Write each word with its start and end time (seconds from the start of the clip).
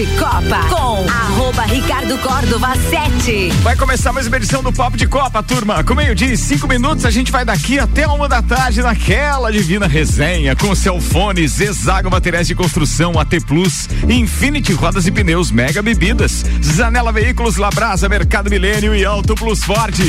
de 0.00 0.06
Copa 0.18 0.66
com 0.70 1.06
arroba 1.10 1.62
Ricardo 1.64 2.16
Córdova 2.20 2.68
7. 2.74 3.50
Vai 3.60 3.76
começar 3.76 4.10
mais 4.14 4.26
uma 4.26 4.38
edição 4.38 4.62
do 4.62 4.72
Papo 4.72 4.96
de 4.96 5.06
Copa, 5.06 5.42
turma. 5.42 5.84
Com 5.84 5.94
meio-dia 5.94 6.32
e 6.32 6.38
cinco 6.38 6.66
minutos, 6.66 7.04
a 7.04 7.10
gente 7.10 7.30
vai 7.30 7.44
daqui 7.44 7.78
até 7.78 8.06
uma 8.08 8.26
da 8.26 8.40
tarde 8.40 8.80
naquela 8.80 9.52
divina 9.52 9.86
resenha 9.86 10.56
com 10.56 10.74
Celfone, 10.74 11.46
Zezago 11.46 12.10
Materiais 12.10 12.46
de 12.46 12.54
Construção, 12.54 13.18
AT 13.18 13.40
Plus, 13.46 13.90
Infinity 14.08 14.72
Rodas 14.72 15.06
e 15.06 15.10
Pneus, 15.10 15.50
Mega 15.50 15.82
Bebidas, 15.82 16.46
Zanela 16.64 17.12
Veículos, 17.12 17.56
Labrasa, 17.56 18.08
Mercado 18.08 18.48
Milênio 18.48 18.94
e 18.94 19.04
Auto 19.04 19.34
Plus 19.34 19.62
Ford. 19.62 20.00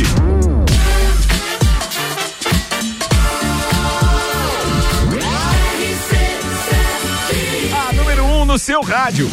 Seu 8.61 8.79
rádio. 8.83 9.27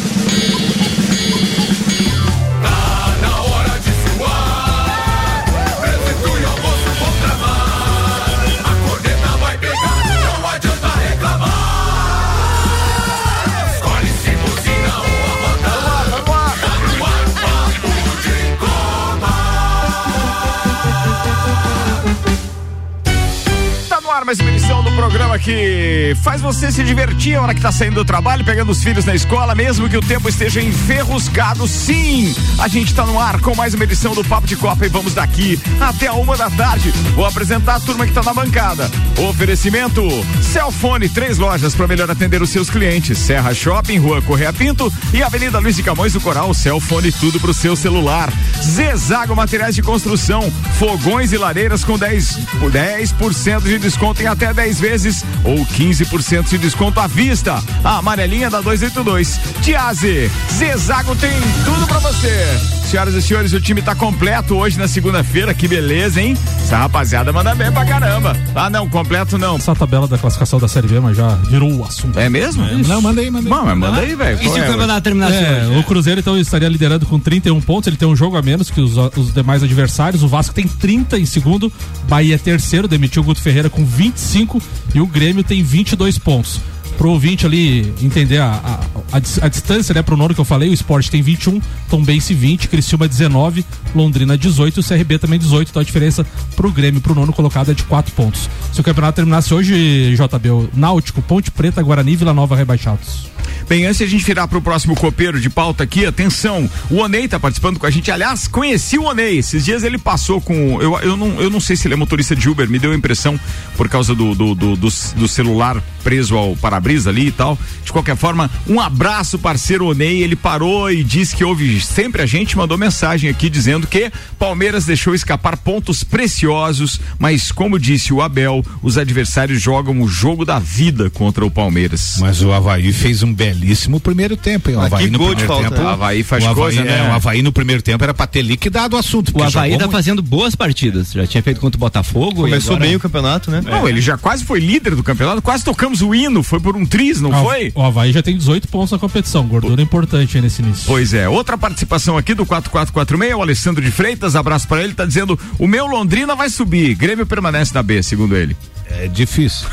Programa 25.19 25.37
que 25.37 26.17
faz 26.23 26.41
você 26.41 26.71
se 26.71 26.85
divertir 26.85 27.35
a 27.35 27.43
hora 27.43 27.53
que 27.53 27.61
tá 27.61 27.73
saindo 27.73 27.97
do 27.97 28.05
trabalho, 28.05 28.45
pegando 28.45 28.71
os 28.71 28.81
filhos 28.81 29.05
na 29.05 29.17
escola, 29.17 29.53
mesmo 29.53 29.89
que 29.89 29.97
o 29.97 30.01
tempo 30.01 30.29
esteja 30.29 30.63
enferruscado. 30.63 31.67
Sim, 31.67 32.33
a 32.57 32.69
gente 32.69 32.95
tá 32.95 33.05
no 33.05 33.19
ar 33.19 33.41
com 33.41 33.52
mais 33.52 33.75
uma 33.75 33.83
edição 33.83 34.15
do 34.15 34.23
Papo 34.23 34.47
de 34.47 34.55
Copa 34.55 34.87
e 34.87 34.88
vamos 34.88 35.15
daqui 35.15 35.60
até 35.80 36.07
a 36.07 36.13
uma 36.13 36.37
da 36.37 36.49
tarde. 36.49 36.93
Vou 37.16 37.27
apresentar 37.27 37.75
a 37.75 37.80
turma 37.80 38.07
que 38.07 38.13
tá 38.13 38.23
na 38.23 38.33
bancada. 38.33 38.88
Oferecimento: 39.29 40.02
Celfone, 40.41 41.09
três 41.09 41.37
lojas 41.37 41.75
para 41.75 41.88
melhor 41.88 42.09
atender 42.09 42.41
os 42.41 42.51
seus 42.51 42.71
clientes: 42.71 43.19
Serra 43.19 43.53
Shopping, 43.53 43.99
Rua 43.99 44.23
Correia 44.23 44.53
Pinto 44.53 44.93
e 45.13 45.21
Avenida 45.21 45.59
Luiz 45.59 45.75
de 45.75 45.82
Camões 45.82 46.13
do 46.13 46.21
Coral. 46.21 46.55
Celfone, 46.55 47.10
tudo 47.10 47.41
pro 47.41 47.53
seu 47.53 47.75
celular. 47.75 48.32
Zezago 48.63 49.35
Materiais 49.35 49.75
de 49.75 49.82
Construção, 49.82 50.49
fogões 50.79 51.32
e 51.32 51.37
lareiras 51.37 51.82
com 51.82 51.99
10, 51.99 52.38
10% 52.71 53.63
de 53.63 53.79
desconto 53.80 54.23
em 54.23 54.27
até 54.27 54.55
10 54.55 54.79
vezes 54.79 55.07
ou 55.45 55.64
15% 55.66 56.48
de 56.48 56.59
desconto 56.59 57.01
à 57.01 57.06
vista. 57.06 57.62
A 57.82 57.98
amarelinha 57.98 58.51
da 58.51 58.60
282. 58.60 59.40
Tiaze, 59.62 60.30
Zezago 60.52 61.14
tem 61.16 61.40
tudo 61.64 61.87
pra 61.87 61.98
você. 61.98 62.77
Senhoras 62.89 63.13
e 63.13 63.21
senhores, 63.21 63.53
o 63.53 63.61
time 63.61 63.83
tá 63.83 63.95
completo 63.95 64.55
hoje 64.56 64.78
na 64.78 64.89
segunda-feira, 64.89 65.53
que 65.53 65.69
beleza, 65.69 66.22
hein? 66.22 66.34
Essa 66.62 66.78
rapaziada 66.78 67.31
manda 67.31 67.55
bem 67.55 67.71
pra 67.71 67.84
caramba. 67.84 68.34
Ah, 68.55 68.71
não, 68.71 68.89
completo 68.89 69.37
não. 69.37 69.56
Essa 69.56 69.75
tabela 69.75 70.09
da 70.09 70.17
classificação 70.17 70.59
da 70.59 70.67
Série 70.69 70.89
B, 70.89 70.99
mas 70.99 71.15
já 71.15 71.34
virou 71.50 71.71
o 71.71 71.84
assunto. 71.84 72.19
É 72.19 72.31
mesmo? 72.31 72.65
Não, 72.87 73.03
manda 73.03 73.21
aí, 73.21 73.31
manda 73.31 73.47
aí. 73.47 73.50
Bom, 73.55 73.62
mas 73.62 73.77
manda 73.77 74.00
aí, 74.00 74.15
velho. 74.15 74.39
E 74.41 74.49
se 74.49 74.59
o 74.59 74.65
é, 74.65 74.66
campeonato 74.66 75.03
terminasse 75.03 75.37
É, 75.37 75.66
hoje? 75.66 75.78
o 75.78 75.84
Cruzeiro 75.84 76.21
então 76.21 76.39
estaria 76.39 76.66
liderando 76.66 77.05
com 77.05 77.19
31 77.21 77.61
pontos, 77.61 77.89
ele 77.89 77.99
tem 77.99 78.09
um 78.09 78.16
jogo 78.16 78.39
a 78.39 78.43
menos 78.43 78.71
que 78.71 78.81
os, 78.81 78.97
os 78.97 79.34
demais 79.34 79.62
adversários. 79.62 80.22
O 80.22 80.28
Vasco 80.28 80.55
tem 80.55 80.66
30 80.66 81.19
em 81.19 81.27
segundo, 81.27 81.71
Bahia 82.09 82.37
é 82.37 82.39
terceiro, 82.39 82.89
demitiu 82.89 83.21
o 83.21 83.25
Guto 83.27 83.43
Ferreira 83.43 83.69
com 83.69 83.84
25 83.84 84.62
e 84.94 85.00
o 85.03 85.06
Grêmio 85.06 85.44
tem 85.44 85.62
22 85.62 86.16
pontos. 86.16 86.59
Pro 86.99 87.10
ouvinte 87.10 87.47
ali 87.47 87.94
entender 88.03 88.38
a, 88.38 88.50
a, 88.53 89.16
a, 89.16 89.47
a 89.47 89.49
distância, 89.49 89.94
né, 89.94 90.03
pro 90.03 90.16
nono 90.16 90.34
que 90.34 90.41
eu 90.41 90.44
falei, 90.44 90.69
o 90.69 90.75
Sport 90.75 91.09
tem 91.09 91.22
21, 91.22 91.62
Tombense 91.88 92.34
20, 92.34 92.69
Criciúma 92.69 93.06
19, 93.09 93.65
Londrina 93.94 94.37
18 94.37 94.77
e 94.77 94.81
o 94.81 94.84
CRB 94.84 95.19
também 95.19 95.38
18, 95.38 95.69
então 95.71 95.81
a 95.81 95.84
diferença 95.84 96.26
pro 96.56 96.72
Grêmio, 96.72 97.00
pro 97.00 97.15
nono 97.15 97.32
colocado 97.32 97.70
é 97.70 97.75
de 97.75 97.84
4 97.84 98.12
pontos. 98.14 98.50
Se 98.72 98.81
o 98.81 98.84
campeonato 98.84 99.14
terminasse 99.16 99.54
hoje, 99.54 100.12
JB, 100.16 100.50
o 100.50 100.69
Náutico, 100.75 101.22
Ponte 101.22 101.53
Preta, 101.53 101.81
Guarani 101.81 102.16
Vila 102.16 102.34
Nova 102.34 102.56
rebaixados. 102.56 103.28
Bem, 103.69 103.84
antes 103.84 103.98
de 103.98 104.04
a 104.04 104.06
gente 104.06 104.25
virar 104.25 104.48
pro 104.48 104.62
próximo 104.62 104.94
copeiro 104.94 105.38
de 105.38 105.50
pauta 105.50 105.84
aqui, 105.84 106.06
atenção, 106.06 106.69
o 106.91 106.97
Onei 106.97 107.28
tá 107.28 107.38
participando 107.38 107.78
com 107.78 107.84
a 107.84 107.91
gente. 107.91 108.10
Aliás, 108.10 108.48
conheci 108.48 108.98
o 108.98 109.04
Onei. 109.04 109.36
Esses 109.36 109.62
dias 109.62 109.84
ele 109.84 109.98
passou 109.98 110.41
com. 110.41 110.80
Eu, 110.80 110.98
eu, 111.00 111.16
não, 111.19 111.38
eu 111.38 111.50
não 111.50 111.60
sei 111.60 111.76
se 111.76 111.86
ele 111.86 111.92
é 111.92 111.97
motorista 111.97 112.34
de 112.34 112.48
Uber, 112.48 112.69
me 112.69 112.78
deu 112.78 112.92
a 112.92 112.94
impressão 112.94 113.38
por 113.76 113.86
causa 113.86 114.15
do, 114.15 114.34
do, 114.34 114.54
do, 114.54 114.75
do, 114.75 114.88
do 114.88 115.28
celular 115.28 115.82
preso 116.03 116.34
ao 116.34 116.56
para-brisa 116.88 117.10
ali 117.10 117.26
e 117.28 117.32
tal. 117.32 117.59
De 117.84 117.93
qualquer 117.93 118.16
forma, 118.16 118.50
um 118.66 118.81
abraço, 118.81 119.38
parceiro 119.38 119.87
Onei. 119.87 120.22
Ele 120.22 120.34
parou 120.37 120.91
e 120.91 121.04
disse 121.04 121.37
que 121.37 121.44
ouve 121.44 121.81
sempre 121.81 122.22
a 122.22 122.26
gente, 122.26 122.56
mandou 122.56 122.78
mensagem 122.78 123.28
aqui 123.28 123.50
dizendo 123.50 123.87
que 123.87 124.10
Palmeiras 124.38 124.87
deixou 124.87 125.15
escapar 125.15 125.56
pontos 125.59 126.03
preciosos, 126.03 127.00
mas 127.19 127.53
como 127.53 127.78
disse 127.78 128.12
o 128.12 128.22
Abel, 128.22 128.65
os 128.82 128.97
adversários 128.97 129.60
jogam 129.60 130.00
o 130.00 130.09
jogo 130.09 130.44
da 130.44 130.59
vida 130.59 131.10
contra 131.10 131.44
o 131.44 131.50
Palmeiras. 131.50 132.16
Mas 132.21 132.43
o 132.43 132.53
Havaí 132.53 132.93
fez 132.93 133.22
um 133.22 133.32
belíssimo 133.32 134.00
primeiro 134.00 134.37
tempo, 134.37 134.71
hein? 134.71 134.77
O 134.77 134.81
Havaí 134.81 135.10
no 135.10 135.19
primeiro 135.19 135.41
falta, 135.47 135.69
tempo. 135.71 135.77
né? 135.82 135.84
O 135.84 135.88
Havaí 135.88 136.22
faz 136.22 136.44
o 136.44 136.48
Havaí, 136.48 136.62
coisa, 136.62 136.84
né? 136.84 136.98
é, 136.98 137.03
o 137.09 137.12
Havaí 137.12 137.43
no 137.43 137.53
primeiro 137.53 137.82
tempo 137.82 138.03
era 138.04 138.15
pra 138.15 138.27
ter 138.27 138.43
liquidado 138.43 138.97
o 138.97 138.98
assunto. 138.98 139.32
O 139.37 139.43
Havaí 139.43 139.72
tá 139.72 139.78
muito. 139.81 139.93
fazendo 139.93 140.22
boas 140.22 140.54
partidas. 140.54 141.12
Já 141.12 141.27
tinha 141.27 141.43
feito 141.43 141.60
contra 141.60 141.77
o 141.77 141.81
Botafogo. 141.81 142.43
Começou 142.43 142.75
agora- 142.77 142.87
bem 142.88 142.97
o 142.97 143.00
campeonato, 143.00 143.50
né? 143.50 143.60
Não, 143.65 143.88
ele 143.88 144.00
já 144.00 144.16
quase 144.16 144.44
foi 144.44 144.60
líder 144.60 144.94
do 144.94 145.03
campeonato, 145.03 145.43
quase 145.43 145.65
tocamos 145.65 146.00
o 146.03 146.15
hino, 146.15 146.43
foi 146.43 146.60
por 146.60 146.77
um 146.78 146.87
triz, 146.87 147.21
não 147.21 147.33
Ah, 147.33 147.43
foi? 147.43 147.72
O 147.75 147.83
Havaí 147.83 148.12
já 148.12 148.22
tem 148.22 148.37
18 148.37 148.69
pontos 148.69 148.93
na 148.93 148.99
competição, 148.99 149.47
gordura 149.47 149.83
importante 149.83 150.37
aí 150.37 150.43
nesse 150.43 150.62
início. 150.62 150.84
Pois 150.87 151.12
é, 151.12 151.28
outra 151.28 151.59
participação 151.59 152.16
aqui 152.16 152.34
do 152.34 152.47
4446, 152.47 153.34
o 153.34 153.43
Alessandro 153.43 153.84
de 153.84 153.91
Freitas, 153.91 154.37
abraço 154.37 154.66
pra 154.69 154.83
ele, 154.83 154.94
tá 154.94 155.05
dizendo: 155.05 155.39
o 155.59 155.66
meu 155.66 155.87
Londrina 155.87 156.34
vai 156.34 156.49
subir, 156.49 156.94
Grêmio 156.94 157.27
permanece 157.27 157.75
na 157.75 157.83
B, 157.83 158.03
segundo 158.03 158.37
ele. 158.37 158.56
É 158.91 159.06
difícil. 159.06 159.66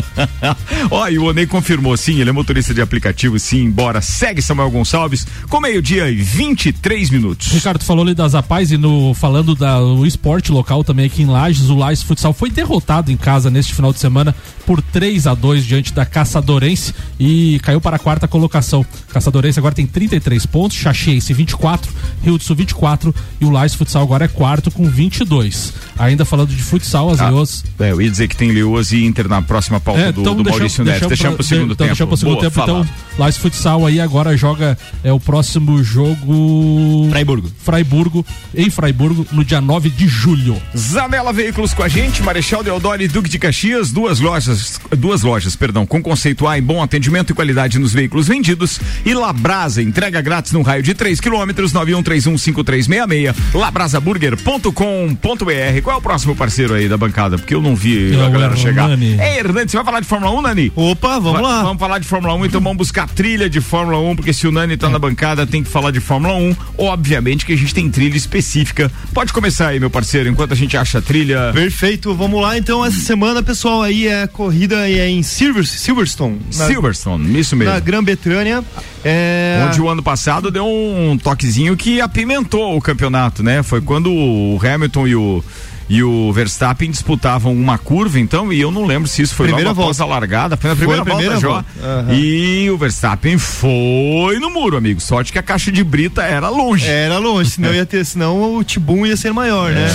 Ó, 0.90 1.08
e 1.08 1.18
o 1.18 1.24
Onei 1.24 1.46
confirmou, 1.46 1.96
sim, 1.96 2.20
ele 2.20 2.30
é 2.30 2.32
motorista 2.32 2.72
de 2.72 2.80
aplicativo, 2.80 3.38
sim, 3.38 3.64
embora. 3.64 4.00
Segue 4.00 4.40
Samuel 4.40 4.70
Gonçalves, 4.70 5.26
com 5.48 5.60
meio-dia 5.60 6.08
e 6.08 6.16
23 6.16 7.10
minutos. 7.10 7.48
Ricardo 7.48 7.82
falou 7.84 8.04
ali 8.04 8.14
das 8.14 8.34
Rapaz 8.34 8.70
e 8.70 8.76
no, 8.76 9.14
falando 9.14 9.54
do 9.54 10.06
esporte 10.06 10.52
local 10.52 10.84
também 10.84 11.06
aqui 11.06 11.22
em 11.22 11.26
Lages, 11.26 11.68
o 11.68 11.74
Lages 11.74 12.02
Futsal 12.02 12.32
foi 12.32 12.50
derrotado 12.50 13.10
em 13.10 13.16
casa 13.16 13.50
neste 13.50 13.74
final 13.74 13.92
de 13.92 13.98
semana 13.98 14.34
por 14.64 14.80
3 14.80 15.26
a 15.26 15.34
2 15.34 15.64
diante 15.64 15.92
da 15.92 16.04
Caçadorense 16.04 16.94
e 17.18 17.58
caiu 17.62 17.80
para 17.80 17.96
a 17.96 17.98
quarta 17.98 18.28
colocação. 18.28 18.84
Caçadorense 19.12 19.58
agora 19.58 19.74
tem 19.74 19.86
33 19.86 20.46
pontos, 20.46 20.76
Chachiense 20.76 21.32
24, 21.32 21.92
Rio 22.22 22.38
do 22.38 22.44
Sul 22.44 22.56
24 22.56 23.14
e 23.40 23.44
o 23.44 23.50
Lages 23.50 23.74
Futsal 23.76 24.02
agora 24.02 24.24
é 24.26 24.28
quarto 24.28 24.70
com 24.70 24.88
22. 24.88 25.72
Ainda 25.98 26.24
falando 26.24 26.50
de 26.50 26.62
futsal, 26.62 27.10
as 27.10 27.20
Ah, 27.20 27.28
Leoas 27.28 27.64
É, 27.78 27.90
eu 27.90 28.00
ia 28.00 28.10
dizer 28.10 28.28
que 28.28 28.35
tem 28.36 28.50
Leoas 28.52 28.92
e 28.92 29.04
Inter 29.04 29.28
na 29.28 29.42
próxima 29.42 29.80
pauta 29.80 30.00
É, 30.00 30.12
do, 30.12 30.20
então 30.20 30.34
do 30.34 30.44
Maurício 30.44 30.84
Neves. 30.84 31.06
Deixamos 31.08 31.36
pro 31.36 31.44
segundo 31.44 31.72
então 31.72 31.86
tempo. 31.86 31.88
Deixamos 31.88 32.10
pro 32.10 32.16
segundo 32.18 32.34
Boa, 32.40 32.50
tempo. 32.50 32.54
fala. 32.54 32.80
Então, 32.80 32.94
Lages 33.18 33.38
Futsal 33.38 33.86
aí 33.86 34.00
agora 34.00 34.36
joga 34.36 34.76
é, 35.02 35.12
o 35.12 35.18
próximo 35.18 35.82
jogo. 35.82 37.08
Fraiburgo. 37.10 37.50
Fraiburgo, 37.58 38.26
em 38.54 38.70
Fraiburgo, 38.70 39.26
no 39.32 39.44
dia 39.44 39.60
9 39.60 39.88
de 39.90 40.06
julho. 40.06 40.60
Zanela 40.76 41.32
Veículos 41.32 41.72
com 41.72 41.82
a 41.82 41.88
gente, 41.88 42.22
Marechal 42.22 42.62
Deodoro 42.62 43.02
e 43.02 43.08
Duque 43.08 43.28
de 43.28 43.38
Caxias, 43.38 43.90
duas 43.90 44.20
lojas, 44.20 44.78
duas 44.96 45.22
lojas, 45.22 45.56
perdão, 45.56 45.86
com 45.86 46.02
conceito 46.02 46.46
A 46.46 46.58
em 46.58 46.62
bom 46.62 46.82
atendimento 46.82 47.30
e 47.30 47.34
qualidade 47.34 47.78
nos 47.78 47.92
veículos 47.92 48.28
vendidos 48.28 48.78
e 49.04 49.14
Labrasa, 49.14 49.82
entrega 49.82 50.20
grátis 50.20 50.52
no 50.52 50.62
raio 50.62 50.82
de 50.82 50.94
3 50.94 51.20
quilômetros, 51.20 51.72
91315366, 51.72 53.34
labrasaburger.com.br. 53.54 55.82
Qual 55.82 55.96
é 55.96 55.98
o 55.98 56.02
próximo 56.02 56.36
parceiro 56.36 56.74
aí 56.74 56.88
da 56.88 56.96
bancada? 56.96 57.38
Porque 57.38 57.54
eu 57.54 57.62
não 57.62 57.74
vi 57.74 58.14
É 58.14 58.24
a 58.24 58.28
galera 58.28 58.56
chegar. 58.56 58.90
É, 59.18 59.38
Hernani, 59.38 59.68
você 59.70 59.76
vai 59.76 59.84
falar 59.86 60.00
de 60.00 60.06
Fórmula 60.06 60.32
1, 60.38 60.42
Nani? 60.42 60.72
Opa, 60.74 61.18
vamos 61.18 61.32
Vai- 61.32 61.42
lá. 61.42 61.62
Vamos 61.62 61.80
falar 61.80 61.98
de 61.98 62.06
Fórmula 62.06 62.34
1, 62.34 62.46
então 62.46 62.60
vamos 62.60 62.76
buscar 62.78 63.05
trilha 63.06 63.48
de 63.48 63.60
Fórmula 63.60 63.98
1, 63.98 64.16
porque 64.16 64.32
se 64.32 64.46
o 64.46 64.52
Nani 64.52 64.76
tá 64.76 64.88
na 64.88 64.98
bancada, 64.98 65.46
tem 65.46 65.62
que 65.62 65.68
falar 65.68 65.90
de 65.90 66.00
Fórmula 66.00 66.34
1. 66.34 66.56
Obviamente 66.78 67.46
que 67.46 67.52
a 67.52 67.56
gente 67.56 67.74
tem 67.74 67.90
trilha 67.90 68.16
específica. 68.16 68.90
Pode 69.14 69.32
começar 69.32 69.68
aí, 69.68 69.80
meu 69.80 69.90
parceiro, 69.90 70.28
enquanto 70.28 70.52
a 70.52 70.56
gente 70.56 70.76
acha 70.76 70.98
a 70.98 71.02
trilha. 71.02 71.50
Perfeito, 71.52 72.14
vamos 72.14 72.40
lá 72.40 72.58
então. 72.58 72.84
Essa 72.84 73.00
semana, 73.00 73.42
pessoal, 73.42 73.82
aí 73.82 74.06
é 74.06 74.26
corrida 74.26 74.88
é 74.88 75.08
em 75.08 75.22
Silver, 75.22 75.66
Silverstone, 75.66 76.40
na, 76.56 76.66
Silverstone, 76.66 77.38
isso 77.38 77.56
mesmo. 77.56 77.72
na 77.72 77.80
Grã-Bretanha. 77.80 78.64
É, 79.04 79.64
Onde 79.68 79.80
o 79.80 79.88
ano 79.88 80.02
passado 80.02 80.50
deu 80.50 80.66
um 80.66 81.16
toquezinho 81.16 81.76
que 81.76 82.00
apimentou 82.00 82.76
o 82.76 82.80
campeonato, 82.80 83.42
né? 83.42 83.62
Foi 83.62 83.80
quando 83.80 84.12
o 84.12 84.60
Hamilton 84.62 85.06
e 85.06 85.14
o 85.14 85.44
e 85.88 86.02
o 86.02 86.32
Verstappen 86.32 86.90
disputavam 86.90 87.52
uma 87.52 87.78
curva, 87.78 88.18
então, 88.18 88.52
e 88.52 88.60
eu 88.60 88.70
não 88.72 88.84
lembro 88.84 89.08
se 89.08 89.22
isso 89.22 89.34
foi 89.34 89.46
Primeira 89.46 89.70
logo 89.70 89.82
após 89.82 89.98
volta. 89.98 90.12
a 90.12 90.16
largada, 90.16 90.56
foi 90.56 90.70
na 90.70 90.76
Foi 90.76 90.86
primeira, 90.86 91.02
a 91.02 91.04
primeira 91.04 91.38
volta, 91.38 91.48
volta. 91.48 91.66
Jó. 91.80 91.86
Aham. 91.86 92.14
E 92.14 92.70
o 92.70 92.76
Verstappen 92.76 93.38
foi 93.38 94.38
no 94.40 94.50
muro, 94.50 94.76
amigo. 94.76 95.00
Sorte 95.00 95.32
que 95.32 95.38
a 95.38 95.42
caixa 95.42 95.70
de 95.70 95.84
brita 95.84 96.22
era 96.22 96.48
longe. 96.48 96.86
Era 96.88 97.18
longe, 97.18 97.50
senão 97.50 97.72
ia 97.72 97.86
ter, 97.86 98.04
senão 98.04 98.56
o 98.56 98.64
Tibum 98.64 99.06
ia 99.06 99.16
ser 99.16 99.32
maior, 99.32 99.70
né? 99.72 99.86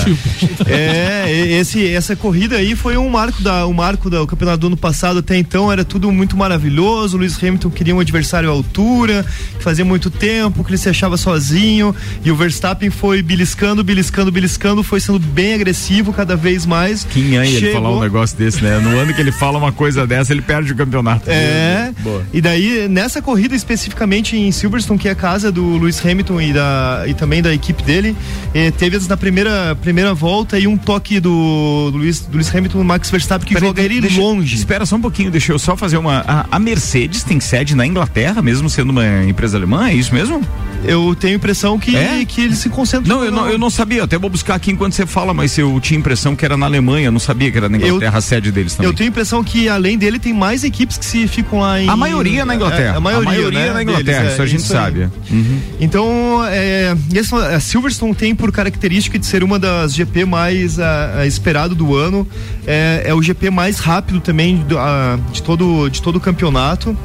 É, 0.68 1.26
e- 1.34 1.54
esse, 1.60 1.86
essa 1.90 2.16
corrida 2.16 2.56
aí 2.56 2.76
foi 2.76 2.96
um 2.98 3.10
marco 3.10 3.42
da, 3.42 3.68
um 3.68 3.74
marco 3.74 4.10
do 4.10 4.26
campeonato 4.26 4.60
do 4.60 4.68
ano 4.68 4.78
passado. 4.78 5.20
Até 5.20 5.38
então 5.38 5.72
era 5.72 5.84
tudo 5.84 6.10
muito 6.12 6.38
maravilhoso. 6.38 7.18
O 7.18 7.20
Lewis 7.20 7.38
Hamilton 7.38 7.70
queria 7.70 7.96
um 7.96 8.00
adversário 8.00 8.50
à 8.50 8.52
altura, 8.54 9.26
que 9.58 9.64
fazia 9.64 9.84
muito 9.84 10.10
tempo, 10.10 10.64
que 10.64 10.70
ele 10.72 10.78
se 10.78 10.88
achava 10.90 11.18
sozinho. 11.18 11.94
E 12.24 12.32
o 12.32 12.36
Verstappen 12.36 12.90
foi 12.90 13.22
beliscando, 13.22 13.84
beliscando, 13.84 14.32
beliscando, 14.32 14.84
foi 14.84 15.00
sendo 15.02 15.20
bem 15.20 15.54
agressivo 15.56 15.81
cada 16.14 16.36
vez 16.36 16.66
mais. 16.66 17.04
Quem 17.04 17.38
é 17.38 17.46
ele 17.48 17.60
Chegou- 17.60 17.82
falar 17.82 17.96
um 17.98 18.00
negócio 18.02 18.38
desse, 18.38 18.62
né? 18.64 18.80
No 18.80 18.98
ano 18.98 19.14
que 19.14 19.22
ele 19.22 19.32
fala 19.32 19.58
uma 19.58 19.72
coisa 19.72 20.06
dessa, 20.06 20.32
ele 20.34 20.42
perde 20.42 20.72
o 20.72 20.76
campeonato. 20.76 21.30
É. 21.30 21.92
Boa. 22.00 22.24
E 22.34 22.40
daí, 22.42 22.88
nessa 22.90 23.22
corrida 23.22 23.56
especificamente 23.56 24.36
em 24.38 24.52
Silverstone, 24.52 25.00
que 25.00 25.08
é 25.08 25.12
a 25.12 25.16
casa 25.16 25.52
do 25.52 25.78
Lewis 25.78 26.04
Hamilton 26.06 26.42
e, 26.42 26.54
da, 26.54 27.04
e 27.08 27.14
também 27.14 27.42
da 27.42 27.54
equipe 27.54 27.82
dele, 27.84 28.16
eh, 28.54 28.72
teve 28.72 28.92
na 29.08 29.16
primeira, 29.18 29.76
primeira 29.82 30.14
volta 30.14 30.56
aí 30.58 30.68
um 30.68 30.78
toque 30.78 31.20
do, 31.20 31.90
do, 31.92 31.98
Lewis, 31.98 32.20
do 32.22 32.34
Lewis 32.38 32.54
Hamilton 32.54 32.78
no 32.80 32.84
Max 32.84 33.10
Verstappen 33.10 33.48
que 33.48 33.54
Peraí, 33.54 33.68
joga 33.70 33.82
ele 33.82 34.02
deixa- 34.02 34.20
longe. 34.20 34.56
Espera 34.56 34.86
só 34.86 34.96
um 34.98 35.02
pouquinho, 35.02 35.32
deixa 35.32 35.52
eu 35.52 35.60
só 35.60 35.76
fazer 35.78 35.98
uma. 35.98 36.20
A, 36.28 36.46
a 36.52 36.60
Mercedes 36.60 37.24
tem 37.24 37.40
sede 37.40 37.76
na 37.76 37.86
Inglaterra, 37.88 38.42
mesmo 38.42 38.70
sendo 38.70 38.90
uma 38.92 39.24
empresa 39.24 39.58
alemã, 39.58 39.88
é 39.90 39.94
isso 39.94 40.14
mesmo? 40.14 40.42
Eu 40.84 41.16
tenho 41.16 41.34
a 41.34 41.38
impressão 41.38 41.78
que, 41.80 41.96
É? 41.96 42.26
que 42.26 42.42
ele 42.42 42.56
se 42.56 42.68
concentra. 42.70 43.08
Não 43.08 43.24
eu, 43.24 43.32
não, 43.32 43.48
eu 43.48 43.58
não 43.58 43.70
sabia, 43.70 44.04
até 44.04 44.18
vou 44.18 44.30
buscar 44.30 44.56
aqui 44.56 44.72
enquanto 44.72 44.94
você 44.94 45.06
fala, 45.06 45.34
mas 45.34 45.56
eu 45.58 45.71
tinha 45.80 45.98
impressão 46.00 46.36
que 46.36 46.44
era 46.44 46.58
na 46.58 46.66
Alemanha, 46.66 47.08
eu 47.08 47.12
não 47.12 47.20
sabia 47.20 47.52
que 47.52 47.58
era 47.58 47.70
na 47.70 47.78
Inglaterra 47.78 48.18
a 48.18 48.22
sede 48.22 48.52
deles 48.52 48.76
também. 48.76 48.90
Eu 48.92 48.96
tenho 48.96 49.10
a 49.10 49.12
impressão 49.12 49.44
que 49.44 49.70
além 49.70 49.98
dele 49.98 50.20
tem 50.20 50.34
mais 50.34 50.64
equipes 50.64 50.98
que 50.98 51.06
se 51.06 51.28
ficam 51.28 51.60
lá 51.60 51.80
em. 51.82 51.88
A 51.90 51.96
maioria 51.96 52.46
na 52.46 52.56
Inglaterra. 52.56 52.94
É, 52.94 52.98
a 52.98 53.00
maioria, 53.00 53.52
né, 53.52 53.74
na 53.74 53.84
Inglaterra, 53.84 54.04
deles, 54.20 54.30
é, 54.32 54.34
isso 54.34 54.42
a 54.42 54.46
gente 54.46 54.60
isso 54.60 54.74
sabe. 54.74 55.10
Uhum. 55.30 55.60
Então, 55.80 56.42
é, 56.48 56.96
esse- 57.14 57.34
a 57.36 57.60
Silverstone 57.60 58.14
tem 58.16 58.34
por 58.36 58.52
característica 58.52 59.18
de 59.18 59.26
ser 59.26 59.44
uma 59.44 59.58
das 59.60 59.94
GP 59.94 60.26
mais 60.26 60.80
ah, 60.80 61.16
ah, 61.20 61.26
esperado 61.26 61.76
do 61.76 61.96
ano. 61.96 62.28
É, 62.66 63.04
é 63.06 63.14
o 63.14 63.22
GP 63.22 63.50
mais 63.50 63.80
rápido 63.80 64.20
também 64.20 64.58
do- 64.58 64.78
ah, 64.78 65.18
de, 65.32 65.42
todo, 65.42 65.90
de 65.90 66.02
todo 66.02 66.16
o 66.18 66.20
campeonato. 66.20 66.96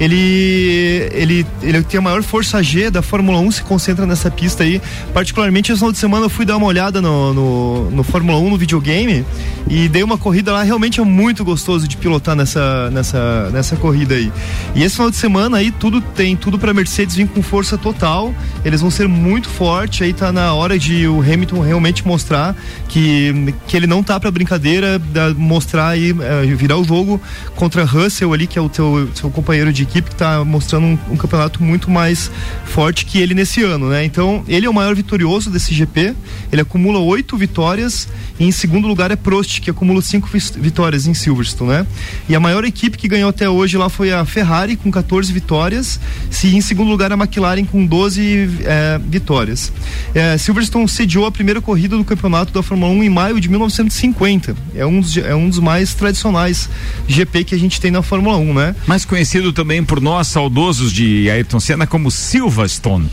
Ele, 0.00 1.08
ele, 1.12 1.46
ele 1.62 1.82
tem 1.82 1.98
a 1.98 2.02
maior 2.02 2.22
força 2.22 2.62
G 2.62 2.90
da 2.90 3.02
Fórmula 3.02 3.38
1, 3.38 3.50
se 3.52 3.62
concentra 3.62 4.06
nessa 4.06 4.30
pista 4.30 4.62
aí. 4.64 4.80
Particularmente, 5.12 5.70
esse 5.72 5.78
final 5.78 5.92
de 5.92 5.98
semana 5.98 6.26
eu 6.26 6.30
fui 6.30 6.44
dar 6.44 6.56
uma 6.56 6.66
olhada 6.66 7.00
no, 7.00 7.32
no, 7.32 7.90
no 7.90 8.02
Fórmula 8.14 8.38
1 8.38 8.50
no 8.50 8.56
videogame 8.56 9.24
e 9.68 9.88
dei 9.88 10.04
uma 10.04 10.16
corrida 10.16 10.52
lá. 10.52 10.62
Realmente 10.62 11.00
é 11.00 11.04
muito 11.04 11.44
gostoso 11.44 11.88
de 11.88 11.96
pilotar 11.96 12.36
nessa, 12.36 12.88
nessa, 12.92 13.50
nessa 13.50 13.74
corrida 13.74 14.14
aí. 14.14 14.30
E 14.72 14.84
esse 14.84 14.94
final 14.94 15.10
de 15.10 15.16
semana 15.16 15.56
aí 15.56 15.72
tudo 15.72 16.00
tem 16.00 16.36
tudo 16.36 16.56
para 16.56 16.72
Mercedes 16.72 17.16
vir 17.16 17.26
com 17.26 17.42
força 17.42 17.76
total. 17.76 18.32
Eles 18.64 18.82
vão 18.82 18.88
ser 18.88 19.08
muito 19.08 19.48
fortes. 19.48 20.02
Aí 20.02 20.12
tá 20.12 20.30
na 20.30 20.54
hora 20.54 20.78
de 20.78 21.08
o 21.08 21.20
Hamilton 21.22 21.58
realmente 21.60 22.06
mostrar 22.06 22.54
que, 22.88 23.52
que 23.66 23.76
ele 23.76 23.88
não 23.88 24.00
tá 24.00 24.20
para 24.20 24.30
brincadeira, 24.30 24.96
da- 24.96 25.34
mostrar 25.34 25.88
aí, 25.88 26.10
eh, 26.10 26.54
virar 26.54 26.76
o 26.78 26.84
jogo 26.84 27.20
contra 27.56 27.84
Russell 27.84 28.32
ali, 28.32 28.46
que 28.46 28.56
é 28.56 28.62
o 28.62 28.68
teu 28.68 29.08
seu 29.12 29.28
companheiro 29.28 29.72
de 29.72 29.82
equipe, 29.82 30.10
que 30.10 30.14
tá 30.14 30.44
mostrando 30.44 30.86
um, 30.86 30.98
um 31.10 31.16
campeonato 31.16 31.60
muito 31.60 31.90
mais 31.90 32.30
forte 32.64 33.06
que 33.06 33.18
ele 33.18 33.34
nesse 33.34 33.64
ano, 33.64 33.88
né? 33.88 34.04
Então, 34.04 34.44
ele 34.46 34.66
é 34.66 34.70
o 34.70 34.74
maior 34.74 34.94
vitorioso 34.94 35.50
desse 35.50 35.74
GP. 35.74 36.14
Ele 36.52 36.62
acumula 36.62 37.00
oito 37.00 37.36
vitórias 37.36 38.03
e 38.38 38.44
em 38.44 38.52
segundo 38.52 38.88
lugar 38.88 39.10
é 39.10 39.16
Prost, 39.16 39.60
que 39.60 39.70
acumula 39.70 40.02
cinco 40.02 40.28
vitórias 40.56 41.06
em 41.06 41.14
Silverstone, 41.14 41.70
né? 41.70 41.86
E 42.28 42.34
a 42.34 42.40
maior 42.40 42.64
equipe 42.64 42.98
que 42.98 43.06
ganhou 43.06 43.30
até 43.30 43.48
hoje 43.48 43.76
lá 43.76 43.88
foi 43.88 44.12
a 44.12 44.24
Ferrari 44.24 44.76
com 44.76 44.90
14 44.90 45.32
vitórias, 45.32 46.00
se 46.30 46.54
em 46.54 46.60
segundo 46.60 46.90
lugar 46.90 47.12
a 47.12 47.14
McLaren 47.14 47.64
com 47.64 47.86
12 47.86 48.58
eh, 48.62 49.00
vitórias. 49.06 49.72
Eh, 50.14 50.36
Silverstone 50.38 50.88
sediou 50.88 51.26
a 51.26 51.32
primeira 51.32 51.60
corrida 51.60 51.96
do 51.96 52.04
campeonato 52.04 52.52
da 52.52 52.62
Fórmula 52.62 52.92
1 52.92 53.04
em 53.04 53.08
maio 53.08 53.40
de 53.40 53.48
1950. 53.48 54.56
É 54.74 54.84
um 54.84 55.00
dos, 55.00 55.16
é 55.16 55.34
um 55.34 55.48
dos 55.48 55.58
mais 55.58 55.94
tradicionais 55.94 56.68
GP 57.06 57.44
que 57.44 57.54
a 57.54 57.58
gente 57.58 57.80
tem 57.80 57.90
na 57.90 58.02
Fórmula 58.02 58.36
1, 58.36 58.54
né? 58.54 58.76
Mais 58.86 59.04
conhecido 59.04 59.52
também 59.52 59.84
por 59.84 60.00
nós, 60.00 60.28
saudosos 60.28 60.92
de 60.92 61.30
Ayrton 61.30 61.60
Senna, 61.60 61.86
como 61.86 62.10
Silverstone. 62.10 63.08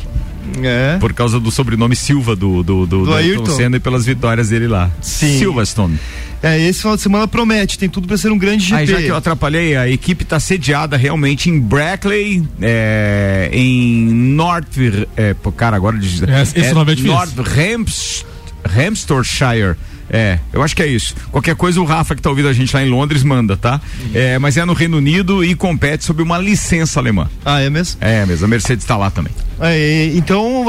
É. 0.61 0.97
Por 0.99 1.13
causa 1.13 1.39
do 1.39 1.51
sobrenome 1.51 1.95
Silva 1.95 2.35
do, 2.35 2.63
do, 2.63 2.85
do, 2.85 3.05
do 3.05 3.13
Ayrton 3.13 3.41
Ayrton. 3.41 3.55
Senna 3.55 3.77
e 3.77 3.79
pelas 3.79 4.05
vitórias 4.05 4.49
dele 4.49 4.67
lá. 4.67 4.89
Sim. 5.01 5.39
Silverstone. 5.39 5.99
É, 6.43 6.59
esse 6.59 6.79
final 6.81 6.95
de 6.95 7.03
semana 7.03 7.27
promete, 7.27 7.77
tem 7.77 7.87
tudo 7.87 8.07
para 8.07 8.17
ser 8.17 8.31
um 8.31 8.37
grande 8.37 8.65
GP. 8.65 8.75
Aí 8.75 8.87
já 8.87 8.97
que 8.97 9.07
eu 9.07 9.15
atrapalhei, 9.15 9.75
a 9.75 9.87
equipe 9.87 10.23
está 10.23 10.39
sediada 10.39 10.97
realmente 10.97 11.49
em 11.49 11.59
Brackley, 11.59 12.43
é, 12.59 13.49
em 13.53 14.11
North. 14.11 14.77
É, 15.15 15.35
pô, 15.35 15.51
cara, 15.51 15.75
agora 15.75 15.97
diz. 15.97 16.21
É, 16.23 16.41
esse 16.41 16.73
nome 16.73 16.93
é 16.93 16.95
difícil. 16.95 17.15
North 17.15 17.37
Hams, 17.37 18.25
Hampshire. 18.65 19.75
É, 20.13 20.39
eu 20.51 20.61
acho 20.61 20.75
que 20.75 20.83
é 20.83 20.87
isso. 20.87 21.15
Qualquer 21.31 21.55
coisa, 21.55 21.79
o 21.79 21.85
Rafa 21.85 22.15
que 22.15 22.21
tá 22.21 22.29
ouvindo 22.29 22.49
a 22.49 22.53
gente 22.53 22.75
lá 22.75 22.83
em 22.83 22.89
Londres 22.89 23.23
manda, 23.23 23.55
tá? 23.55 23.79
É, 24.13 24.37
mas 24.37 24.57
é 24.57 24.65
no 24.65 24.73
Reino 24.73 24.97
Unido 24.97 25.41
e 25.41 25.55
compete 25.55 26.03
sob 26.03 26.21
uma 26.21 26.37
licença 26.37 26.99
alemã. 26.99 27.29
Ah, 27.45 27.61
é 27.61 27.69
mesmo? 27.69 27.97
É 28.01 28.25
mesmo, 28.25 28.45
a 28.45 28.47
Mercedes 28.49 28.85
tá 28.85 28.97
lá 28.97 29.09
também. 29.09 29.31
É, 29.61 30.11
então, 30.15 30.65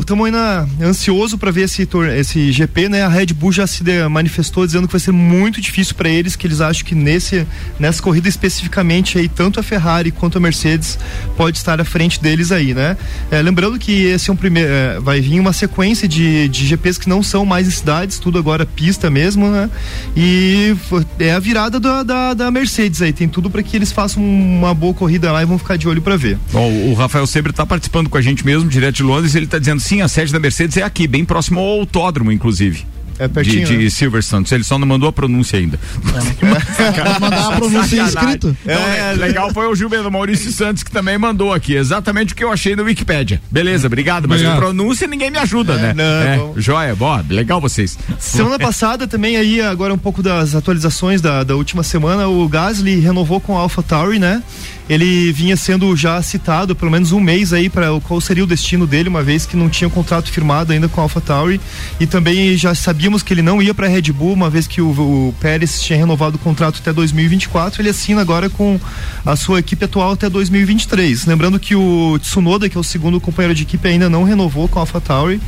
estamos 0.00 0.26
ainda 0.26 0.66
ansioso 0.80 1.36
para 1.36 1.50
ver 1.50 1.62
esse, 1.62 1.86
esse 2.16 2.50
GP, 2.52 2.88
né? 2.88 3.02
A 3.02 3.08
Red 3.08 3.26
Bull 3.26 3.52
já 3.52 3.66
se 3.66 3.84
manifestou 4.10 4.64
dizendo 4.64 4.86
que 4.86 4.92
vai 4.92 5.00
ser 5.00 5.12
muito 5.12 5.60
difícil 5.60 5.94
para 5.94 6.08
eles, 6.08 6.36
que 6.36 6.46
eles 6.46 6.60
acham 6.60 6.84
que 6.84 6.94
nesse, 6.94 7.46
nessa 7.78 8.02
corrida 8.02 8.28
especificamente 8.28 9.18
aí, 9.18 9.28
tanto 9.28 9.60
a 9.60 9.62
Ferrari 9.62 10.10
quanto 10.10 10.38
a 10.38 10.40
Mercedes 10.40 10.98
pode 11.36 11.58
estar 11.58 11.80
à 11.80 11.84
frente 11.84 12.20
deles 12.20 12.50
aí, 12.50 12.72
né? 12.72 12.96
É, 13.30 13.42
lembrando 13.42 13.78
que 13.78 14.04
esse 14.04 14.30
é 14.30 14.32
um 14.32 14.36
primeiro, 14.36 14.70
é, 14.70 14.98
vai 15.00 15.20
vir 15.20 15.38
uma 15.38 15.52
sequência 15.52 16.08
de, 16.08 16.48
de 16.48 16.66
GPs 16.66 16.98
que 16.98 17.08
não 17.08 17.22
são 17.22 17.44
mais 17.44 17.68
em 17.68 17.70
cidades, 17.70 18.18
tudo 18.18 18.38
agora 18.38 18.64
pista 18.64 19.10
mesmo, 19.10 19.50
né? 19.50 19.68
E 20.16 20.74
é 21.18 21.32
a 21.32 21.38
virada 21.38 21.78
da, 21.78 22.02
da, 22.02 22.34
da 22.34 22.50
Mercedes 22.50 23.02
aí, 23.02 23.12
tem 23.12 23.28
tudo 23.28 23.50
para 23.50 23.62
que 23.62 23.76
eles 23.76 23.92
façam 23.92 24.22
uma 24.22 24.72
boa 24.72 24.94
corrida 24.94 25.30
lá 25.30 25.42
e 25.42 25.46
vão 25.46 25.58
ficar 25.58 25.76
de 25.76 25.86
olho 25.86 26.00
para 26.00 26.16
ver. 26.16 26.38
Ó, 26.54 26.66
o, 26.66 26.94
Rafael 26.94 27.26
Sebre 27.26 27.52
tá 27.52 27.66
participando 27.66 28.08
com 28.08 28.16
a 28.16 28.22
gente 28.22 28.29
mesmo, 28.44 28.68
direto 28.68 28.96
de 28.96 29.02
Londres, 29.02 29.34
ele 29.34 29.46
tá 29.46 29.58
dizendo 29.58 29.80
sim, 29.80 30.00
a 30.00 30.08
sede 30.08 30.32
da 30.32 30.38
Mercedes 30.38 30.76
é 30.76 30.82
aqui, 30.82 31.06
bem 31.06 31.24
próximo 31.24 31.60
ao 31.60 31.80
autódromo, 31.80 32.32
inclusive. 32.32 32.84
É 33.20 33.28
De, 33.28 33.34
pertinho, 33.34 33.66
de 33.66 33.76
né? 33.76 33.90
Silverstone. 33.90 34.46
Ele 34.50 34.64
só 34.64 34.78
não 34.78 34.86
mandou 34.86 35.06
a 35.06 35.12
pronúncia 35.12 35.58
ainda. 35.58 35.78
mandar 37.20 37.52
a 37.52 37.56
pronúncia 37.56 38.02
escrito. 38.02 38.56
Então, 38.64 38.82
é, 38.82 39.12
legal 39.12 39.52
foi 39.52 39.66
o 39.66 39.74
Gilberto 39.74 40.10
Maurício 40.10 40.50
Santos 40.50 40.82
que 40.82 40.90
também 40.90 41.18
mandou 41.18 41.52
aqui 41.52 41.74
exatamente 41.74 42.32
o 42.32 42.36
que 42.36 42.42
eu 42.42 42.50
achei 42.50 42.74
no 42.74 42.82
Wikipedia. 42.84 43.38
Beleza, 43.50 43.88
obrigado, 43.88 44.26
mas 44.26 44.40
Obrigado. 44.40 44.56
a 44.56 44.60
pronúncia 44.60 45.06
ninguém 45.06 45.30
me 45.30 45.36
ajuda, 45.36 45.76
né? 45.76 45.92
não, 45.94 46.04
é, 46.04 46.36
bom. 46.38 46.54
joia, 46.56 46.96
bom, 46.96 47.22
legal 47.28 47.60
vocês. 47.60 47.98
Semana 48.18 48.58
passada 48.58 49.06
também 49.06 49.36
aí, 49.36 49.60
agora 49.60 49.92
um 49.92 49.98
pouco 49.98 50.22
das 50.22 50.54
atualizações 50.54 51.20
da, 51.20 51.44
da 51.44 51.54
última 51.54 51.82
semana, 51.82 52.26
o 52.26 52.48
Gasly 52.48 53.00
renovou 53.00 53.38
com 53.38 53.58
a 53.58 53.60
AlphaTauri, 53.60 54.18
né? 54.18 54.42
Ele 54.90 55.30
vinha 55.30 55.56
sendo 55.56 55.94
já 55.96 56.20
citado 56.20 56.74
pelo 56.74 56.90
menos 56.90 57.12
um 57.12 57.20
mês 57.20 57.52
aí 57.52 57.70
para 57.70 57.86
qual 58.00 58.20
seria 58.20 58.42
o 58.42 58.46
destino 58.46 58.88
dele, 58.88 59.08
uma 59.08 59.22
vez 59.22 59.46
que 59.46 59.56
não 59.56 59.68
tinha 59.68 59.86
um 59.86 59.90
contrato 59.90 60.32
firmado 60.32 60.72
ainda 60.72 60.88
com 60.88 61.00
a 61.00 61.04
AlphaTauri 61.04 61.60
e 62.00 62.06
também 62.06 62.56
já 62.56 62.74
sabíamos 63.10 63.22
que 63.24 63.34
ele 63.34 63.42
não 63.42 63.60
ia 63.60 63.74
para 63.74 63.86
a 63.86 63.90
Red 63.90 64.12
Bull, 64.12 64.32
uma 64.32 64.48
vez 64.48 64.66
que 64.68 64.80
o, 64.80 64.88
o 64.90 65.34
Pérez 65.40 65.82
tinha 65.82 65.98
renovado 65.98 66.36
o 66.36 66.38
contrato 66.38 66.78
até 66.80 66.92
2024, 66.92 67.82
ele 67.82 67.88
assina 67.88 68.20
agora 68.20 68.48
com 68.48 68.78
a 69.26 69.34
sua 69.34 69.58
equipe 69.58 69.84
atual 69.84 70.12
até 70.12 70.28
2023. 70.30 71.26
Lembrando 71.26 71.58
que 71.58 71.74
o 71.74 72.18
Tsunoda, 72.20 72.68
que 72.68 72.76
é 72.76 72.80
o 72.80 72.84
segundo 72.84 73.20
companheiro 73.20 73.54
de 73.54 73.64
equipe, 73.64 73.88
ainda 73.88 74.08
não 74.08 74.22
renovou 74.22 74.68
com 74.68 74.78
a 74.78 74.82
AlphaTauri. 74.82 75.40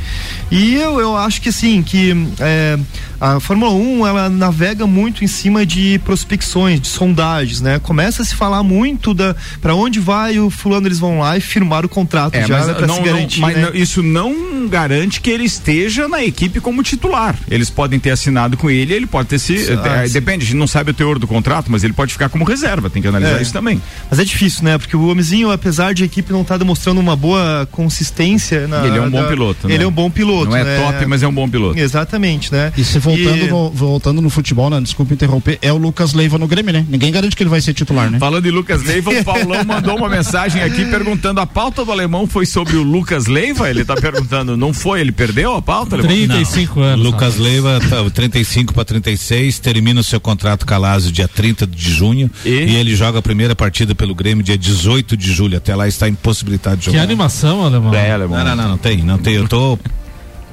E 0.51 0.75
eu, 0.75 0.99
eu 0.99 1.15
acho 1.15 1.41
que 1.41 1.49
assim, 1.49 1.81
que 1.81 2.11
é, 2.39 2.77
a 3.19 3.39
Fórmula 3.39 3.71
1 3.71 4.07
ela 4.07 4.29
navega 4.29 4.85
muito 4.85 5.23
em 5.23 5.27
cima 5.27 5.65
de 5.65 5.99
prospecções, 6.03 6.81
de 6.81 6.87
sondagens, 6.87 7.61
né? 7.61 7.79
Começa 7.79 8.21
a 8.23 8.25
se 8.25 8.35
falar 8.35 8.61
muito 8.63 9.13
da 9.13 9.35
para 9.61 9.73
onde 9.73 9.99
vai 9.99 10.37
o 10.39 10.49
fulano, 10.49 10.87
eles 10.87 10.99
vão 10.99 11.19
lá 11.19 11.37
e 11.37 11.41
firmar 11.41 11.85
o 11.85 11.89
contrato 11.89 12.35
É, 12.35 12.45
já 12.45 12.65
não, 12.67 12.75
se 12.75 12.87
não- 12.87 13.03
garantir. 13.03 13.39
mas 13.39 13.55
né? 13.55 13.61
não- 13.67 13.73
isso 13.75 14.03
não 14.03 14.67
garante 14.67 15.21
que 15.21 15.29
ele 15.29 15.45
esteja 15.45 16.07
na 16.07 16.23
equipe 16.23 16.59
como 16.59 16.83
titular. 16.83 17.35
Eles 17.53 17.69
podem 17.69 17.99
ter 17.99 18.11
assinado 18.11 18.57
com 18.57 18.69
ele, 18.69 18.93
ele 18.93 19.05
pode 19.05 19.29
ter 19.29 19.39
se. 19.39 19.55
Ah, 19.83 20.05
sim. 20.07 20.13
depende, 20.13 20.43
a 20.43 20.47
gente 20.47 20.57
não 20.57 20.67
sabe 20.67 20.91
o 20.91 20.93
teor 20.93 21.19
do 21.19 21.27
contrato, 21.27 21.71
mas 21.71 21.83
ele 21.83 21.93
pode 21.93 22.11
ficar 22.13 22.29
como 22.29 22.43
reserva, 22.43 22.89
tem 22.89 23.01
que 23.01 23.07
analisar 23.07 23.39
É. 23.39 23.41
isso 23.41 23.53
também. 23.53 23.81
Mas 24.09 24.19
é 24.19 24.23
difícil, 24.25 24.63
né? 24.63 24.77
Porque 24.77 24.95
o 24.95 25.07
homenzinho, 25.07 25.51
apesar 25.51 25.93
de 25.93 26.03
a 26.03 26.05
equipe 26.05 26.31
não 26.31 26.41
estar 26.41 26.57
demonstrando 26.57 26.99
uma 26.99 27.15
boa 27.15 27.67
consistência 27.71 28.67
na, 28.67 28.85
Ele 28.85 28.97
é 28.97 29.01
um 29.01 29.09
bom 29.09 29.21
da- 29.21 29.27
piloto, 29.29 29.67
né? 29.67 29.73
Ele 29.75 29.83
é 29.83 29.87
um 29.87 29.91
bom 29.91 30.09
piloto. 30.09 30.49
Não 30.49 30.57
é 30.57 30.63
né? 30.63 30.77
top, 30.79 31.05
mas 31.05 31.21
é 31.23 31.27
um 31.27 31.33
bom 31.33 31.47
piloto. 31.47 31.77
Exatamente, 31.79 32.51
né? 32.51 32.71
E 32.77 32.83
se 32.83 32.99
voltando, 32.99 33.45
E- 33.45 33.47
no, 33.49 33.69
voltando 33.69 34.21
no 34.21 34.29
futebol, 34.29 34.69
né? 34.69 34.79
Desculpa 34.81 35.13
interromper, 35.13 35.59
é 35.61 35.71
o 35.71 35.77
Lucas 35.77 36.13
Leiva 36.13 36.37
no 36.37 36.47
Grêmio, 36.47 36.73
né? 36.73 36.85
Ninguém 36.89 37.11
garante 37.11 37.35
que 37.35 37.43
ele 37.43 37.49
vai 37.49 37.61
ser 37.61 37.73
titular, 37.73 38.09
né? 38.09 38.19
Falando 38.19 38.45
em 38.45 38.51
Lucas 38.51 38.83
Leiva, 38.83 39.11
o 39.11 39.21
Paulão 39.23 39.63
mandou 39.63 39.95
uma 39.97 40.09
mensagem 40.09 40.61
aqui 40.61 40.85
perguntando: 40.85 41.39
a 41.39 41.45
pauta 41.45 41.85
do 41.85 41.91
alemão 41.91 42.27
foi 42.27 42.45
sobre 42.45 42.75
o 42.75 42.83
Lucas 42.83 43.27
Leiva? 43.27 43.69
Ele 43.69 43.85
tá 43.85 43.95
perguntando, 43.95 44.57
não 44.57 44.73
foi? 44.73 45.01
Ele 45.01 45.11
perdeu 45.11 45.55
a 45.55 45.61
pauta? 45.61 45.95
alemão? 45.95 46.15
35 46.15 46.79
anos. 46.81 47.05
Lucas 47.05 47.37
Leiva, 47.43 47.79
tá, 47.89 48.09
35 48.09 48.73
para 48.73 48.85
36, 48.85 49.59
termina 49.59 49.99
o 49.99 50.03
seu 50.03 50.19
contrato 50.19 50.65
com 50.65 50.73
a 50.73 50.77
Lazio 50.77 51.11
dia 51.11 51.27
30 51.27 51.67
de 51.67 51.91
junho 51.91 52.31
E? 52.45 52.49
e? 52.49 52.75
ele 52.75 52.95
joga 52.95 53.19
a 53.19 53.21
primeira 53.21 53.55
partida 53.55 53.93
pelo 53.93 54.15
Grêmio 54.15 54.43
dia 54.43 54.57
18 54.57 55.17
de 55.17 55.31
julho. 55.31 55.57
Até 55.57 55.75
lá 55.75 55.87
está 55.87 56.07
impossibilitado 56.07 56.77
de 56.77 56.85
Que 56.85 56.91
jogar. 56.91 57.03
animação, 57.03 57.63
alemão. 57.65 57.93
É, 57.93 58.11
alemão. 58.11 58.37
Não, 58.37 58.45
não, 58.45 58.55
não, 58.55 58.69
não 58.69 58.77
tem, 58.77 58.97
não 59.03 59.17
tem. 59.17 59.35
Eu 59.35 59.47
tô. 59.47 59.77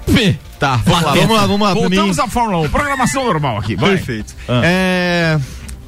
Tá, 0.60 0.76
vamos 0.84 1.02
lá, 1.02 1.14
Vamos 1.14 1.36
lá, 1.36 1.46
vamos 1.46 1.60
lá. 1.68 1.72
Voltamos 1.74 2.18
à 2.18 2.26
Fórmula 2.28 2.66
1. 2.66 2.68
Programação 2.68 3.24
normal 3.24 3.56
aqui. 3.56 3.76
Vai. 3.76 3.92
Perfeito. 3.96 4.34
Ah. 4.46 4.60
É, 4.62 5.38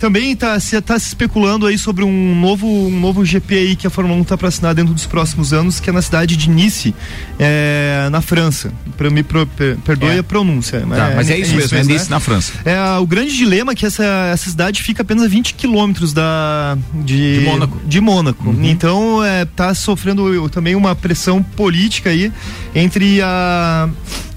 também 0.03 0.33
está 0.33 0.59
se, 0.59 0.81
tá 0.81 0.99
se 0.99 1.07
especulando 1.07 1.65
aí 1.65 1.79
sobre 1.79 2.05
um 2.05 2.35
novo, 2.41 2.67
um 2.67 2.99
novo 2.99 3.25
GP 3.25 3.55
aí 3.55 3.77
que 3.77 3.87
a 3.87 3.91
Fórmula 3.91 4.19
1 4.19 4.23
está 4.23 4.37
para 4.37 4.49
assinar 4.49 4.75
dentro 4.75 4.93
dos 4.93 5.07
próximos 5.07 5.53
anos, 5.53 5.79
que 5.79 5.89
é 5.89 5.93
na 5.93 6.03
cidade 6.03 6.37
de 6.37 6.51
Nice, 6.51 6.93
é, 7.39 8.09
na 8.11 8.21
França. 8.21 8.73
Pra 8.97 9.09
me 9.11 9.23
pro- 9.23 9.47
per- 9.47 9.77
perdoe 9.85 10.11
É. 10.11 10.19
a 10.19 10.23
pronúncia. 10.25 10.81
Tá, 10.81 11.13
mas 11.15 11.31
é 11.31 11.39
isso 11.39 11.55
mesmo, 11.55 11.79
é 11.79 11.85
Nice 11.85 12.11
na 12.11 12.19
França. 12.19 12.53
É, 12.65 12.77
o 12.99 13.07
grande 13.07 13.37
dilema 13.37 13.71
é 13.73 13.75
que 13.77 13.87
essa, 13.87 14.05
essa 14.33 14.51
cidade 14.51 14.83
fica 14.83 15.03
apenas 15.03 15.23
a 15.25 15.29
20 15.29 15.55
quilômetros 15.55 16.13
da 16.13 16.77
de, 16.95 17.39
De 17.39 17.45
Mônaco. 17.45 17.81
de 17.87 18.01
Mônaco. 18.01 18.49
Uhum. 18.51 18.65
Então 18.65 19.25
é, 19.25 19.45
tá 19.45 19.73
sofrendo 19.73 20.49
também 20.51 20.75
uma 20.75 20.97
pressão 20.97 21.43
política 21.43 22.11
aí 22.11 22.33
entre 22.75 23.21
a 23.23 23.89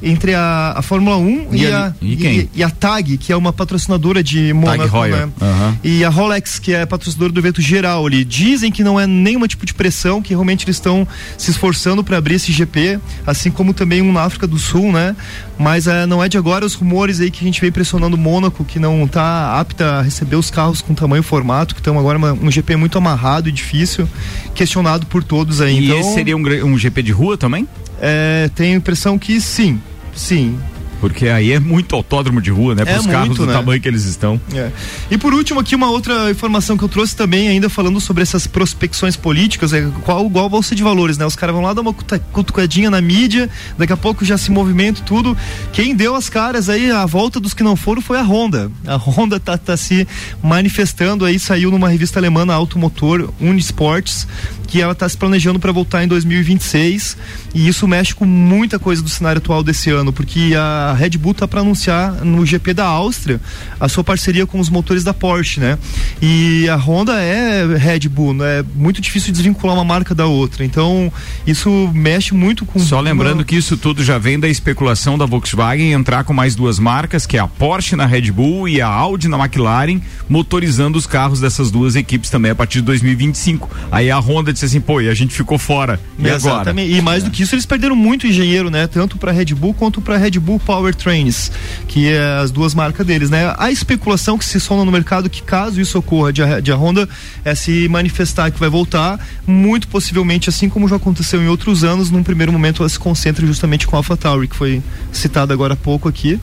entre 0.04 0.36
a, 0.36 0.74
a 0.78 0.82
Fórmula 0.84 1.18
1 1.18 1.48
E 1.54 1.64
e, 1.64 1.68
a- 1.68 1.94
e 2.02 2.50
e 2.56 2.64
a 2.64 2.70
TAG, 2.70 3.18
que 3.18 3.32
é 3.32 3.36
uma 3.36 3.52
patrocinadora 3.52 4.22
de 4.22 4.54
Mônaco, 4.54 5.04
né? 5.08 5.30
Aham. 5.56 5.78
E 5.84 6.04
a 6.04 6.10
Rolex, 6.10 6.60
que 6.60 6.74
é 6.74 6.86
patrocinadora 6.86 7.32
do 7.32 7.40
evento 7.40 7.62
geral 7.62 8.06
ali. 8.06 8.24
Dizem 8.26 8.72
que 8.72 8.84
não 8.84 9.00
é 9.00 9.08
nenhum 9.08 9.46
tipo 9.48 9.66
de 9.66 9.74
pressão, 9.74 10.22
que 10.22 10.30
realmente 10.30 10.66
eles 10.66 10.76
estão 10.76 11.08
se 11.38 11.52
esforçando 11.52 12.04
para 12.04 12.18
abrir 12.18 12.36
esse 12.36 12.52
GP, 12.52 13.00
assim 13.26 13.50
como 13.52 13.74
também 13.74 14.02
um 14.02 14.12
na 14.12 14.22
África 14.24 14.46
do 14.48 14.58
Sul, 14.58 14.92
né? 14.92 15.16
Mas 15.58 15.88
eh, 15.88 16.06
não 16.06 16.24
é 16.24 16.28
de 16.28 16.38
agora 16.38 16.66
os 16.66 16.74
rumores 16.74 17.22
aí 17.22 17.32
que 17.32 17.40
a 17.42 17.48
gente 17.48 17.62
vem 17.62 17.72
pressionando 17.72 18.18
Mônaco, 18.18 18.66
que 18.66 18.78
não 18.80 19.08
tá 19.08 19.60
apta 19.60 20.00
a 20.00 20.02
receber 20.02 20.36
os 20.36 20.52
carros 20.52 20.82
com 20.82 20.94
tamanho 20.94 21.22
e 21.22 21.24
formato, 21.24 21.74
que 21.74 21.80
estão 21.80 21.98
agora 21.98 22.18
uma- 22.18 22.34
um 22.34 22.52
GP 22.52 22.76
muito 22.76 22.98
amarrado 22.98 23.48
e 23.48 23.52
difícil, 23.52 24.08
questionado 24.54 25.06
por 25.06 25.24
todos 25.24 25.62
aí. 25.62 25.80
E 25.80 25.86
então, 25.86 26.00
esse 26.00 26.14
seria 26.14 26.36
um, 26.36 26.42
um 26.66 26.78
GP 26.78 27.02
de 27.04 27.12
rua 27.12 27.38
também? 27.38 27.68
é, 28.02 28.50
tenho 28.54 28.74
a 28.74 28.78
impressão 28.78 29.18
que 29.18 29.40
sim, 29.40 29.80
sim. 30.14 30.58
Porque 31.06 31.28
aí 31.28 31.52
é 31.52 31.60
muito 31.60 31.96
autódromo 31.96 32.42
de 32.42 32.50
rua, 32.50 32.74
né? 32.74 32.82
É 32.82 32.86
Para 32.86 33.00
os 33.00 33.06
carros 33.06 33.28
muito, 33.28 33.42
do 33.42 33.46
né? 33.46 33.54
tamanho 33.54 33.80
que 33.80 33.88
eles 33.88 34.06
estão. 34.06 34.42
É. 34.56 34.72
E 35.12 35.20
por 35.20 35.36
último 35.36 35.60
aqui 35.60 35.76
uma 35.76 35.88
outra 35.92 36.32
informação 36.32 36.76
que 36.76 36.84
eu 36.84 36.90
trouxe 36.90 37.16
também 37.16 37.48
ainda 37.48 37.70
falando 37.70 38.02
sobre 38.02 38.24
essas 38.24 38.48
prospecções 38.48 39.16
políticas, 39.16 39.72
é 39.72 39.88
qual 40.04 40.26
igual 40.26 40.48
a 40.48 40.50
bolsa 40.50 40.74
de 40.74 40.82
valores, 40.82 41.16
né? 41.20 41.24
Os 41.24 41.36
caras 41.36 41.54
vão 41.54 41.64
lá 41.64 41.74
dar 41.74 41.82
uma 41.82 41.94
cutucadinha 41.94 42.90
na 42.90 43.00
mídia, 43.02 43.48
daqui 43.78 43.94
a 43.94 43.98
pouco 43.98 44.26
já 44.26 44.36
se 44.36 44.50
movimenta 44.50 45.04
tudo. 45.04 45.38
Quem 45.72 45.96
deu 45.96 46.16
as 46.16 46.28
caras 46.28 46.70
aí 46.70 46.90
a 46.90 47.06
volta 47.06 47.40
dos 47.40 47.54
que 47.54 47.62
não 47.62 47.76
foram 47.76 48.02
foi 48.02 48.18
a 48.18 48.24
Honda. 48.24 48.72
A 48.88 48.96
Honda 48.96 49.40
tá, 49.40 49.60
tá 49.60 49.78
se 49.78 50.08
manifestando 50.42 51.24
aí, 51.24 51.38
saiu 51.38 51.70
numa 51.70 51.88
revista 51.88 52.18
alemã 52.18 52.52
Automotor 52.52 53.30
Unisports, 53.40 54.28
que 54.66 54.82
ela 54.82 54.96
tá 54.96 55.08
se 55.08 55.18
planejando 55.18 55.60
para 55.60 55.72
voltar 55.72 56.04
em 56.04 56.08
2026 56.08 57.18
e 57.54 57.68
isso 57.68 57.88
mexe 57.88 58.14
com 58.14 58.26
muita 58.26 58.78
coisa 58.78 59.02
do 59.02 59.10
cenário 59.10 59.40
atual 59.40 59.64
desse 59.64 59.90
ano, 59.90 60.12
porque 60.12 60.54
a 60.58 60.94
Red 60.98 61.12
Bull 61.12 61.34
tá 61.34 61.48
para 61.48 61.62
anunciar 61.62 62.24
no 62.26 62.46
GP 62.46 62.74
da 62.74 62.86
Áustria 62.86 63.40
a 63.80 63.88
sua 63.88 64.04
parceria 64.04 64.46
com 64.46 64.60
os 64.60 64.70
motores 64.70 65.04
da 65.04 65.14
Porsche, 65.14 65.60
né? 65.60 65.78
E 66.22 66.68
a 66.68 66.76
Honda 66.76 67.22
é 67.22 67.66
Red 67.78 68.10
Bull, 68.10 68.34
né? 68.34 68.60
É 68.60 68.66
muito 68.76 69.02
difícil 69.02 69.32
desvincular 69.32 69.76
uma 69.76 69.84
marca 69.84 70.14
da 70.14 70.26
outra. 70.26 70.66
Então, 70.66 71.12
isso 71.46 71.90
mexe 71.94 72.34
muito 72.34 72.66
com 72.66 72.80
Só 72.80 73.00
lembrando 73.00 73.46
que 73.46 73.56
isso 73.56 73.78
tudo 73.78 74.04
já 74.04 74.18
vem 74.18 74.40
da 74.40 74.48
especulação 74.48 75.18
da 75.18 75.26
Volkswagen 75.26 75.94
entrar 75.94 76.24
com 76.24 76.34
mais 76.34 76.56
duas 76.56 76.80
marcas, 76.80 77.26
que 77.26 77.38
é 77.38 77.40
a 77.40 77.48
Porsche 77.48 77.96
na 77.96 78.06
Red 78.06 78.32
Bull 78.32 78.68
e 78.68 78.82
a 78.82 78.88
Audi 78.88 79.28
na 79.28 79.38
McLaren, 79.38 80.00
motorizando 80.28 80.98
os 80.98 81.08
carros 81.08 81.40
dessas 81.40 81.72
duas 81.72 81.96
equipes 81.96 82.30
também 82.30 82.52
a 82.52 82.56
partir 82.56 82.80
de 82.80 82.86
2025. 82.86 83.70
Aí 83.92 84.12
a 84.12 84.20
Honda 84.20 84.52
disse 84.56 84.66
assim, 84.66 84.82
pô, 84.82 85.00
e 85.00 85.08
a 85.08 85.14
gente 85.14 85.34
ficou 85.34 85.58
fora. 85.58 86.00
E 86.18 86.24
agora? 86.24 86.36
Exatamente. 86.36 86.94
E 86.94 87.02
mais 87.02 87.24
do 87.24 87.30
que 87.30 87.44
isso, 87.44 87.54
eles 87.54 87.66
perderam 87.66 87.96
muito 87.96 88.26
engenheiro, 88.26 88.70
né? 88.70 88.88
Tanto 88.88 89.18
para 89.18 89.32
Red 89.32 89.54
Bull 89.54 89.74
quanto 89.74 90.02
para 90.02 90.18
Red 90.18 90.40
Bull 90.40 90.60
Powertrains, 90.60 91.52
que 91.88 92.12
é 92.12 92.40
as 92.42 92.50
duas 92.50 92.74
marcas 92.74 93.06
deles, 93.06 93.30
né? 93.30 93.54
A 93.58 93.72
especulação 93.72 94.38
que 94.38 94.46
se 94.46 94.60
sona 94.60 94.84
no 94.84 94.92
mercado 94.92 95.30
que 95.30 95.44
caso 95.44 95.80
isso 95.80 95.98
ocorra 96.00 96.34
de 96.34 96.42
a, 96.42 96.60
de 96.60 96.72
a 96.72 96.76
Honda 96.76 97.08
é 97.44 97.54
se 97.54 97.88
manifestar 97.88 98.52
que 98.52 98.60
vai 98.60 98.70
voltar, 98.70 99.20
muito 99.46 99.88
possivelmente 99.88 100.50
assim 100.50 100.70
como 100.70 100.88
já 100.88 100.96
aconteceu 100.96 101.42
em 101.42 101.48
outros 101.48 101.84
anos, 101.84 102.10
num 102.10 102.24
primeiro 102.24 102.52
momento 102.52 102.82
ela 102.82 102.90
se 102.90 102.98
concentra 102.98 103.46
justamente 103.46 103.86
com 103.86 103.96
a 103.96 104.00
AlphaTauri, 104.00 104.48
que 104.48 104.56
foi 104.56 104.82
citada 105.12 105.54
agora 105.54 105.74
há 105.74 105.78
pouco 105.78 106.10
aqui. 106.10 106.40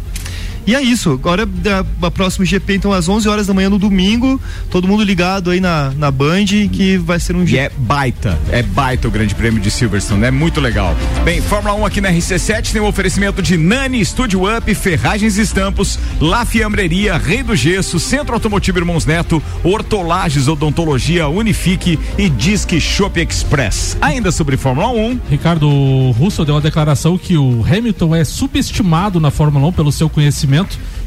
E 0.67 0.75
é 0.75 0.83
isso. 0.83 1.13
Agora 1.13 1.43
a, 1.45 2.07
a 2.07 2.11
próxima 2.11 2.45
GP, 2.45 2.75
então, 2.75 2.93
às 2.93 3.09
11 3.09 3.29
horas 3.29 3.47
da 3.47 3.55
manhã 3.55 3.69
no 3.69 3.79
domingo. 3.79 4.41
Todo 4.71 4.87
mundo 4.87 5.03
ligado 5.03 5.51
aí 5.51 5.61
na, 5.61 5.91
na 5.97 6.11
Band, 6.11 6.47
que 6.71 6.97
vai 6.99 7.19
ser 7.19 7.35
um 7.35 7.45
E 7.45 7.59
é 7.59 7.71
baita, 7.77 8.39
é 8.51 8.63
baita 8.63 9.09
o 9.09 9.11
Grande 9.11 9.35
Prêmio 9.35 9.61
de 9.61 9.71
Silverstone, 9.71 10.25
é 10.25 10.31
muito 10.31 10.61
legal. 10.61 10.97
Bem, 11.25 11.41
Fórmula 11.41 11.75
1 11.75 11.87
aqui 11.87 12.01
na 12.01 12.11
RC7 12.11 12.73
tem 12.73 12.81
um 12.81 12.87
oferecimento 12.87 13.43
de 13.43 13.57
Nani 13.57 14.05
Studio 14.05 14.43
Up, 14.57 14.73
Ferragens 14.75 15.37
e 15.37 15.43
Estampos, 15.43 15.99
La 16.21 16.45
Fiambreria, 16.45 17.17
Rei 17.17 17.43
do 17.43 17.57
Gesso, 17.57 17.99
Centro 17.99 18.35
Automotivo 18.35 18.79
Irmãos 18.79 19.05
Neto, 19.05 19.43
Hortolagens 19.65 20.49
Odontologia, 20.49 21.29
Unifique 21.29 21.99
e 22.17 22.29
Disque 22.29 22.81
Shop 22.81 23.21
Express. 23.21 23.97
Ainda 24.01 24.31
sobre 24.31 24.57
Fórmula 24.57 24.89
1, 24.89 25.21
Ricardo 25.29 25.69
Russell 26.13 26.45
deu 26.45 26.55
uma 26.55 26.61
declaração 26.61 27.19
que 27.19 27.37
o 27.37 27.65
Hamilton 27.65 28.15
é 28.15 28.25
subestimado 28.25 29.19
na 29.19 29.31
Fórmula 29.31 29.67
1 29.69 29.73
pelo 29.73 29.91
seu 29.91 30.09
conhecimento. 30.09 30.52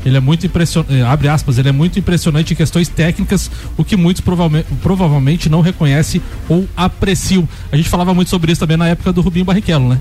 Ele 0.05 0.17
é 0.17 0.19
muito 0.19 0.45
impressionante, 0.45 1.01
abre 1.01 1.27
aspas, 1.27 1.57
ele 1.57 1.69
é 1.69 1.71
muito 1.71 1.97
impressionante 1.97 2.53
em 2.53 2.55
questões 2.55 2.87
técnicas, 2.87 3.49
o 3.75 3.83
que 3.83 3.95
muitos 3.95 4.21
provavelmente, 4.21 4.67
provavelmente 4.81 5.49
não 5.49 5.61
reconhecem 5.61 6.21
ou 6.47 6.67
apreciam. 6.77 7.47
A 7.71 7.75
gente 7.75 7.89
falava 7.89 8.13
muito 8.13 8.29
sobre 8.29 8.51
isso 8.51 8.59
também 8.59 8.77
na 8.77 8.87
época 8.87 9.11
do 9.11 9.21
Rubinho 9.21 9.45
Barrichello, 9.45 9.89
né? 9.89 9.99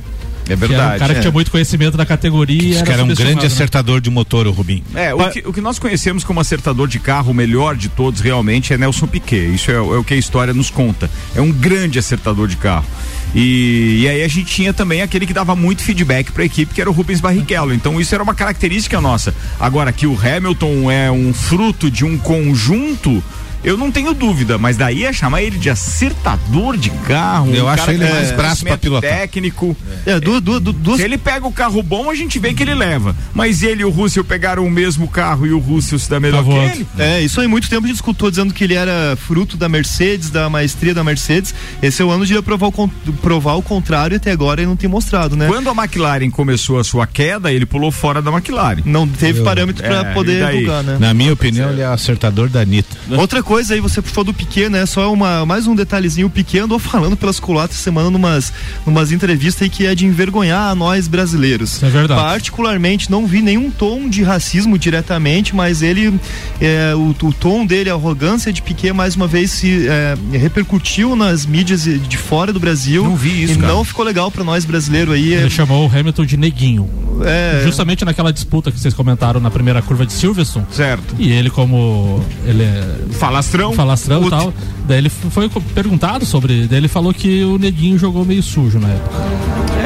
É 0.52 0.56
Que 0.56 0.74
era 0.74 0.94
um 0.94 0.98
cara 0.98 1.14
que 1.14 1.20
tinha 1.20 1.32
muito 1.32 1.50
conhecimento 1.50 1.96
da 1.96 2.04
categoria. 2.04 2.62
e 2.62 2.70
Esse 2.70 2.78
era 2.78 2.86
cara 2.86 3.00
é 3.00 3.04
um 3.04 3.14
grande 3.14 3.40
né? 3.40 3.46
acertador 3.46 4.00
de 4.00 4.10
motor, 4.10 4.46
o 4.46 4.50
Rubim. 4.50 4.82
É, 4.94 5.14
o 5.14 5.30
que, 5.30 5.42
o 5.46 5.52
que 5.52 5.60
nós 5.60 5.78
conhecemos 5.78 6.24
como 6.24 6.40
acertador 6.40 6.86
de 6.88 6.98
carro, 6.98 7.30
o 7.30 7.34
melhor 7.34 7.76
de 7.76 7.88
todos 7.88 8.20
realmente 8.20 8.72
é 8.72 8.78
Nelson 8.78 9.06
Piquet. 9.06 9.54
Isso 9.54 9.70
é, 9.70 9.74
é 9.74 9.80
o 9.80 10.04
que 10.04 10.14
a 10.14 10.16
história 10.16 10.52
nos 10.52 10.70
conta. 10.70 11.10
É 11.34 11.40
um 11.40 11.50
grande 11.50 11.98
acertador 11.98 12.48
de 12.48 12.56
carro. 12.56 12.86
E, 13.34 14.02
e 14.02 14.08
aí 14.08 14.22
a 14.22 14.28
gente 14.28 14.44
tinha 14.44 14.72
também 14.72 15.02
aquele 15.02 15.26
que 15.26 15.32
dava 15.32 15.56
muito 15.56 15.82
feedback 15.82 16.30
para 16.30 16.42
a 16.42 16.46
equipe, 16.46 16.72
que 16.72 16.80
era 16.80 16.88
o 16.88 16.92
Rubens 16.92 17.20
Barrichello. 17.20 17.74
Então 17.74 18.00
isso 18.00 18.14
era 18.14 18.22
uma 18.22 18.34
característica 18.34 19.00
nossa. 19.00 19.34
Agora 19.58 19.92
que 19.92 20.06
o 20.06 20.16
Hamilton 20.16 20.90
é 20.90 21.10
um 21.10 21.34
fruto 21.34 21.90
de 21.90 22.04
um 22.04 22.16
conjunto. 22.16 23.22
Eu 23.64 23.78
não 23.78 23.90
tenho 23.90 24.12
dúvida, 24.12 24.58
mas 24.58 24.76
daí 24.76 25.04
é 25.04 25.12
chamar 25.12 25.42
ele 25.42 25.58
de 25.58 25.70
acertador 25.70 26.76
de 26.76 26.90
carro. 26.90 27.54
Eu 27.54 27.64
um 27.64 27.68
acho 27.68 27.78
cara 27.78 27.94
ele 27.94 28.06
mais 28.06 28.30
braço 28.32 28.62
pra 28.64 28.76
pilotar. 28.76 29.10
Técnico. 29.10 29.74
É, 30.04 30.20
duas, 30.20 30.42
duas, 30.42 30.60
duas, 30.60 30.98
Se 30.98 31.02
ele 31.02 31.16
pega 31.16 31.46
o 31.46 31.52
carro 31.52 31.82
bom, 31.82 32.10
a 32.10 32.14
gente 32.14 32.38
vê 32.38 32.52
que 32.52 32.62
ele 32.62 32.74
leva. 32.74 33.16
Mas 33.32 33.62
ele 33.62 33.80
e 33.80 33.84
o 33.84 33.90
Russell 33.90 34.22
pegaram 34.22 34.66
o 34.66 34.70
mesmo 34.70 35.08
carro 35.08 35.46
e 35.46 35.52
o 35.52 35.58
Russell 35.58 35.98
se 35.98 36.10
dá 36.10 36.20
melhor 36.20 36.44
Tá 36.44 36.50
que 36.50 36.56
ele. 36.56 36.86
É, 36.98 37.22
isso 37.22 37.40
aí 37.40 37.46
muito 37.46 37.70
tempo 37.70 37.84
a 37.84 37.86
gente 37.86 37.96
escutou 37.96 38.30
dizendo 38.30 38.52
que 38.52 38.64
ele 38.64 38.74
era 38.74 39.16
fruto 39.16 39.56
da 39.56 39.66
Mercedes, 39.66 40.28
da 40.28 40.50
maestria 40.50 40.92
da 40.92 41.02
Mercedes. 41.02 41.54
Esse 41.82 42.02
é 42.02 42.04
o 42.04 42.10
ano 42.10 42.26
de 42.26 42.40
provar 42.42 42.68
o, 42.68 42.90
provar 43.22 43.54
o 43.54 43.62
contrário 43.62 44.14
e 44.14 44.16
até 44.16 44.30
agora 44.30 44.60
ele 44.60 44.68
não 44.68 44.76
tem 44.76 44.90
mostrado, 44.90 45.36
né? 45.36 45.46
Quando 45.46 45.70
a 45.70 45.72
McLaren 45.72 46.28
começou 46.30 46.78
a 46.78 46.84
sua 46.84 47.06
queda, 47.06 47.50
ele 47.50 47.64
pulou 47.64 47.90
fora 47.90 48.20
da 48.20 48.30
McLaren. 48.30 48.82
Não 48.84 49.08
teve 49.08 49.42
parâmetro 49.42 49.84
É, 49.84 49.88
pra 49.88 50.10
e 50.10 50.14
poder 50.14 50.46
divulgar, 50.46 50.82
né? 50.82 50.98
Na 51.00 51.14
minha 51.14 51.32
opinião, 51.32 51.70
ele 51.70 51.80
é 51.80 51.86
acertador 51.86 52.50
da 52.50 52.60
Anitta. 52.60 52.94
Outra 53.16 53.42
coisa 53.42 53.53
aí, 53.58 53.80
você 53.80 54.00
puxou 54.02 54.24
do 54.24 54.32
Piquet, 54.34 54.68
né? 54.68 54.84
Só 54.86 55.12
uma, 55.12 55.44
mais 55.46 55.66
um 55.66 55.74
detalhezinho, 55.74 56.26
o 56.26 56.30
Piquet 56.30 56.60
andou 56.60 56.78
falando 56.78 57.16
pelas 57.16 57.38
colatas 57.40 57.76
semana 57.76 58.10
numas, 58.10 58.52
numas 58.86 59.12
entrevistas 59.12 59.62
aí 59.62 59.68
que 59.70 59.86
é 59.86 59.94
de 59.94 60.06
envergonhar 60.06 60.70
a 60.70 60.74
nós 60.74 61.06
brasileiros. 61.08 61.82
É 61.82 61.88
verdade. 61.88 62.20
Particularmente, 62.20 63.10
não 63.10 63.26
vi 63.26 63.40
nenhum 63.42 63.70
tom 63.70 64.08
de 64.08 64.22
racismo 64.22 64.78
diretamente, 64.78 65.54
mas 65.54 65.82
ele, 65.82 66.18
é, 66.60 66.94
o, 66.94 67.14
o 67.26 67.32
tom 67.32 67.64
dele, 67.66 67.90
a 67.90 67.94
arrogância 67.94 68.52
de 68.52 68.60
Piquet, 68.62 68.92
mais 68.92 69.14
uma 69.16 69.26
vez 69.26 69.50
se 69.50 69.86
é, 69.88 70.16
repercutiu 70.38 71.14
nas 71.16 71.46
mídias 71.46 71.84
de 71.84 72.16
fora 72.16 72.52
do 72.52 72.60
Brasil. 72.60 73.04
Não 73.04 73.16
vi 73.16 73.44
isso, 73.44 73.54
E 73.54 73.56
cara. 73.58 73.72
não 73.72 73.84
ficou 73.84 74.04
legal 74.04 74.30
pra 74.30 74.42
nós 74.44 74.64
brasileiros 74.64 75.14
aí. 75.14 75.32
Ele 75.34 75.50
chamou 75.50 75.86
o 75.88 75.90
Hamilton 75.92 76.24
de 76.24 76.36
neguinho. 76.36 76.88
É, 77.24 77.62
Justamente 77.64 78.04
naquela 78.04 78.32
disputa 78.32 78.72
que 78.72 78.78
vocês 78.80 78.92
comentaram 78.92 79.40
na 79.40 79.50
primeira 79.50 79.80
curva 79.80 80.04
de 80.04 80.12
Silverstone. 80.12 80.66
Certo. 80.72 81.14
E 81.18 81.30
ele, 81.30 81.50
como 81.50 82.24
ele 82.44 82.62
é 82.62 82.96
Falastrão. 83.44 83.72
falastrão 83.72 84.26
e 84.26 84.30
tal, 84.30 84.54
daí 84.86 84.98
ele 84.98 85.08
foi 85.08 85.48
perguntado 85.74 86.24
sobre. 86.26 86.66
Daí 86.66 86.78
ele 86.78 86.88
falou 86.88 87.12
que 87.14 87.42
o 87.44 87.58
neguinho 87.58 87.98
jogou 87.98 88.24
meio 88.24 88.42
sujo 88.42 88.78
na 88.78 88.88
época. 88.88 89.14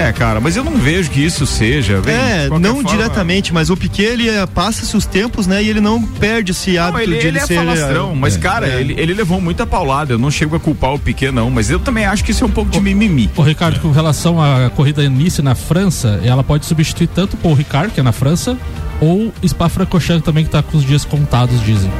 É, 0.00 0.12
cara, 0.12 0.38
mas 0.40 0.54
eu 0.56 0.62
não 0.62 0.76
vejo 0.76 1.10
que 1.10 1.20
isso 1.20 1.44
seja. 1.44 2.00
Bem, 2.00 2.14
É, 2.14 2.48
não 2.60 2.76
forma- 2.76 2.88
diretamente, 2.90 3.52
mas 3.52 3.68
o 3.68 3.76
Piquet 3.76 4.04
ele 4.04 4.28
eh, 4.28 4.46
passa-se 4.46 4.96
os 4.96 5.04
tempos, 5.04 5.46
né? 5.48 5.60
E 5.62 5.68
ele 5.68 5.80
não 5.80 6.00
perde 6.00 6.52
esse 6.52 6.74
Não, 6.74 6.84
hábito 6.84 7.02
ele, 7.02 7.12
de 7.12 7.18
ele 7.18 7.28
ele 7.28 7.38
é 7.38 7.46
ser. 7.46 7.56
falastrão, 7.56 8.14
mas 8.14 8.36
cara, 8.36 8.68
é. 8.68 8.80
ele, 8.80 8.94
ele 8.96 9.12
levou 9.12 9.40
muita 9.40 9.66
paulada. 9.66 10.12
Eu 10.12 10.18
não 10.18 10.30
chego 10.30 10.54
a 10.54 10.60
culpar 10.60 10.94
o 10.94 10.98
Piquet, 11.00 11.32
não, 11.32 11.50
mas 11.50 11.68
eu 11.68 11.80
também 11.80 12.04
acho 12.04 12.22
que 12.22 12.30
isso 12.30 12.44
é 12.44 12.46
um 12.46 12.50
pouco 12.50 12.70
de 12.70 12.78
mimimi. 12.80 13.28
O 13.36 13.42
Ricardo, 13.42 13.80
com 13.80 13.90
relação 13.90 14.40
à 14.40 14.70
corrida 14.70 15.08
Nice 15.08 15.42
na 15.42 15.56
França, 15.56 16.20
ela 16.22 16.44
pode 16.44 16.64
substituir 16.66 17.08
tanto 17.08 17.34
o 17.34 17.36
Paul 17.36 17.54
Ricard, 17.54 17.92
que 17.92 17.98
é 17.98 18.02
na 18.02 18.12
França, 18.12 18.56
ou 19.00 19.32
Spa-Francorchamps 19.44 20.24
também, 20.24 20.44
que 20.44 20.50
tá 20.50 20.62
com 20.62 20.76
os 20.78 20.84
dias 20.84 21.04
contados, 21.04 21.60
dizem. 21.64 21.90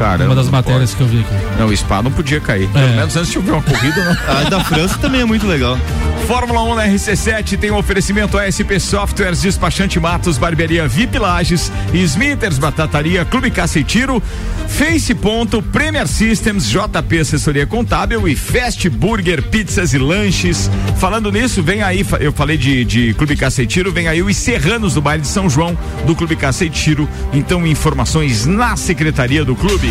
Cara, 0.00 0.24
Uma 0.24 0.34
das 0.34 0.48
matérias 0.48 0.94
que 0.94 1.02
eu 1.02 1.06
vi 1.06 1.20
aqui. 1.20 1.58
Não, 1.58 1.66
o 1.66 1.76
Spa 1.76 2.02
não 2.02 2.10
podia 2.10 2.40
cair. 2.40 2.66
Pelo 2.68 2.84
É. 2.86 2.96
menos 2.96 3.14
antes 3.14 3.30
de 3.30 3.38
ver 3.38 3.50
uma 3.52 3.60
corrida, 3.60 4.02
não. 4.02 4.12
A 4.34 4.48
da 4.48 4.64
França 4.64 4.96
também 4.96 5.20
é 5.20 5.24
muito 5.26 5.46
legal. 5.46 5.78
Fórmula 6.26 6.62
1 6.62 6.74
na 6.74 6.86
RC7 6.86 7.58
tem 7.58 7.70
um 7.70 7.76
oferecimento 7.76 8.38
ASP 8.38 8.78
Softwares, 8.80 9.42
Despachante 9.42 10.00
Matos, 10.00 10.38
Barbearia 10.38 10.88
VIP 10.88 11.18
Lages, 11.18 11.70
Smithers 11.92 12.56
Batataria, 12.56 13.24
Clube 13.26 13.50
Caça 13.50 13.78
e 13.80 13.84
Tiro, 13.84 14.22
Face 14.68 15.12
Ponto, 15.14 15.60
Premier 15.60 16.06
Systems, 16.08 16.66
JP 16.70 17.18
Assessoria 17.18 17.66
Contábil 17.66 18.26
e 18.28 18.34
Fast 18.36 18.88
Burger 18.88 19.42
Pizzas 19.42 19.92
e 19.92 19.98
Lanches. 19.98 20.70
Falando 20.98 21.30
nisso, 21.32 21.62
vem 21.62 21.82
aí, 21.82 22.06
eu 22.20 22.32
falei 22.32 22.56
de, 22.56 22.84
de 22.86 23.12
Clube 23.14 23.36
Caça 23.36 23.62
e 23.62 23.66
Tiro, 23.66 23.92
vem 23.92 24.06
aí 24.08 24.22
os 24.22 24.36
Serranos 24.36 24.94
do 24.94 25.02
baile 25.02 25.22
de 25.22 25.28
São 25.28 25.50
João 25.50 25.76
do 26.06 26.14
Clube 26.14 26.36
Caça 26.36 26.64
e 26.64 26.70
Tiro. 26.70 27.08
Então, 27.34 27.66
informações 27.66 28.46
na 28.46 28.76
secretaria 28.76 29.44
do 29.44 29.56
clube. 29.56 29.89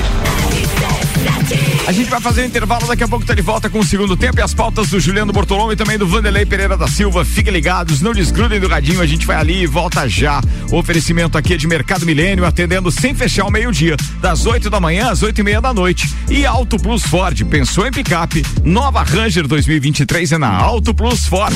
A 1.90 1.92
gente 1.92 2.08
vai 2.08 2.22
fazer 2.22 2.44
um 2.44 2.46
intervalo, 2.46 2.86
daqui 2.86 3.04
a 3.04 3.08
pouco 3.08 3.26
tá 3.26 3.34
de 3.34 3.42
volta 3.42 3.68
com 3.68 3.80
o 3.80 3.84
segundo 3.84 4.16
tempo 4.16 4.38
e 4.38 4.44
as 4.44 4.54
pautas 4.54 4.90
do 4.90 5.00
Juliano 5.00 5.34
Bortolom 5.34 5.72
e 5.72 5.76
também 5.76 5.98
do 5.98 6.06
Vanderlei 6.06 6.46
Pereira 6.46 6.78
da 6.78 6.88
Silva. 6.88 7.26
Fiquem 7.26 7.52
ligados, 7.52 8.00
não 8.00 8.14
desgrudem 8.14 8.60
do 8.60 8.68
radinho, 8.68 9.02
a 9.02 9.08
gente 9.08 9.26
vai 9.26 9.38
ali 9.38 9.64
e 9.64 9.66
volta 9.66 10.08
já. 10.08 10.40
O 10.72 10.78
oferecimento 10.78 11.36
aqui 11.36 11.56
é 11.56 11.58
de 11.58 11.66
Mercado 11.66 12.06
Milênio, 12.06 12.46
atendendo 12.46 12.92
sem 12.92 13.16
fechar 13.16 13.46
o 13.46 13.50
meio-dia, 13.50 13.98
das 14.22 14.46
8 14.46 14.70
da 14.70 14.80
manhã 14.80 15.10
às 15.10 15.24
oito 15.24 15.42
e 15.42 15.44
meia 15.44 15.60
da 15.60 15.74
noite. 15.74 16.08
E 16.30 16.46
Auto 16.46 16.78
Plus 16.78 17.02
Ford, 17.02 17.44
pensou 17.46 17.88
em 17.88 17.92
picape? 17.92 18.46
Nova 18.64 19.02
Ranger 19.02 19.48
2023 19.48 20.34
é 20.34 20.38
na 20.38 20.56
Auto 20.56 20.94
Plus 20.94 21.26
Ford. 21.26 21.56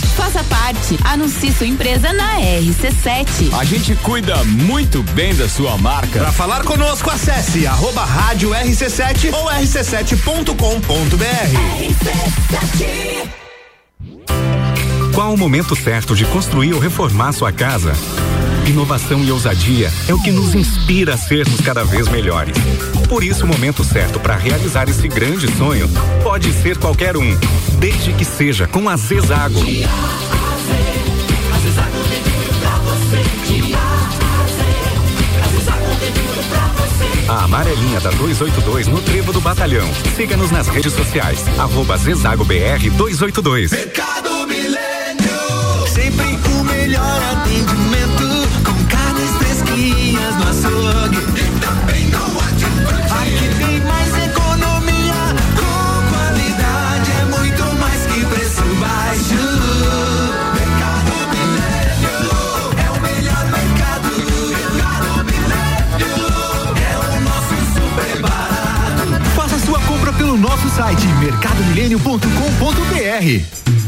Faça 0.21 0.43
parte. 0.43 0.99
Anuncie 1.03 1.51
sua 1.51 1.65
empresa 1.65 2.13
na 2.13 2.39
RC7. 2.39 3.51
A 3.59 3.63
gente 3.63 3.95
cuida 3.95 4.43
muito 4.43 5.01
bem 5.01 5.33
da 5.33 5.49
sua 5.49 5.75
marca. 5.79 6.19
Para 6.19 6.31
falar 6.31 6.63
conosco, 6.63 7.09
acesse 7.09 7.65
arroba 7.65 8.05
rádio 8.05 8.51
RC7 8.51 9.33
ou 9.33 9.45
rc7.com.br. 9.49 10.45
Qual 15.11 15.33
o 15.33 15.37
momento 15.37 15.75
certo 15.75 16.15
de 16.15 16.23
construir 16.25 16.73
ou 16.73 16.79
reformar 16.79 17.31
sua 17.31 17.51
casa? 17.51 17.93
Inovação 18.71 19.21
e 19.21 19.29
ousadia 19.29 19.91
é 20.07 20.13
o 20.13 20.21
que 20.21 20.31
nos 20.31 20.55
inspira 20.55 21.15
a 21.15 21.17
sermos 21.17 21.59
cada 21.59 21.83
vez 21.83 22.07
melhores. 22.07 22.55
Por 23.09 23.21
isso, 23.21 23.43
o 23.43 23.47
momento 23.47 23.83
certo 23.83 24.17
para 24.17 24.37
realizar 24.37 24.87
esse 24.87 25.09
grande 25.09 25.45
sonho 25.57 25.89
pode 26.23 26.53
ser 26.53 26.77
qualquer 26.77 27.17
um, 27.17 27.37
desde 27.79 28.13
que 28.13 28.23
seja 28.23 28.67
com 28.67 28.87
a 28.87 28.95
Zezago. 28.95 29.59
A 37.27 37.43
amarelinha 37.43 37.99
da 37.99 38.11
282 38.11 38.87
no 38.87 39.01
Trevo 39.01 39.33
do 39.33 39.41
Batalhão. 39.41 39.89
Siga-nos 40.15 40.49
nas 40.49 40.69
redes 40.69 40.93
sociais. 40.93 41.43
Arroba 41.59 41.97
Zezago 41.97 42.45
BR 42.45 42.89
282. 42.95 43.71
Mercado 43.71 44.47
Milênio. 44.47 45.87
Sempre 45.93 46.39
o 46.57 46.63
melhor 46.63 47.21
atendimento 47.33 47.80
açougue. 50.61 51.17
E 51.17 51.59
também 51.59 52.05
no 52.07 52.39
atacante. 52.39 53.11
Aqui 53.11 53.49
tem 53.57 53.79
mais 53.81 54.15
economia 54.17 55.35
com 55.57 56.09
qualidade. 56.09 57.11
É 57.19 57.25
muito 57.25 57.63
mais 57.79 58.05
que 58.07 58.25
preço 58.25 58.63
baixo. 58.79 59.43
Mercado 60.53 61.11
Milênio 61.31 62.29
é 62.77 62.89
o 62.91 62.99
melhor 63.01 63.43
mercado. 63.51 64.09
Mercado 64.49 65.25
Milênio 65.25 66.13
é 66.77 66.97
o 66.97 67.19
nosso 67.21 67.55
super 67.73 68.21
barato. 68.21 69.05
Faça 69.35 69.57
sua 69.65 69.79
compra 69.81 70.13
pelo 70.13 70.37
nosso 70.37 70.69
site 70.69 71.07
mercadomilênio.com.br. 71.19 73.60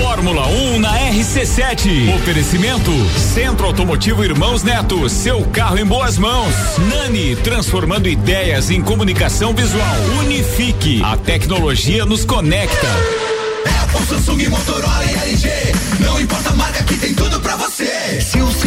Fórmula 0.00 0.46
1 0.46 0.78
na 0.78 0.96
RC7. 1.10 2.14
Oferecimento 2.14 2.90
Centro 3.18 3.66
Automotivo 3.66 4.24
Irmãos 4.24 4.62
Neto. 4.62 5.08
Seu 5.08 5.44
carro 5.46 5.76
em 5.76 5.84
boas 5.84 6.16
mãos. 6.16 6.54
Nani, 6.88 7.34
transformando 7.34 8.08
ideias 8.08 8.70
em 8.70 8.80
comunicação 8.80 9.52
visual. 9.52 9.96
Unifique. 10.20 11.02
A 11.02 11.16
tecnologia 11.16 12.06
nos 12.06 12.24
conecta. 12.24 12.86
Apple, 13.82 14.06
Samsung, 14.06 14.48
Motorola 14.48 15.04
e 15.04 15.30
LG. 15.30 15.50
Não 15.98 16.20
importa 16.20 16.50
a 16.50 16.54
marca 16.54 16.84
que 16.84 16.96
tem 16.96 17.12
tudo 17.12 17.27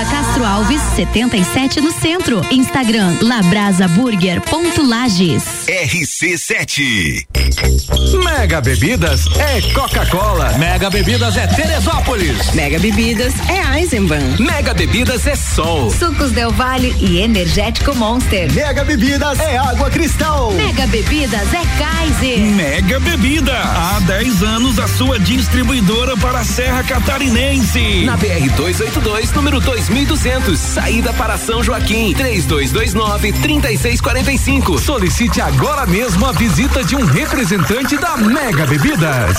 Rua 0.00 0.08
Castro 0.08 0.46
Alves, 0.46 0.80
77 0.96 1.82
no 1.82 1.92
centro. 1.92 2.40
Instagram 2.50 3.18
labrasaburger.lages. 3.20 5.42
RC7. 5.66 7.26
Mega 8.24 8.62
Bebidas 8.62 9.26
é 9.38 9.60
Coca-Cola. 9.72 10.56
Mega 10.56 10.88
Bebidas 10.88 11.36
é 11.36 11.46
Teresópolis. 11.46 12.50
Mega 12.54 12.78
Bebidas 12.78 13.34
é 13.48 13.78
Eisenbahn. 13.78 14.36
Mega 14.38 14.72
Bebidas 14.72 15.26
é 15.26 15.36
Sol. 15.36 15.90
Sucos 15.90 16.32
Del 16.32 16.50
Vale 16.52 16.96
e 16.98 17.18
Energético 17.18 17.94
Monster. 17.94 18.50
Mega 18.52 18.82
Bebidas 18.84 19.38
é 19.38 19.58
Água 19.58 19.90
Cristal. 19.90 20.50
Mega 20.52 20.86
Bebidas 20.86 21.52
é 21.52 21.60
Kaiser. 21.78 22.38
Mega 22.38 22.98
Bebida. 23.00 23.52
Há 23.52 24.00
10 24.06 24.42
anos 24.44 24.78
a 24.78 24.88
sua 24.88 25.18
distribuidora 25.18 26.16
para 26.16 26.38
a 26.38 26.44
Serra 26.44 26.82
Catarinense. 26.84 28.06
Na 28.06 28.16
BR 28.16 28.48
282, 28.56 29.30
número 29.32 29.60
2200, 29.90 30.56
saída 30.56 31.12
para 31.12 31.36
São 31.36 31.64
Joaquim, 31.64 32.14
3229 32.14 33.32
3645. 33.32 34.78
Solicite 34.78 35.40
agora 35.40 35.84
mesmo 35.84 36.24
a 36.26 36.32
visita 36.32 36.84
de 36.84 36.94
um 36.94 37.04
representante 37.04 37.96
da 37.98 38.16
Mega 38.16 38.66
Bebidas. 38.66 39.36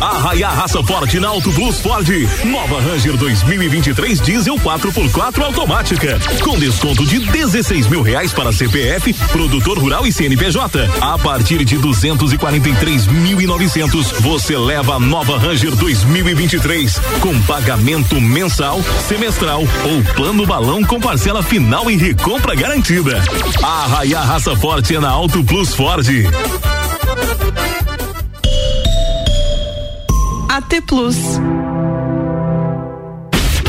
Arraia 0.00 0.48
Raça 0.48 0.82
Forte 0.82 1.18
na 1.18 1.28
Auto 1.28 1.50
Plus 1.52 1.80
Ford. 1.80 2.06
Nova 2.44 2.80
Ranger 2.80 3.16
2023 3.16 4.20
Diesel 4.20 4.54
4x4 4.56 5.42
automática. 5.42 6.20
Com 6.42 6.58
desconto 6.58 7.04
de 7.04 7.18
16 7.18 7.88
mil 7.88 8.02
reais 8.02 8.32
para 8.32 8.52
CPF, 8.52 9.12
produtor 9.32 9.78
rural 9.78 10.06
e 10.06 10.12
CNPJ. 10.12 10.88
A 11.00 11.18
partir 11.18 11.64
de 11.64 11.76
243.900, 11.78 14.20
você 14.20 14.56
leva 14.56 14.94
a 14.94 15.00
nova 15.00 15.36
Ranger 15.38 15.74
2023 15.74 17.00
com 17.20 17.40
pagamento 17.42 18.20
mensal, 18.20 18.80
semestral 19.08 19.62
ou 19.62 20.04
plano 20.14 20.46
balão 20.46 20.84
com 20.84 21.00
parcela 21.00 21.42
final 21.42 21.90
e 21.90 21.96
recompra 21.96 22.54
garantida. 22.54 23.20
Arraia 23.62 24.20
Raça 24.20 24.54
Forte 24.56 24.94
é 24.94 25.00
na 25.00 25.10
Auto 25.10 25.42
Plus 25.42 25.74
Ford. 25.74 26.06
AT 30.58 30.82
Plus. 30.86 31.16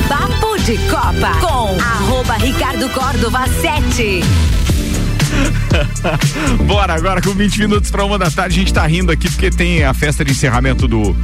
Papo 0.07 0.57
de 0.65 0.75
Copa 0.89 1.39
com 1.39 1.77
arroba 1.79 2.33
Ricardo 2.37 2.89
Córdova 2.89 3.45
7. 3.61 4.21
Bora, 6.65 6.93
agora 6.93 7.21
com 7.21 7.31
20 7.31 7.59
minutos 7.59 7.91
para 7.91 8.03
uma 8.03 8.17
da 8.17 8.29
tarde, 8.29 8.55
a 8.55 8.59
gente 8.59 8.73
tá 8.73 8.85
rindo 8.85 9.11
aqui 9.11 9.29
porque 9.29 9.49
tem 9.49 9.83
a 9.83 9.93
festa 9.93 10.23
de 10.23 10.31
encerramento 10.31 10.87
do, 10.87 11.15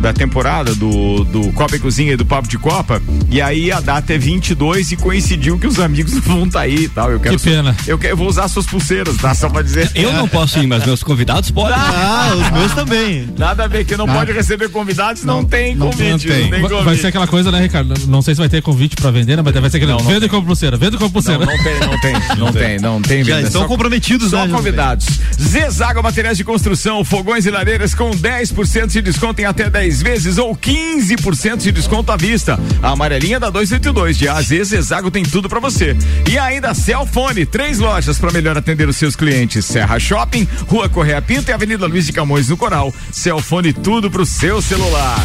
da 0.00 0.12
temporada 0.12 0.74
do, 0.74 1.24
do 1.24 1.52
Copa 1.52 1.76
e 1.76 1.78
Cozinha 1.78 2.12
e 2.12 2.16
do 2.16 2.24
Papo 2.24 2.48
de 2.48 2.58
Copa. 2.58 3.02
E 3.30 3.40
aí 3.40 3.72
a 3.72 3.80
data 3.80 4.12
é 4.12 4.18
22 4.18 4.92
e 4.92 4.96
coincidiu 4.96 5.58
que 5.58 5.66
os 5.66 5.78
amigos 5.78 6.14
vão 6.24 6.44
estar 6.44 6.60
tá 6.60 6.64
aí 6.64 6.84
e 6.84 6.88
tal. 6.88 7.10
Eu 7.10 7.20
quero 7.20 7.36
Que 7.36 7.42
pena. 7.42 7.76
Eu, 7.86 7.98
quero, 7.98 8.12
eu 8.12 8.16
vou 8.16 8.28
usar 8.28 8.48
suas 8.48 8.66
pulseiras, 8.66 9.16
tá? 9.16 9.34
Só 9.34 9.48
pra 9.48 9.62
dizer. 9.62 9.90
Eu 9.94 10.12
não 10.12 10.28
posso 10.28 10.58
ir, 10.58 10.66
mas 10.66 10.84
meus 10.84 11.02
convidados 11.02 11.50
podem. 11.50 11.74
Ah, 11.76 12.32
os 12.34 12.50
meus 12.50 12.72
também. 12.72 13.28
Nada 13.36 13.64
a 13.64 13.66
ver, 13.66 13.84
que 13.84 13.96
não 13.96 14.06
pode 14.06 14.32
receber 14.32 14.68
convidados, 14.68 15.24
não, 15.24 15.44
tem 15.44 15.76
convite. 15.76 16.28
Não 16.28 16.34
tem, 16.34 16.50
Vai- 16.50 16.60
convite. 16.60 16.84
Vai 16.84 16.96
ser 16.96 17.06
aquela 17.08 17.26
coisa, 17.26 17.50
né, 17.50 17.60
Ricardo? 17.60 17.94
Não 18.06 18.22
sei 18.22 18.34
se 18.34 18.40
vai 18.40 18.48
ter 18.48 18.62
convite 18.62 18.96
pra 18.96 19.10
vender, 19.10 19.36
né? 19.36 19.42
Mas 19.42 19.54
vai 19.54 19.70
ser 19.70 19.78
aquele. 19.78 19.96
venda 20.02 20.26
e 20.26 20.28
compra 20.28 20.46
pulseira, 20.46 20.76
venda 20.76 20.96
e 20.96 20.98
compra 20.98 21.12
pulseira. 21.12 21.44
Não, 21.44 21.52
não 21.52 21.62
tem, 21.62 21.80
não 21.80 22.00
tem, 22.00 22.12
não 22.12 22.52
tem, 22.52 22.78
não 22.78 23.02
tem. 23.02 23.22
Venda, 23.22 23.50
estão 23.54 23.62
só- 23.62 23.68
comprometidos, 23.68 24.30
Só 24.30 24.46
né, 24.46 24.52
convidados. 24.52 25.06
Zezago 25.40 26.02
Materiais 26.02 26.36
de 26.36 26.44
Construção, 26.44 27.04
fogões 27.04 27.46
e 27.46 27.50
lareiras 27.50 27.94
com 27.94 28.10
10% 28.10 28.86
de 28.88 29.02
desconto 29.02 29.40
em 29.40 29.44
até 29.44 29.68
10 29.70 30.02
vezes 30.02 30.38
ou 30.38 30.54
15% 30.56 31.58
de 31.58 31.72
desconto 31.72 32.10
à 32.12 32.16
vista. 32.16 32.58
A 32.82 32.90
amarelinha 32.90 33.38
da 33.40 33.50
282 33.50 34.16
de 34.18 34.28
A 34.28 34.34
a 34.34 34.42
Z, 34.42 34.64
Zezago 34.64 35.10
tem 35.10 35.22
tudo 35.22 35.48
pra 35.48 35.60
você. 35.60 35.96
E 36.30 36.38
ainda 36.38 36.74
Celfone, 36.74 37.46
três 37.46 37.78
lojas 37.78 38.18
para 38.18 38.32
melhor 38.32 38.56
atender 38.58 38.88
os 38.88 38.96
seus 38.96 39.14
clientes: 39.16 39.64
Serra 39.64 39.98
Shopping, 39.98 40.46
Rua 40.66 40.88
Correia 40.88 41.22
Pinto 41.22 41.50
e 41.50 41.54
Avenida 41.54 41.86
Luiz 41.86 42.06
de 42.06 42.12
Camões 42.12 42.48
no 42.48 42.56
Coral. 42.56 42.92
Celfone, 43.12 43.72
tudo 43.72 44.10
pro 44.10 44.26
seu 44.26 44.60
celular. 44.60 45.24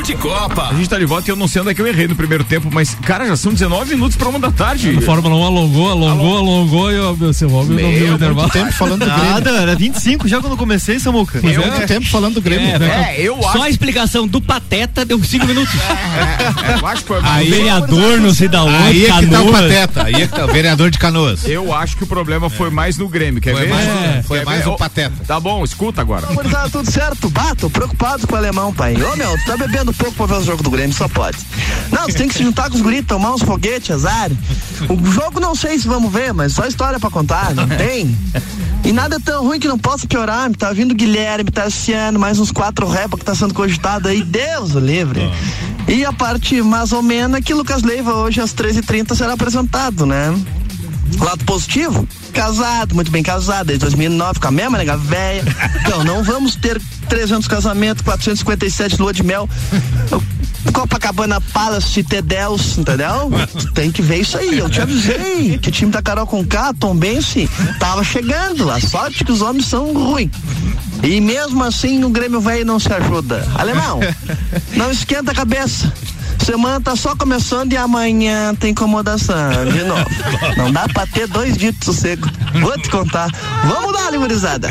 Papo 0.00 0.02
de 0.02 0.14
Copa. 0.14 0.68
A 0.70 0.74
gente 0.74 0.88
tá 0.88 0.98
de 0.98 1.04
volta 1.04 1.28
e 1.28 1.32
eu 1.32 1.36
não 1.36 1.46
sei 1.46 1.60
onde 1.60 1.70
é 1.72 1.74
que 1.74 1.82
eu 1.82 1.86
errei 1.86 2.08
no 2.08 2.16
primeiro 2.16 2.42
tempo, 2.44 2.68
mas, 2.72 2.94
cara, 3.02 3.26
já 3.26 3.36
são 3.36 3.52
19 3.52 3.90
minutos 3.94 4.16
pra 4.16 4.28
uma 4.28 4.38
da 4.38 4.50
tarde. 4.50 4.96
A 4.96 5.00
Fórmula 5.02 5.34
1 5.36 5.44
alongou, 5.44 5.90
alongou, 5.90 6.38
alongou 6.38 6.92
e 6.92 6.98
o 6.98 7.16
meu 7.16 7.32
seu 7.34 7.52
homem 7.52 7.82
não 7.82 7.90
viu 7.90 8.12
o 8.12 8.14
intervalo. 8.14 8.50
tempo 8.50 8.72
falando 8.72 9.00
do 9.00 9.06
Grêmio. 9.06 9.30
Nada, 9.30 9.50
era 9.50 9.74
25 9.76 10.26
já 10.28 10.40
quando 10.40 10.52
eu 10.52 10.56
comecei, 10.56 10.98
Samuca. 10.98 11.40
Mas 11.42 11.54
é 11.54 11.58
muito 11.58 11.86
tempo 11.86 12.06
falando 12.08 12.34
do 12.34 12.40
Grêmio. 12.42 12.68
É, 12.70 12.78
né? 12.78 13.14
É, 13.16 13.20
eu 13.22 13.40
Só 13.42 13.48
acho. 13.50 13.62
a 13.62 13.70
explicação 13.70 14.26
do 14.26 14.40
Pateta 14.40 15.04
deu 15.04 15.22
5 15.22 15.46
minutos. 15.46 15.74
É, 15.74 16.78
eu 16.80 16.86
acho 16.86 17.02
que 17.02 17.08
foi 17.08 17.18
O 17.18 17.50
vereador, 17.50 18.20
não 18.20 18.32
sei 18.34 18.48
da 18.48 18.62
onde, 18.64 18.76
Aí 18.76 19.04
é 19.06 19.12
que 19.12 19.26
tá 19.26 19.40
o 19.42 19.44
Canoas. 19.44 19.60
pateta, 19.60 20.02
aí 20.04 20.14
é 20.14 20.26
que 20.26 20.28
tá 20.34 20.44
o 20.44 20.48
vereador 20.52 20.90
de 20.90 20.98
Canoas. 20.98 21.44
Eu 21.46 21.74
acho 21.74 21.96
que 21.96 22.04
o 22.04 22.06
problema 22.06 22.48
foi 22.48 22.70
mais 22.70 22.96
no 22.96 23.08
Grêmio, 23.08 23.40
quer 23.40 23.52
Foi 23.52 23.62
ver? 23.66 23.68
mais- 23.70 23.88
É. 23.88 24.22
foi 24.26 24.38
Quer 24.38 24.44
mais 24.46 24.64
ver? 24.64 24.70
o 24.70 24.76
pateta. 24.76 25.12
Tá 25.26 25.38
bom, 25.38 25.62
escuta 25.62 26.00
agora. 26.00 26.26
Tá 26.50 26.68
tudo 26.70 26.90
certo? 26.90 27.28
Bah, 27.30 27.54
tô 27.54 27.68
preocupado 27.68 28.26
com 28.26 28.34
o 28.34 28.38
alemão, 28.38 28.72
pai. 28.72 28.94
Ô 28.94 29.16
meu, 29.16 29.36
tu 29.38 29.44
tá 29.44 29.56
bebendo 29.56 29.89
pouco 29.94 30.12
pra 30.14 30.26
ver 30.26 30.42
o 30.42 30.44
jogo 30.44 30.62
do 30.62 30.70
Grêmio, 30.70 30.94
só 30.94 31.08
pode. 31.08 31.38
Não, 31.90 32.06
tu 32.06 32.14
tem 32.14 32.28
que 32.28 32.34
se 32.34 32.42
juntar 32.42 32.68
com 32.70 32.76
os 32.76 32.82
guris, 32.82 33.04
tomar 33.06 33.34
uns 33.34 33.42
foguetes, 33.42 33.90
azar. 33.90 34.30
O 34.88 35.10
jogo 35.10 35.40
não 35.40 35.54
sei 35.54 35.78
se 35.78 35.86
vamos 35.86 36.12
ver, 36.12 36.32
mas 36.32 36.52
só 36.52 36.66
história 36.66 36.98
pra 36.98 37.10
contar, 37.10 37.54
não 37.54 37.68
tem? 37.68 38.16
E 38.84 38.92
nada 38.92 39.16
é 39.16 39.18
tão 39.18 39.44
ruim 39.44 39.60
que 39.60 39.68
não 39.68 39.78
possa 39.78 40.06
piorar. 40.06 40.50
Tá 40.52 40.72
vindo 40.72 40.94
Guilherme, 40.94 41.50
tá 41.50 41.62
Tarciano, 41.62 42.18
mais 42.18 42.38
uns 42.38 42.50
quatro 42.50 42.88
repa 42.88 43.18
que 43.18 43.24
tá 43.24 43.34
sendo 43.34 43.54
cogitado 43.54 44.08
aí. 44.08 44.22
Deus 44.22 44.74
o 44.74 44.80
livre. 44.80 45.30
E 45.86 46.04
a 46.04 46.12
parte 46.12 46.62
mais 46.62 46.92
ou 46.92 47.02
menos 47.02 47.38
é 47.38 47.42
que 47.42 47.52
Lucas 47.52 47.82
Leiva 47.82 48.14
hoje 48.14 48.40
às 48.40 48.54
13h30 48.54 49.14
será 49.14 49.34
apresentado, 49.34 50.06
né? 50.06 50.34
Lado 51.18 51.44
positivo, 51.44 52.08
casado, 52.30 52.94
muito 52.94 53.10
bem 53.10 53.22
casado, 53.22 53.66
desde 53.66 53.84
2009, 53.84 54.40
com 54.40 54.48
a 54.48 54.50
mesma 54.50 54.78
nega 54.78 54.96
velha. 54.96 55.44
Então, 55.80 56.04
não 56.04 56.22
vamos 56.22 56.56
ter 56.56 56.80
300 57.08 57.46
casamentos, 57.48 58.02
457 58.02 59.00
lua 59.00 59.12
de 59.12 59.22
mel. 59.22 59.48
Copacabana 60.72 61.40
Palace 61.40 62.04
T10, 62.04 62.78
entendeu? 62.78 63.30
Tem 63.74 63.90
que 63.90 64.02
ver 64.02 64.20
isso 64.20 64.36
aí. 64.36 64.58
Eu 64.58 64.68
te 64.68 64.80
avisei 64.80 65.58
que 65.58 65.68
o 65.68 65.72
time 65.72 65.90
da 65.90 66.02
Carol 66.02 66.26
com 66.26 66.44
K, 66.44 66.74
Tom 66.74 66.94
Bense, 66.94 67.48
tava 67.78 68.04
chegando. 68.04 68.70
A 68.70 68.78
sorte 68.80 69.24
que 69.24 69.32
os 69.32 69.40
homens 69.40 69.66
são 69.66 69.92
ruins. 69.92 70.30
E 71.02 71.20
mesmo 71.20 71.64
assim 71.64 72.04
o 72.04 72.10
Grêmio 72.10 72.40
velho 72.40 72.64
não 72.64 72.78
se 72.78 72.92
ajuda. 72.92 73.46
Alemão, 73.54 74.00
não 74.76 74.90
esquenta 74.90 75.32
a 75.32 75.34
cabeça. 75.34 75.92
Semana 76.44 76.80
tá 76.80 76.96
só 76.96 77.14
começando 77.14 77.72
e 77.72 77.76
amanhã 77.76 78.54
tem 78.54 78.70
incomodação 78.70 79.36
de 79.70 79.84
novo. 79.84 80.04
Não 80.56 80.72
dá 80.72 80.88
pra 80.88 81.06
ter 81.06 81.26
dois 81.28 81.56
dias 81.56 81.74
de 81.78 81.84
sossego. 81.84 82.28
Vou 82.60 82.76
te 82.78 82.88
contar. 82.90 83.28
Vamos 83.64 83.92
dar, 83.92 84.10
gurizada. 84.18 84.68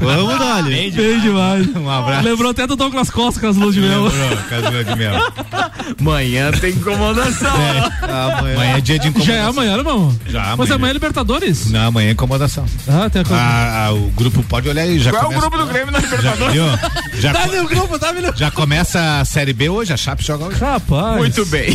Vamos 0.00 0.38
dar 0.38 0.62
Bem 0.62 0.90
demais. 1.20 1.66
Um 1.76 1.88
abraço. 1.90 2.24
Lembrou 2.24 2.50
até 2.52 2.66
do 2.66 2.76
Douglas 2.76 3.10
Costa 3.10 3.40
com 3.40 3.48
as 3.48 3.56
luzes 3.56 3.82
de 3.82 3.88
mel. 3.88 4.04
Casinha 4.48 4.84
de 4.84 4.96
mel. 4.96 5.32
Amanhã 6.00 6.50
tem 6.52 6.70
incomodação. 6.70 7.50
Amanhã 8.38 8.76
é 8.76 8.80
dia 8.80 8.98
de 8.98 9.08
incomodação. 9.08 9.34
Já 9.36 9.42
é 9.42 9.44
amanhã, 9.46 9.76
irmão? 9.76 10.14
Já, 10.26 10.40
Mas 10.40 10.52
amanhã. 10.52 10.74
amanhã 10.76 10.90
é 10.90 10.94
Libertadores. 10.94 11.70
Não, 11.70 11.88
amanhã 11.88 12.08
é 12.08 12.12
incomodação. 12.12 12.64
Ah, 12.88 13.10
tem 13.10 13.22
a 13.22 13.24
coisa. 13.24 13.42
Ah, 13.42 13.86
ah, 13.88 13.92
o 13.92 14.10
grupo 14.16 14.42
pode 14.44 14.68
olhar 14.68 14.82
aí. 14.82 14.98
Já 14.98 15.10
Qual 15.10 15.22
é 15.22 15.24
o 15.24 15.28
começa- 15.28 15.48
grupo 15.50 15.66
do 15.66 15.72
Grêmio 15.72 15.92
na 15.92 16.00
Já, 16.00 16.06
Libertadores? 16.08 16.54
viu? 16.54 17.20
Já, 17.20 17.32
Tá 17.32 17.46
no 17.46 17.68
grupo, 17.68 17.98
tá, 17.98 18.12
já 18.36 18.50
começa 18.50 19.20
a 19.20 19.24
Série 19.24 19.52
B 19.52 19.68
hoje, 19.68 19.92
a 19.92 19.96
Chape 19.96 20.24
joga 20.24 20.44
hoje. 20.46 20.58
Rapaz. 20.92 21.16
Muito 21.16 21.46
bem. 21.46 21.74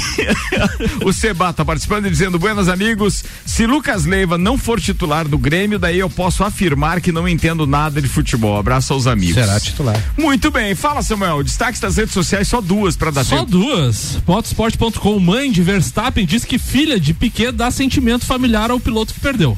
o 1.04 1.12
Seba 1.12 1.52
tá 1.52 1.66
participando 1.66 2.06
e 2.06 2.10
dizendo: 2.10 2.38
Buenas 2.38 2.70
amigos, 2.70 3.24
se 3.46 3.66
Lucas 3.66 4.06
Leiva 4.06 4.38
não 4.38 4.58
for 4.58 4.80
titular 4.80 5.28
do 5.28 5.38
Grêmio, 5.38 5.80
daí 5.80 5.98
eu 5.98 6.10
posso 6.10 6.44
afirmar 6.44 7.02
que 7.02 7.12
não 7.12 7.28
entendo 7.28 7.66
nada 7.66 8.02
de 8.02 8.08
futebol. 8.08 8.58
Abraço 8.58 8.94
aos 8.94 9.08
amigos. 9.08 9.36
Será 9.36 9.60
titular. 9.60 10.02
Muito 10.18 10.52
bem, 10.52 10.76
fala 10.76 11.02
Samuel, 11.02 11.44
destaques 11.44 11.82
das 11.82 11.98
redes 11.98 12.14
sociais, 12.14 12.48
só 12.48 12.62
duas 12.62 12.96
pra 12.96 13.10
dar 13.10 13.24
Só 13.24 13.38
tempo. 13.38 13.52
duas. 13.52 14.20
Motosport.com, 14.28 15.20
mãe 15.20 15.52
de 15.52 15.64
Verstappen, 15.64 16.26
diz 16.26 16.46
que 16.46 16.60
filha 16.60 17.00
de 17.00 17.14
Piquet 17.14 17.52
dá 17.52 17.72
sentimento 17.72 18.26
familiar 18.26 18.70
ao 18.70 18.80
piloto 18.80 19.14
que 19.14 19.20
perdeu. 19.20 19.58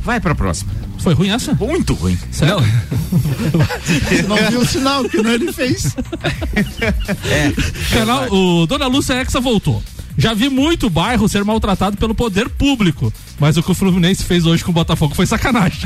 Vai 0.00 0.20
pra 0.20 0.34
próxima. 0.34 0.83
Foi 1.04 1.12
ruim 1.12 1.28
essa? 1.28 1.52
Muito 1.52 1.92
ruim. 1.92 2.18
Sério? 2.30 2.56
Não 4.26 4.36
viu 4.50 4.60
o 4.60 4.66
sinal 4.66 5.04
que 5.04 5.18
não 5.22 5.32
ele 5.32 5.52
fez. 5.52 5.94
Canal, 7.92 8.32
o 8.32 8.66
Dona 8.66 8.86
Lúcia 8.86 9.12
Hexa 9.12 9.38
voltou. 9.38 9.82
Já 10.16 10.32
vi 10.32 10.48
muito 10.48 10.88
bairro 10.88 11.28
ser 11.28 11.44
maltratado 11.44 11.98
pelo 11.98 12.14
poder 12.14 12.48
público, 12.48 13.12
mas 13.38 13.58
o 13.58 13.62
que 13.62 13.70
o 13.70 13.74
Fluminense 13.74 14.24
fez 14.24 14.46
hoje 14.46 14.64
com 14.64 14.70
o 14.70 14.74
Botafogo 14.74 15.14
foi 15.14 15.26
sacanagem. 15.26 15.80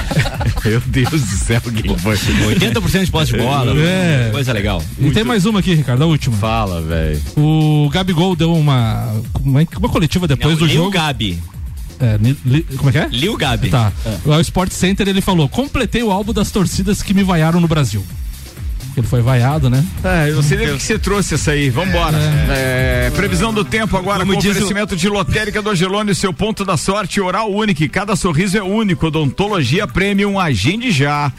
Meu 0.64 0.80
Deus 0.86 1.10
do 1.10 1.36
céu, 1.36 1.60
quem 1.60 1.98
foi? 1.98 2.16
80% 2.16 3.04
de 3.04 3.10
posse 3.10 3.32
de 3.32 3.38
bola. 3.38 3.78
É. 3.78 4.30
Coisa 4.32 4.54
legal. 4.54 4.82
E 4.98 5.10
tem 5.10 5.24
mais 5.24 5.44
uma 5.44 5.58
aqui, 5.58 5.74
Ricardo, 5.74 6.02
a 6.02 6.06
última. 6.06 6.34
Fala, 6.38 6.80
velho. 6.80 7.20
O 7.36 7.90
Gabigol 7.90 8.34
deu 8.34 8.54
uma, 8.54 9.12
uma, 9.44 9.66
uma 9.76 9.88
coletiva 9.90 10.26
depois 10.26 10.54
Não, 10.54 10.60
do 10.60 10.66
nem 10.66 10.76
o 10.76 10.84
jogo. 10.84 10.90
Gabi. 10.92 11.42
É, 12.02 12.18
ni- 12.20 12.36
li- 12.44 12.66
como 12.76 12.88
é 12.90 12.92
que 12.92 12.98
é? 12.98 13.08
Lil 13.10 13.36
Gabi. 13.36 13.70
Tá. 13.70 13.92
O 14.24 14.40
Sport 14.40 14.72
Center 14.72 15.06
ele 15.08 15.20
falou: 15.20 15.48
completei 15.48 16.02
o 16.02 16.10
álbum 16.10 16.32
das 16.32 16.50
torcidas 16.50 17.00
que 17.02 17.14
me 17.14 17.22
vaiaram 17.22 17.60
no 17.60 17.68
Brasil. 17.68 18.04
Ele 18.96 19.06
foi 19.06 19.22
vaiado, 19.22 19.70
né? 19.70 19.82
É, 20.04 20.28
eu 20.28 20.34
não 20.36 20.42
sei 20.42 20.58
nem 20.58 20.66
por 20.68 20.76
que 20.76 20.82
você 20.82 20.98
trouxe 20.98 21.34
essa 21.34 21.52
aí. 21.52 21.70
Vambora. 21.70 22.18
É, 22.50 23.10
previsão 23.16 23.54
do 23.54 23.64
tempo 23.64 23.96
agora 23.96 24.18
Como 24.20 24.34
com 24.34 24.38
diz 24.40 24.48
o- 24.48 24.52
oferecimento 24.52 24.94
de 24.96 25.08
lotérica 25.08 25.62
do 25.62 25.70
Angelone, 25.70 26.14
seu 26.14 26.32
ponto 26.34 26.62
da 26.64 26.76
sorte, 26.76 27.18
oral 27.20 27.50
único. 27.50 27.88
Cada 27.88 28.14
sorriso 28.16 28.58
é 28.58 28.62
único. 28.62 29.06
Odontologia 29.06 29.86
Premium, 29.86 30.38
agende 30.38 30.90
já. 30.90 31.32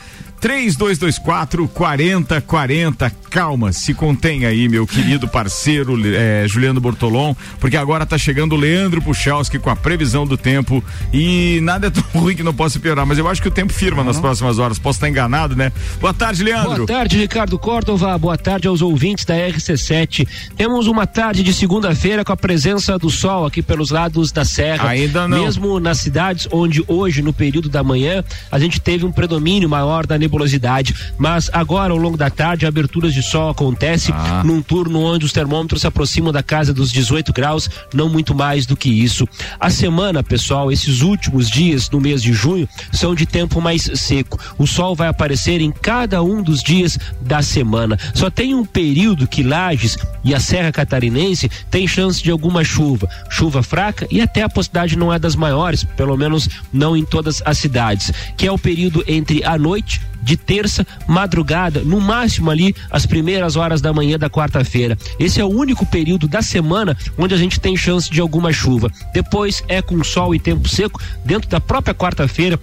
3224 0.43 1.69
4040. 1.69 3.09
Calma, 3.29 3.71
se 3.71 3.93
contém 3.93 4.45
aí, 4.45 4.67
meu 4.67 4.85
querido 4.85 5.25
parceiro 5.25 5.97
é, 6.13 6.45
Juliano 6.47 6.81
Bortolom, 6.81 7.33
porque 7.61 7.77
agora 7.77 8.05
tá 8.05 8.17
chegando 8.17 8.53
o 8.53 8.57
Leandro 8.57 9.01
Puchalski 9.01 9.57
com 9.57 9.69
a 9.69 9.75
previsão 9.75 10.27
do 10.27 10.37
tempo 10.37 10.83
e 11.13 11.59
nada 11.63 11.87
é 11.87 11.89
tão 11.89 12.03
ruim 12.21 12.35
que 12.35 12.43
não 12.43 12.53
possa 12.53 12.77
piorar, 12.77 13.05
mas 13.05 13.17
eu 13.17 13.27
acho 13.27 13.41
que 13.41 13.47
o 13.47 13.51
tempo 13.51 13.71
firma 13.71 14.03
nas 14.03 14.19
próximas 14.19 14.59
horas. 14.59 14.77
Posso 14.77 14.97
estar 14.97 15.07
enganado, 15.07 15.55
né? 15.55 15.71
Boa 16.01 16.13
tarde, 16.13 16.43
Leandro. 16.43 16.75
Boa 16.75 16.87
tarde, 16.87 17.17
Ricardo 17.17 17.57
Córdova. 17.57 18.17
Boa 18.17 18.37
tarde 18.37 18.67
aos 18.67 18.81
ouvintes 18.81 19.23
da 19.23 19.35
RC7. 19.35 20.27
Temos 20.57 20.87
uma 20.87 21.07
tarde 21.07 21.41
de 21.41 21.53
segunda-feira 21.53 22.25
com 22.25 22.33
a 22.33 22.37
presença 22.37 22.99
do 22.99 23.09
sol 23.09 23.45
aqui 23.45 23.61
pelos 23.61 23.91
lados 23.91 24.33
da 24.33 24.43
serra. 24.43 24.89
Ainda 24.89 25.25
não. 25.25 25.45
Mesmo 25.45 25.79
nas 25.79 25.99
cidades 25.99 26.49
onde 26.51 26.83
hoje, 26.85 27.21
no 27.21 27.31
período 27.31 27.69
da 27.69 27.81
manhã, 27.81 28.25
a 28.51 28.59
gente 28.59 28.81
teve 28.81 29.05
um 29.05 29.11
predomínio 29.11 29.69
maior 29.69 30.05
da 30.05 30.17
nebulosidade. 30.33 30.95
Mas 31.17 31.49
agora, 31.53 31.93
ao 31.93 31.97
longo 31.97 32.17
da 32.17 32.29
tarde, 32.29 32.65
aberturas 32.65 33.13
de 33.13 33.21
sol 33.21 33.49
acontece 33.49 34.11
Ah. 34.13 34.43
num 34.43 34.61
turno 34.61 35.01
onde 35.01 35.25
os 35.25 35.31
termômetros 35.31 35.81
se 35.81 35.87
aproximam 35.87 36.31
da 36.31 36.41
casa 36.43 36.73
dos 36.73 36.91
18 36.91 37.31
graus, 37.31 37.69
não 37.93 38.09
muito 38.09 38.33
mais 38.33 38.65
do 38.65 38.75
que 38.75 38.89
isso. 38.89 39.27
A 39.59 39.69
semana, 39.69 40.23
pessoal, 40.23 40.71
esses 40.71 41.01
últimos 41.01 41.49
dias 41.49 41.89
no 41.89 42.01
mês 42.01 42.21
de 42.21 42.33
junho 42.33 42.67
são 42.91 43.13
de 43.15 43.25
tempo 43.25 43.61
mais 43.61 43.89
seco. 43.95 44.39
O 44.57 44.65
sol 44.67 44.95
vai 44.95 45.07
aparecer 45.07 45.61
em 45.61 45.71
cada 45.71 46.21
um 46.23 46.41
dos 46.41 46.61
dias 46.63 46.97
da 47.21 47.41
semana. 47.41 47.97
Só 48.13 48.29
tem 48.29 48.55
um 48.55 48.65
período 48.65 49.27
que 49.27 49.43
Lages 49.43 49.97
e 50.23 50.33
a 50.33 50.39
Serra 50.39 50.71
Catarinense 50.71 51.49
tem 51.69 51.87
chance 51.87 52.21
de 52.21 52.31
alguma 52.31 52.63
chuva. 52.63 53.07
Chuva 53.29 53.61
fraca 53.61 54.07
e 54.09 54.21
até 54.21 54.41
a 54.43 54.49
possibilidade 54.49 54.97
não 54.97 55.13
é 55.13 55.19
das 55.19 55.35
maiores, 55.35 55.83
pelo 55.83 56.17
menos 56.17 56.49
não 56.71 56.95
em 56.97 57.05
todas 57.05 57.41
as 57.45 57.57
cidades, 57.57 58.11
que 58.35 58.47
é 58.47 58.51
o 58.51 58.57
período 58.57 59.03
entre 59.07 59.43
a 59.43 59.57
noite 59.57 60.01
de 60.23 60.37
terça, 60.37 60.85
madrugada, 61.07 61.81
no 61.81 61.99
máximo 61.99 62.49
ali 62.49 62.75
as 62.89 63.05
primeiras 63.05 63.55
horas 63.55 63.81
da 63.81 63.93
manhã 63.93 64.17
da 64.17 64.29
quarta-feira. 64.29 64.97
Esse 65.19 65.39
é 65.39 65.45
o 65.45 65.49
único 65.49 65.85
período 65.85 66.27
da 66.27 66.41
semana 66.41 66.97
onde 67.17 67.33
a 67.33 67.37
gente 67.37 67.59
tem 67.59 67.75
chance 67.75 68.09
de 68.09 68.21
alguma 68.21 68.51
chuva. 68.51 68.89
Depois 69.13 69.63
é 69.67 69.81
com 69.81 70.03
sol 70.03 70.33
e 70.33 70.39
tempo 70.39 70.67
seco. 70.67 71.01
Dentro 71.25 71.49
da 71.49 71.59
própria 71.59 71.93
quarta-feira 71.93 72.59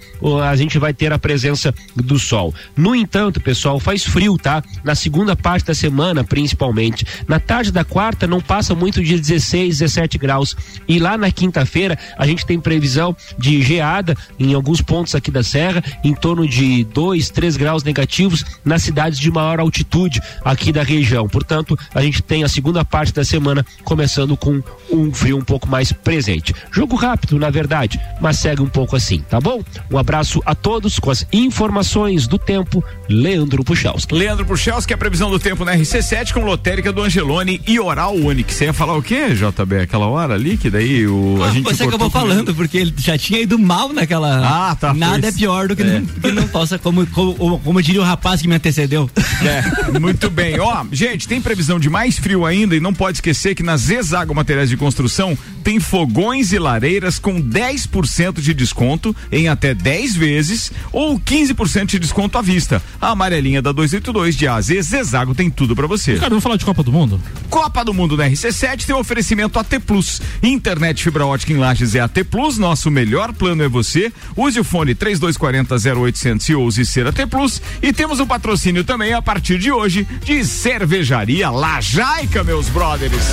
a 0.49 0.55
gente 0.55 0.79
vai 0.79 0.93
ter 0.93 1.13
a 1.13 1.19
presença 1.19 1.73
do 1.95 2.17
sol. 2.17 2.53
No 2.75 2.95
entanto, 2.95 3.39
pessoal, 3.39 3.79
faz 3.79 4.03
frio, 4.03 4.37
tá? 4.37 4.63
Na 4.83 4.95
segunda 4.95 5.35
parte 5.35 5.67
da 5.67 5.73
semana, 5.73 6.23
principalmente. 6.23 7.05
Na 7.27 7.39
tarde 7.39 7.71
da 7.71 7.83
quarta 7.83 8.25
não 8.25 8.41
passa 8.41 8.73
muito 8.73 9.03
de 9.03 9.19
16, 9.19 9.79
17 9.79 10.17
graus. 10.17 10.55
E 10.87 10.99
lá 10.99 11.17
na 11.17 11.31
quinta-feira 11.31 11.97
a 12.17 12.25
gente 12.25 12.45
tem 12.45 12.59
previsão 12.59 13.15
de 13.37 13.61
geada 13.61 14.15
em 14.39 14.53
alguns 14.53 14.81
pontos 14.81 15.15
aqui 15.15 15.29
da 15.29 15.43
serra, 15.43 15.83
em 16.03 16.13
torno 16.13 16.47
de 16.47 16.83
2, 16.85 17.29
3 17.29 17.50
graus 17.57 17.83
negativos 17.83 18.43
nas 18.63 18.83
cidades 18.83 19.19
de 19.19 19.31
maior 19.31 19.59
altitude 19.59 20.21
aqui 20.43 20.71
da 20.71 20.83
região. 20.83 21.27
Portanto, 21.27 21.77
a 21.93 22.01
gente 22.01 22.21
tem 22.21 22.43
a 22.43 22.47
segunda 22.49 22.83
parte 22.83 23.13
da 23.13 23.23
semana 23.23 23.65
começando 23.83 24.35
com 24.37 24.61
um 24.91 25.11
frio 25.13 25.37
um 25.37 25.41
pouco 25.43 25.67
mais 25.67 25.91
presente. 25.91 26.53
Jogo 26.71 26.95
rápido, 26.95 27.37
na 27.39 27.49
verdade, 27.49 27.99
mas 28.19 28.37
segue 28.37 28.61
um 28.61 28.67
pouco 28.69 28.95
assim, 28.95 29.19
tá 29.29 29.39
bom? 29.39 29.61
Um 29.91 29.97
abraço 29.97 30.41
a 30.45 30.53
todos 30.55 30.99
com 30.99 31.09
as 31.11 31.25
informações 31.31 32.27
do 32.27 32.37
tempo, 32.37 32.83
Leandro 33.09 33.63
Puchalski. 33.63 34.13
Leandro 34.13 34.45
Puchalski, 34.45 34.93
a 34.93 34.97
previsão 34.97 35.29
do 35.29 35.39
tempo 35.39 35.63
na 35.65 35.75
RC7 35.75 36.33
com 36.33 36.41
lotérica 36.41 36.91
do 36.91 37.01
Angelone 37.01 37.61
e 37.67 37.79
oral 37.79 38.15
único. 38.15 38.51
Você 38.51 38.65
ia 38.65 38.73
falar 38.73 38.95
o 38.97 39.01
quê, 39.01 39.29
JB? 39.35 39.81
Aquela 39.81 40.07
hora 40.07 40.33
ali 40.33 40.57
que 40.57 40.69
daí 40.69 41.07
o, 41.07 41.43
a 41.43 41.51
gente 41.51 41.63
Você 41.63 41.83
acabou 41.83 42.09
falando, 42.09 42.53
porque 42.55 42.77
ele 42.77 42.93
já 42.97 43.17
tinha 43.17 43.39
ido 43.41 43.57
mal 43.59 43.91
naquela. 43.93 44.69
Ah, 44.69 44.75
tá, 44.75 44.93
Nada 44.93 45.19
foi 45.21 45.29
é 45.29 45.31
pior 45.31 45.67
do 45.67 45.75
que, 45.75 45.83
É. 45.83 45.99
não, 45.99 46.05
que 46.05 46.31
não 46.31 46.47
possa, 46.47 46.77
como, 46.79 47.05
como, 47.07 47.35
como 47.63 47.81
diria 47.81 48.01
o 48.01 48.03
rapaz 48.03 48.41
que 48.41 48.47
me 48.47 48.55
antecedeu. 48.55 49.09
É, 49.41 49.99
muito 49.99 50.29
bem. 50.29 50.59
Ó, 50.59 50.85
gente, 50.91 51.27
tem 51.27 51.41
previsão 51.41 51.79
de 51.79 51.89
mais 51.89 52.17
frio 52.19 52.45
ainda 52.45 52.75
e 52.75 52.79
não 52.79 52.93
pode 52.93 53.17
esquecer 53.17 53.55
que 53.55 53.63
na 53.63 53.75
Zezago 53.75 54.35
Materiais 54.35 54.69
de 54.69 54.77
Construção 54.77 55.37
tem 55.63 55.79
fogões 55.79 56.51
e 56.51 56.59
lareiras 56.59 57.19
com 57.19 57.41
10% 57.41 58.39
de 58.39 58.53
desconto 58.53 59.15
em 59.31 59.47
até 59.47 59.73
10 59.73 60.15
vezes 60.15 60.71
ou 60.91 61.19
15% 61.19 61.85
de 61.85 61.99
desconto 61.99 62.37
à 62.37 62.41
vista. 62.41 62.81
A 62.99 63.09
amarelinha 63.09 63.61
da 63.61 63.71
282 63.71 64.35
de 64.35 64.47
AZ 64.47 64.67
Zezago 64.81 65.33
tem 65.33 65.49
tudo 65.49 65.75
pra 65.75 65.87
você. 65.87 66.15
Cara, 66.15 66.29
vamos 66.29 66.43
falar 66.43 66.57
de 66.57 66.65
Copa 66.65 66.83
do 66.83 66.91
Mundo? 66.91 67.19
Copa 67.49 67.83
do 67.83 67.93
Mundo 67.93 68.15
na 68.15 68.29
RC7 68.29 68.85
tem 68.85 68.95
um 68.95 68.99
oferecimento 68.99 69.57
AT 69.59 69.79
Plus. 69.85 70.21
Internet 70.43 71.03
fibra 71.03 71.25
ótica 71.25 71.53
em 71.53 71.57
Lages 71.57 71.95
é 71.95 71.99
AT 71.99 72.23
Plus. 72.29 72.57
Nosso 72.57 72.91
melhor 72.91 73.33
plano 73.33 73.63
é 73.63 73.67
você. 73.67 74.11
Use 74.35 74.59
o 74.59 74.63
fone 74.63 74.93
3240 74.93 75.99
0800 75.99 76.49
e 76.49 76.55
ouse 76.55 76.85
ser 76.85 77.07
AT 77.07 77.25
Plus. 77.31 77.61
E 77.81 77.93
temos 77.93 78.19
um 78.19 78.27
patrocínio 78.27 78.83
também 78.83 79.13
a 79.13 79.21
partir 79.21 79.57
de 79.57 79.71
hoje 79.71 80.05
de 80.23 80.45
Cervejaria 80.45 81.49
Lajaica, 81.49 82.43
meus 82.43 82.67
brothers. 82.67 83.25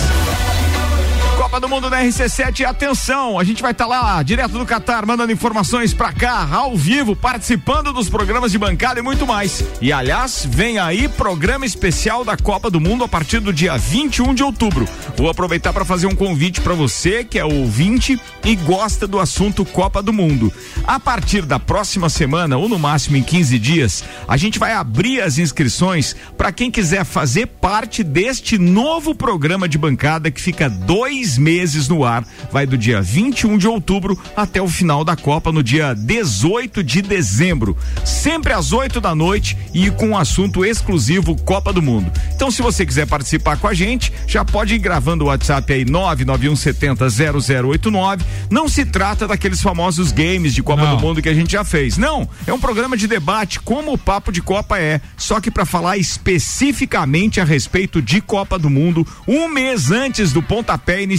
Copa 1.39 1.61
do 1.61 1.69
Mundo 1.69 1.89
da 1.89 2.03
RC7, 2.03 2.65
atenção, 2.65 3.39
a 3.39 3.45
gente 3.45 3.63
vai 3.63 3.71
estar 3.71 3.87
lá 3.87 4.21
direto 4.25 4.59
do 4.59 4.67
Catar, 4.67 5.07
mandando 5.07 5.31
informações 5.31 5.95
pra 5.95 6.13
cá, 6.13 6.49
ao 6.51 6.77
vivo, 6.77 7.15
participando 7.15 7.93
dos 7.93 8.09
programas 8.09 8.51
de 8.51 8.59
bancada 8.59 8.99
e 8.99 9.05
muito 9.05 9.25
mais. 9.25 9.63
E 9.81 9.93
aliás, 9.93 10.45
vem 10.45 10.81
aí 10.81 11.07
programa 11.07 11.65
especial 11.65 12.25
da 12.25 12.37
Copa 12.37 12.69
do 12.69 12.81
Mundo 12.81 13.05
a 13.05 13.09
partir 13.09 13.39
do 13.39 13.53
dia 13.53 13.79
21 13.79 14.35
de 14.35 14.43
outubro. 14.43 14.89
Vou 15.17 15.31
aproveitar 15.31 15.73
para 15.73 15.85
fazer 15.85 16.09
um 16.09 16.15
convite 16.15 16.61
para 16.61 16.75
você 16.75 17.23
que 17.23 17.39
é 17.39 17.45
ouvinte 17.45 18.21
e 18.45 18.57
gosta 18.57 19.07
do 19.07 19.21
assunto 19.21 19.65
Copa 19.65 20.03
do 20.03 20.13
Mundo. 20.13 20.53
A 20.85 20.99
partir 20.99 21.43
da 21.43 21.61
próxima 21.61 22.09
semana, 22.09 22.57
ou 22.57 22.69
no 22.69 22.81
máximo 22.81 23.17
em 23.17 23.23
15 23.23 23.59
dias, 23.61 24.05
a 24.27 24.37
gente 24.37 24.59
vai 24.59 24.73
abrir 24.73 25.21
as 25.21 25.39
inscrições 25.39 26.17
para 26.37 26.51
quem 26.51 26.69
quiser 26.69 27.05
fazer 27.05 27.47
parte 27.47 28.03
deste 28.03 28.59
novo 28.59 29.15
programa 29.15 29.69
de 29.69 29.79
bancada 29.79 30.33
que 30.33 30.41
fica 30.41 30.69
dois 30.69 31.28
meses 31.37 31.89
no 31.89 32.05
ar. 32.05 32.25
Vai 32.51 32.65
do 32.65 32.79
dia 32.79 33.03
21 33.03 33.59
de 33.59 33.67
outubro 33.67 34.19
até 34.37 34.63
o 34.63 34.69
final 34.69 35.05
da 35.05 35.17
Copa, 35.17 35.53
no 35.53 35.63
dia 35.63 35.95
18 35.95 36.83
de 36.83 37.03
dezembro. 37.03 37.77
Sempre 38.05 38.53
às 38.53 38.73
8 38.73 39.01
da 39.01 39.15
noite 39.15 39.57
e 39.75 39.91
com 39.91 40.11
um 40.11 40.17
assunto 40.17 40.65
exclusivo 40.65 41.37
Copa 41.43 41.73
do 41.73 41.83
Mundo. 41.83 42.11
Então, 42.35 42.51
se 42.51 42.63
você 42.63 42.87
quiser 42.87 43.07
participar 43.07 43.57
com 43.57 43.67
a 43.67 43.75
gente, 43.75 44.13
já 44.27 44.45
pode 44.45 44.75
ir 44.75 44.79
gravando 44.79 45.25
o 45.25 45.29
WhatsApp 45.29 45.73
aí 45.73 45.85
991700089. 45.85 48.21
Não 48.51 48.69
se 48.69 48.85
trata 48.85 49.27
daqueles 49.27 49.61
famosos 49.61 50.13
games 50.13 50.55
de 50.55 50.63
Copa 50.63 50.85
Não. 50.85 50.97
do 50.97 51.03
Mundo 51.03 51.21
que 51.21 51.29
a 51.29 51.35
gente 51.35 51.53
já 51.53 51.65
fez. 51.65 51.99
Não, 51.99 52.29
é 52.47 52.53
um 52.53 52.61
programa 52.61 52.97
de 52.97 53.07
debate 53.07 53.61
como 53.61 53.93
o 53.93 53.99
Papo 53.99 54.31
de 54.31 54.41
Copa 54.41 54.79
é, 54.79 55.01
só 55.17 55.41
que 55.41 55.51
para 55.51 55.65
falar 55.65 55.97
especificamente 55.97 57.41
a 57.41 57.45
respeito 57.45 58.01
de 58.01 58.21
Copa 58.21 58.59
do 58.59 58.71
Mundo, 58.71 59.07
um 59.27 59.49
mês 59.49 59.91
antes 59.91 60.33
do 60.33 60.43
pontapé 60.43 61.03
inicial 61.03 61.18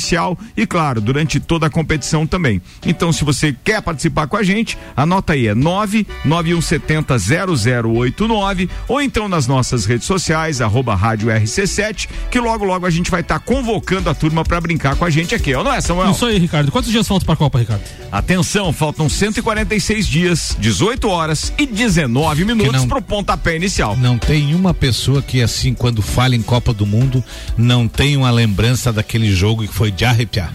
e 0.55 0.65
claro, 0.65 1.01
durante 1.01 1.39
toda 1.39 1.67
a 1.67 1.69
competição 1.69 2.25
também. 2.25 2.62
Então, 2.85 3.12
se 3.12 3.23
você 3.23 3.55
quer 3.63 3.81
participar 3.81 4.27
com 4.27 4.38
a 4.38 4.43
gente, 4.43 4.77
anota 4.95 5.33
aí, 5.33 5.47
é 5.47 5.55
99170 5.55 7.17
0089 7.19 8.69
ou 8.88 9.01
então 9.01 9.27
nas 9.27 9.47
nossas 9.47 9.85
redes 9.85 10.05
sociais, 10.07 10.62
arroba 10.62 10.95
rádio 10.95 11.29
RC7, 11.29 12.07
que 12.31 12.39
logo 12.39 12.63
logo 12.65 12.85
a 12.85 12.89
gente 12.89 13.09
vai 13.12 13.21
estar 13.21 13.39
convocando 13.39 14.09
a 14.09 14.13
turma 14.13 14.43
para 14.43 14.59
brincar 14.62 14.95
com 14.95 15.05
a 15.05 15.09
gente 15.09 15.33
aqui, 15.35 15.53
ó, 15.53 15.63
não 15.63 15.73
é, 15.73 15.81
Samuel? 15.81 16.12
Isso 16.12 16.25
aí, 16.25 16.38
Ricardo. 16.38 16.71
Quantos 16.71 16.91
dias 16.91 17.07
faltam 17.07 17.25
pra 17.25 17.35
Copa, 17.35 17.59
Ricardo? 17.59 17.81
Atenção, 18.12 18.71
faltam 18.73 19.07
146 19.09 20.07
dias, 20.07 20.55
18 20.59 21.07
horas 21.09 21.53
e 21.57 21.65
19 21.65 22.45
minutos 22.45 22.73
não- 22.73 22.88
pro 22.88 23.01
pontapé 23.01 23.55
inicial. 23.55 23.95
Não 23.97 24.17
tem 24.17 24.53
uma 24.55 24.73
pessoa 24.73 25.21
que, 25.21 25.41
assim, 25.41 25.73
quando 25.73 26.01
fala 26.01 26.35
em 26.35 26.41
Copa 26.41 26.73
do 26.73 26.85
Mundo, 26.85 27.23
não 27.57 27.88
tem 27.88 28.17
uma 28.17 28.31
lembrança 28.31 28.91
daquele 28.91 29.33
jogo 29.33 29.67
que 29.67 29.73
foi 29.73 29.88
de 29.91 30.06
arrepiar. 30.06 30.54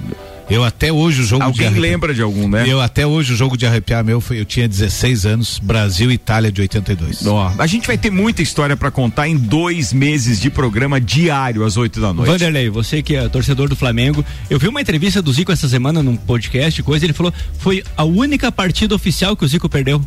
Eu 0.50 0.62
até 0.62 0.92
hoje 0.92 1.22
o 1.22 1.24
jogo 1.24 1.40
de 1.42 1.46
Alguém 1.46 1.66
arrepiar. 1.68 1.90
lembra 1.90 2.14
de 2.14 2.20
algum, 2.20 2.46
né? 2.46 2.64
Eu 2.68 2.78
até 2.78 3.06
hoje 3.06 3.32
o 3.32 3.36
jogo 3.36 3.56
de 3.56 3.66
arrepiar 3.66 4.04
meu 4.04 4.20
foi, 4.20 4.38
eu 4.38 4.44
tinha 4.44 4.68
16 4.68 5.24
anos, 5.24 5.58
Brasil 5.58 6.10
e 6.10 6.14
Itália 6.14 6.52
de 6.52 6.60
82. 6.60 7.26
Ó, 7.26 7.50
a 7.58 7.66
gente 7.66 7.86
vai 7.86 7.96
ter 7.96 8.10
muita 8.10 8.42
história 8.42 8.76
pra 8.76 8.90
contar 8.90 9.26
em 9.26 9.38
dois 9.38 9.92
meses 9.94 10.38
de 10.38 10.50
programa 10.50 11.00
diário 11.00 11.64
às 11.64 11.78
8 11.78 11.98
da 11.98 12.12
noite. 12.12 12.28
Vanderlei, 12.30 12.68
você 12.68 13.02
que 13.02 13.16
é 13.16 13.26
torcedor 13.26 13.70
do 13.70 13.76
Flamengo, 13.76 14.22
eu 14.50 14.58
vi 14.58 14.68
uma 14.68 14.82
entrevista 14.82 15.22
do 15.22 15.32
Zico 15.32 15.50
essa 15.50 15.66
semana 15.66 16.02
num 16.02 16.14
podcast, 16.16 16.82
coisa, 16.82 17.06
ele 17.06 17.14
falou, 17.14 17.32
foi 17.58 17.82
a 17.96 18.04
única 18.04 18.52
partida 18.52 18.94
oficial 18.94 19.34
que 19.34 19.46
o 19.46 19.48
Zico 19.48 19.68
perdeu. 19.68 20.04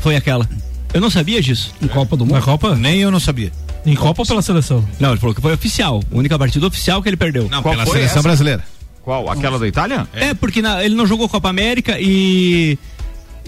Foi 0.00 0.16
aquela. 0.16 0.48
Eu 0.94 1.02
não 1.02 1.10
sabia 1.10 1.42
disso. 1.42 1.74
Em 1.82 1.86
Copa 1.86 2.16
do 2.16 2.24
Mundo? 2.24 2.36
Na 2.36 2.40
Copa? 2.42 2.74
Nem 2.74 3.00
eu 3.00 3.10
não 3.10 3.20
sabia. 3.20 3.52
Em 3.86 3.94
Copa 3.94 4.22
ou 4.22 4.26
pela 4.26 4.42
seleção? 4.42 4.84
Não, 4.98 5.10
ele 5.10 5.20
falou 5.20 5.34
que 5.34 5.40
foi 5.40 5.54
oficial. 5.54 6.02
A 6.12 6.16
única 6.16 6.36
partida 6.38 6.66
oficial 6.66 7.00
que 7.02 7.08
ele 7.08 7.16
perdeu. 7.16 7.48
Não, 7.48 7.62
pela 7.62 7.86
seleção 7.86 8.22
brasileira. 8.22 8.62
Qual? 9.02 9.30
Aquela 9.30 9.58
da 9.58 9.68
Itália? 9.68 10.06
É, 10.12 10.34
porque 10.34 10.60
na- 10.60 10.84
ele 10.84 10.94
não 10.96 11.06
jogou 11.06 11.28
Copa 11.28 11.48
América 11.48 11.96
e. 12.00 12.76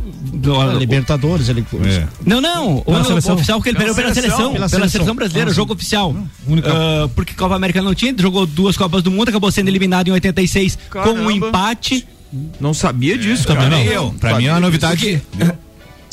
Ah, 0.00 0.74
Libertadores, 0.78 1.48
ele. 1.48 1.66
Não, 2.24 2.40
não. 2.40 2.76
O, 2.78 2.82
Pela 2.84 3.00
o 3.00 3.04
seleção. 3.04 3.34
oficial 3.34 3.60
que 3.60 3.68
ele 3.70 3.76
perdeu 3.78 3.94
pela 3.96 4.14
seleção. 4.14 4.52
Pela 4.52 4.68
seleção, 4.68 4.90
seleção. 4.90 5.14
brasileira, 5.16 5.50
Ah, 5.50 5.54
jogo 5.54 5.72
oficial. 5.74 6.14
única. 6.46 6.70
Ah, 6.72 7.08
porque 7.16 7.34
Copa 7.34 7.56
América 7.56 7.82
não 7.82 7.94
tinha, 7.94 8.14
jogou 8.16 8.46
duas 8.46 8.76
Copas 8.76 9.02
do 9.02 9.10
Mundo, 9.10 9.28
acabou 9.28 9.50
sendo 9.50 9.66
eliminado 9.68 10.06
em 10.06 10.12
86 10.12 10.78
com 10.90 10.98
um 11.00 11.02
Caramba. 11.02 11.32
empate. 11.32 12.06
Não 12.60 12.72
sabia 12.72 13.18
disso, 13.18 13.44
Também 13.46 13.64
cara. 13.64 13.76
não. 13.76 13.84
Nem 13.84 13.92
eu. 13.92 14.14
Pra 14.20 14.36
mim 14.36 14.46
é 14.46 14.52
uma 14.52 14.60
novidade. 14.60 15.20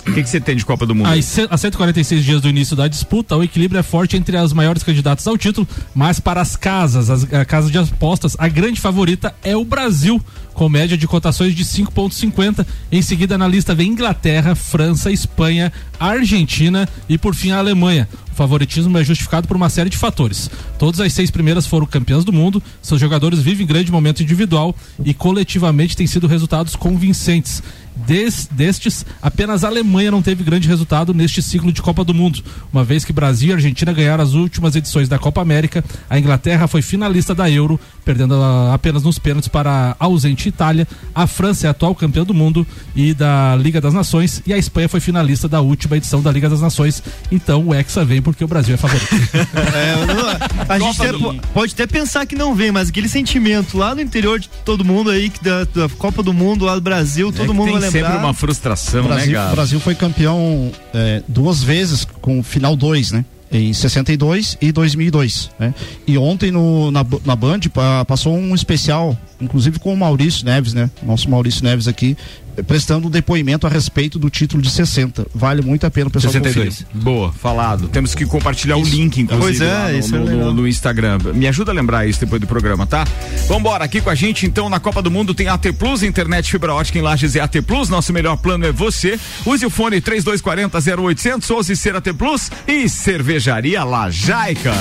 O 0.07 0.13
que, 0.13 0.23
você 0.23 0.39
tem 0.39 0.55
de 0.55 0.63
Copa 0.65 0.85
do 0.85 0.93
Mundo? 0.93 1.07
Ce- 1.21 1.47
a 1.49 1.57
146 1.57 2.23
dias 2.23 2.39
do 2.41 2.47
início 2.47 2.75
da 2.75 2.87
disputa, 2.87 3.35
o 3.35 3.43
equilíbrio 3.43 3.79
é 3.79 3.83
forte 3.83 4.15
entre 4.15 4.37
as 4.37 4.53
maiores 4.53 4.83
candidatas 4.83 5.25
ao 5.27 5.37
título, 5.37 5.67
mas 5.95 6.19
para 6.19 6.39
as 6.41 6.55
casas, 6.55 7.09
as 7.09 7.33
a 7.33 7.43
casas 7.43 7.71
de 7.71 7.77
apostas, 7.79 8.35
a 8.37 8.47
grande 8.47 8.79
favorita 8.79 9.33
é 9.43 9.57
o 9.57 9.65
Brasil, 9.65 10.21
com 10.53 10.69
média 10.69 10.95
de 10.97 11.07
cotações 11.07 11.53
de 11.55 11.65
5,50. 11.65 12.65
Em 12.91 13.01
seguida, 13.01 13.37
na 13.37 13.47
lista 13.47 13.73
vem 13.75 13.89
Inglaterra, 13.91 14.53
França, 14.55 15.11
Espanha, 15.11 15.73
Argentina 15.99 16.87
e, 17.09 17.17
por 17.17 17.33
fim, 17.35 17.51
a 17.51 17.57
Alemanha. 17.57 18.07
O 18.31 18.35
favoritismo 18.35 18.97
é 18.97 19.03
justificado 19.03 19.47
por 19.47 19.57
uma 19.57 19.69
série 19.69 19.89
de 19.89 19.97
fatores. 19.97 20.49
Todas 20.77 20.99
as 20.99 21.13
seis 21.13 21.31
primeiras 21.31 21.65
foram 21.65 21.85
campeãs 21.85 22.23
do 22.23 22.31
mundo, 22.33 22.61
seus 22.81 22.99
jogadores 23.01 23.39
vivem 23.39 23.65
grande 23.65 23.91
momento 23.91 24.21
individual 24.21 24.75
e 25.03 25.13
coletivamente 25.13 25.95
têm 25.97 26.05
sido 26.07 26.27
resultados 26.27 26.75
convincentes. 26.75 27.63
Des- 28.05 28.47
destes, 28.51 29.05
apenas 29.21 29.63
a 29.63 29.67
Alemanha 29.67 30.11
não 30.11 30.21
teve 30.21 30.43
grande 30.43 30.67
resultado 30.67 31.13
neste 31.13 31.41
ciclo 31.41 31.71
de 31.71 31.81
Copa 31.81 32.03
do 32.03 32.13
Mundo, 32.13 32.43
uma 32.71 32.83
vez 32.83 33.03
que 33.05 33.11
Brasil 33.13 33.49
e 33.49 33.53
Argentina 33.53 33.91
ganharam 33.93 34.23
as 34.23 34.33
últimas 34.33 34.75
edições 34.75 35.07
da 35.09 35.17
Copa 35.17 35.41
América. 35.41 35.83
A 36.09 36.19
Inglaterra 36.19 36.67
foi 36.67 36.81
finalista 36.81 37.33
da 37.33 37.49
Euro, 37.49 37.79
perdendo 38.03 38.35
ah, 38.35 38.73
apenas 38.73 39.03
nos 39.03 39.17
pênaltis 39.17 39.47
para 39.49 39.95
a 39.99 40.05
ausente 40.05 40.49
Itália. 40.49 40.87
A 41.13 41.25
França 41.27 41.67
é 41.67 41.69
atual 41.69 41.95
campeã 41.95 42.23
do 42.23 42.33
mundo 42.33 42.65
e 42.95 43.13
da 43.13 43.55
Liga 43.55 43.81
das 43.81 43.93
Nações, 43.93 44.41
e 44.45 44.53
a 44.53 44.57
Espanha 44.57 44.87
foi 44.89 44.99
finalista 44.99 45.47
da 45.47 45.61
última 45.61 45.97
edição 45.97 46.21
da 46.21 46.31
Liga 46.31 46.49
das 46.49 46.61
Nações. 46.61 47.01
Então 47.31 47.65
o 47.67 47.73
Hexa 47.73 48.05
vem 48.05 48.21
porque 48.21 48.43
o 48.43 48.47
Brasil 48.47 48.75
é 48.75 48.77
favorito. 48.77 49.05
É, 49.75 50.73
a 50.73 50.79
gente 50.79 51.01
até 51.01 51.13
po- 51.17 51.35
pode 51.53 51.73
até 51.73 51.85
pensar 51.87 52.25
que 52.25 52.35
não 52.35 52.53
vem, 52.55 52.71
mas 52.71 52.89
aquele 52.89 53.07
sentimento 53.09 53.77
lá 53.77 53.93
no 53.95 54.01
interior 54.01 54.39
de 54.39 54.47
todo 54.63 54.83
mundo 54.85 55.09
aí, 55.09 55.29
que 55.29 55.43
da, 55.43 55.63
da 55.65 55.89
Copa 55.97 56.21
do 56.23 56.33
Mundo, 56.33 56.65
lá 56.65 56.75
do 56.75 56.81
Brasil, 56.81 57.31
todo 57.31 57.51
É 57.51 57.53
mundo 57.53 57.71
vai. 57.79 57.81
Sempre 58.01 58.17
uma 58.17 58.33
frustração, 58.33 59.05
O 59.05 59.07
Brasil, 59.07 59.31
né, 59.33 59.37
o 59.39 59.41
cara? 59.41 59.55
Brasil 59.55 59.79
foi 59.79 59.95
campeão 59.95 60.71
é, 60.93 61.21
duas 61.27 61.61
vezes 61.63 62.05
com 62.21 62.39
o 62.39 62.43
final 62.43 62.75
2, 62.75 63.11
né? 63.11 63.25
Em 63.51 63.71
62 63.73 64.57
e 64.59 64.71
2002, 64.71 65.51
né? 65.59 65.73
E 66.05 66.17
ontem 66.17 66.51
no, 66.51 66.91
na, 66.91 67.05
na 67.23 67.35
Band 67.35 67.59
pa- 67.73 68.03
passou 68.03 68.35
um 68.35 68.53
especial, 68.55 69.17
inclusive 69.39 69.79
com 69.79 69.93
o 69.93 69.97
Maurício 69.97 70.43
Neves, 70.45 70.73
né? 70.73 70.89
Nosso 71.03 71.29
Maurício 71.29 71.63
Neves 71.63 71.87
aqui, 71.87 72.17
prestando 72.63 73.07
um 73.07 73.09
depoimento 73.09 73.65
a 73.67 73.69
respeito 73.69 74.17
do 74.19 74.29
título 74.29 74.61
de 74.61 74.69
60. 74.69 75.27
Vale 75.33 75.61
muito 75.61 75.85
a 75.85 75.91
pena 75.91 76.07
o 76.07 76.11
pessoal 76.11 76.33
conferir. 76.33 76.73
Boa, 76.93 77.31
falado. 77.33 77.87
Temos 77.87 78.13
que 78.15 78.25
compartilhar 78.25 78.77
o 78.77 78.83
link, 78.83 79.17
inclusive, 79.21 79.59
Pois 79.59 79.61
é, 79.61 79.73
lá 79.73 79.91
no, 79.91 79.99
isso 79.99 80.15
é 80.15 80.19
no- 80.19 80.25
no- 80.45 80.53
no 80.53 80.67
Instagram. 80.67 81.17
Me 81.33 81.47
ajuda 81.47 81.71
a 81.71 81.73
lembrar 81.73 82.05
isso 82.07 82.19
depois 82.19 82.39
do 82.41 82.47
programa, 82.47 82.85
tá? 82.85 83.05
Vambora, 83.47 83.83
aqui 83.85 84.01
com 84.01 84.09
a 84.09 84.15
gente, 84.15 84.45
então, 84.45 84.69
na 84.69 84.79
Copa 84.79 85.01
do 85.01 85.11
Mundo 85.11 85.33
tem 85.33 85.47
AT 85.47 85.71
Plus, 85.73 86.03
internet 86.03 86.49
fibra 86.51 86.73
ótica 86.73 86.97
em 86.97 87.01
Lages 87.01 87.35
é 87.35 87.39
AT 87.41 87.61
Plus. 87.61 87.89
Nosso 87.89 88.11
melhor 88.13 88.37
plano 88.37 88.65
é 88.65 88.71
você. 88.71 89.19
Use 89.45 89.65
o 89.65 89.69
fone 89.69 89.99
3240 90.01 90.79
0800, 91.01 91.49
ouse 91.51 91.75
ser 91.75 91.95
AT 91.95 92.13
Plus 92.13 92.51
e 92.67 92.87
cervejaria 92.89 93.83
Lajaica. 93.83 94.73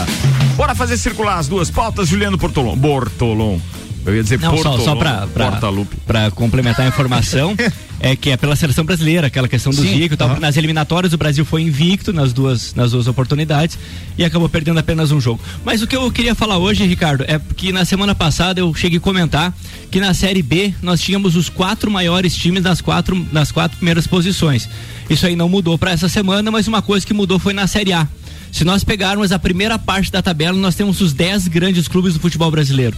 Bora 0.56 0.74
fazer 0.74 0.96
circular 0.96 1.38
as 1.38 1.48
duas 1.48 1.70
pautas, 1.70 2.08
Juliano 2.08 2.38
Portolon. 2.38 2.76
Bortolon. 2.76 3.58
Eu 4.06 4.14
ia 4.14 4.22
dizer 4.22 4.38
Não, 4.38 4.50
só, 4.58 4.76
Portolon. 4.76 4.84
só 4.84 5.28
Portalupe. 5.28 5.96
pra 6.06 6.30
complementar 6.30 6.84
a 6.84 6.88
informação, 6.88 7.54
é 8.00 8.14
que 8.14 8.30
é 8.30 8.36
pela 8.36 8.54
seleção 8.54 8.84
brasileira, 8.84 9.28
aquela 9.28 9.48
questão 9.48 9.72
do 9.72 9.80
Sim, 9.80 9.96
Zico 9.96 10.14
e 10.14 10.16
tal. 10.16 10.28
aham. 10.30 10.40
Nas 10.40 10.56
eliminatórias 10.58 11.12
o 11.14 11.16
Brasil 11.16 11.44
foi 11.44 11.62
invicto 11.62 12.12
nas 12.12 12.32
duas, 12.32 12.74
nas 12.74 12.90
duas 12.90 13.06
oportunidades 13.06 13.78
e 14.18 14.24
acabou 14.24 14.48
perdendo 14.48 14.78
apenas 14.78 15.10
um 15.10 15.20
jogo. 15.20 15.40
Mas 15.64 15.80
o 15.80 15.86
que 15.86 15.96
eu 15.96 16.10
queria 16.12 16.34
falar 16.34 16.58
hoje, 16.58 16.84
Ricardo, 16.86 17.24
é 17.26 17.40
que 17.56 17.72
na 17.72 17.84
semana 17.86 18.14
passada 18.14 18.60
eu 18.60 18.74
cheguei 18.74 18.98
a 18.98 19.00
comentar 19.00 19.54
que 19.90 20.00
na 20.00 20.12
Série 20.12 20.42
B 20.42 20.74
nós 20.82 21.00
tínhamos 21.00 21.34
os 21.34 21.48
quatro 21.48 21.90
maiores 21.90 22.34
times 22.36 22.62
nas 22.62 22.80
quatro, 22.82 23.26
nas 23.32 23.50
quatro 23.50 23.78
primeiras 23.78 24.06
posições. 24.06 24.68
Isso 25.08 25.26
aí 25.26 25.34
não 25.34 25.48
mudou 25.48 25.78
para 25.78 25.92
essa 25.92 26.08
semana, 26.10 26.50
mas 26.50 26.68
uma 26.68 26.82
coisa 26.82 27.06
que 27.06 27.14
mudou 27.14 27.38
foi 27.38 27.54
na 27.54 27.66
Série 27.66 27.92
A. 27.94 28.06
Se 28.54 28.64
nós 28.64 28.84
pegarmos 28.84 29.32
a 29.32 29.38
primeira 29.38 29.76
parte 29.80 30.12
da 30.12 30.22
tabela, 30.22 30.56
nós 30.56 30.76
temos 30.76 31.00
os 31.00 31.12
10 31.12 31.48
grandes 31.48 31.88
clubes 31.88 32.14
do 32.14 32.20
futebol 32.20 32.52
brasileiro. 32.52 32.96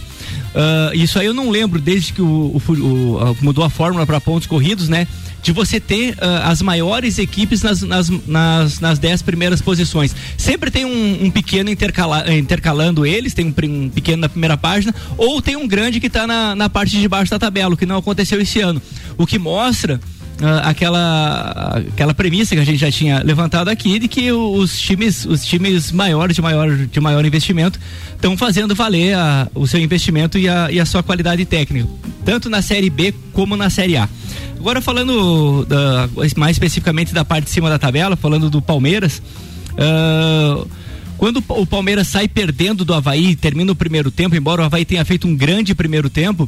Ah, 0.53 0.91
isso 0.93 1.17
aí 1.17 1.25
eu 1.25 1.33
não 1.33 1.49
lembro 1.49 1.81
desde 1.81 2.13
que 2.13 2.21
o, 2.21 2.25
o 2.25 2.61
o- 2.71 3.37
mudou 3.41 3.63
a 3.63 3.69
fórmula 3.69 4.05
para 4.05 4.21
pontos 4.21 4.45
corridos, 4.47 4.87
né? 4.87 5.07
De 5.41 5.51
você 5.51 5.79
ter 5.79 6.15
ah, 6.21 6.51
as 6.51 6.61
maiores 6.61 7.17
equipes 7.17 7.63
nas, 7.63 7.81
nas, 7.81 8.07
nas, 8.27 8.79
nas 8.79 8.99
10 8.99 9.23
primeiras 9.23 9.59
posições. 9.59 10.15
Sempre 10.37 10.69
tem 10.69 10.85
um, 10.85 11.25
um 11.25 11.31
pequeno 11.31 11.71
intercala- 11.71 12.31
intercalando 12.31 13.03
eles, 13.03 13.33
tem 13.33 13.45
um, 13.47 13.53
um 13.85 13.89
pequeno 13.89 14.21
na 14.21 14.29
primeira 14.29 14.57
página, 14.57 14.93
ou 15.17 15.41
tem 15.41 15.55
um 15.55 15.67
grande 15.67 15.99
que 15.99 16.05
está 16.05 16.27
na, 16.27 16.53
na 16.55 16.69
parte 16.69 16.99
de 16.99 17.07
baixo 17.07 17.31
da 17.31 17.39
tabela, 17.39 17.73
o 17.73 17.77
que 17.77 17.85
não 17.87 17.97
aconteceu 17.97 18.39
esse 18.39 18.59
ano. 18.61 18.79
O 19.17 19.25
que 19.25 19.39
mostra 19.39 19.99
aquela 20.63 21.81
aquela 21.93 22.13
premissa 22.13 22.55
que 22.55 22.61
a 22.61 22.65
gente 22.65 22.77
já 22.79 22.91
tinha 22.91 23.23
levantado 23.23 23.69
aqui 23.69 23.97
de 23.99 24.07
que 24.07 24.31
os 24.31 24.79
times 24.79 25.25
os 25.25 25.43
times 25.45 25.91
maiores 25.91 26.35
de 26.35 26.41
maior 26.41 26.75
de 26.75 26.99
maior 26.99 27.25
investimento 27.25 27.79
estão 28.13 28.37
fazendo 28.37 28.75
valer 28.75 29.15
a- 29.15 29.47
o 29.55 29.65
seu 29.65 29.79
investimento 29.79 30.37
e 30.37 30.47
a, 30.47 30.69
e 30.71 30.79
a 30.79 30.85
sua 30.85 31.01
qualidade 31.01 31.43
técnica 31.45 31.87
tanto 32.23 32.49
na 32.49 32.61
série 32.61 32.89
B 32.89 33.13
como 33.33 33.55
na 33.55 33.69
série 33.69 33.95
A. 33.97 34.07
Agora 34.59 34.81
falando 34.81 35.65
da- 35.65 36.09
mais 36.35 36.55
especificamente 36.55 37.13
da 37.13 37.23
parte 37.25 37.45
de 37.45 37.51
cima 37.51 37.69
da 37.69 37.79
tabela 37.79 38.15
falando 38.15 38.49
do 38.49 38.61
Palmeiras 38.61 39.21
ah, 39.77 40.65
quando 41.17 41.43
o 41.47 41.65
Palmeiras 41.65 42.07
sai 42.07 42.27
perdendo 42.27 42.85
do 42.85 42.93
Havaí, 42.93 43.35
termina 43.35 43.71
o 43.71 43.75
primeiro 43.75 44.11
tempo, 44.11 44.35
embora 44.35 44.61
o 44.61 44.65
Havaí 44.65 44.85
tenha 44.85 45.03
feito 45.03 45.27
um 45.27 45.35
grande 45.35 45.73
primeiro 45.73 46.11
tempo, 46.11 46.47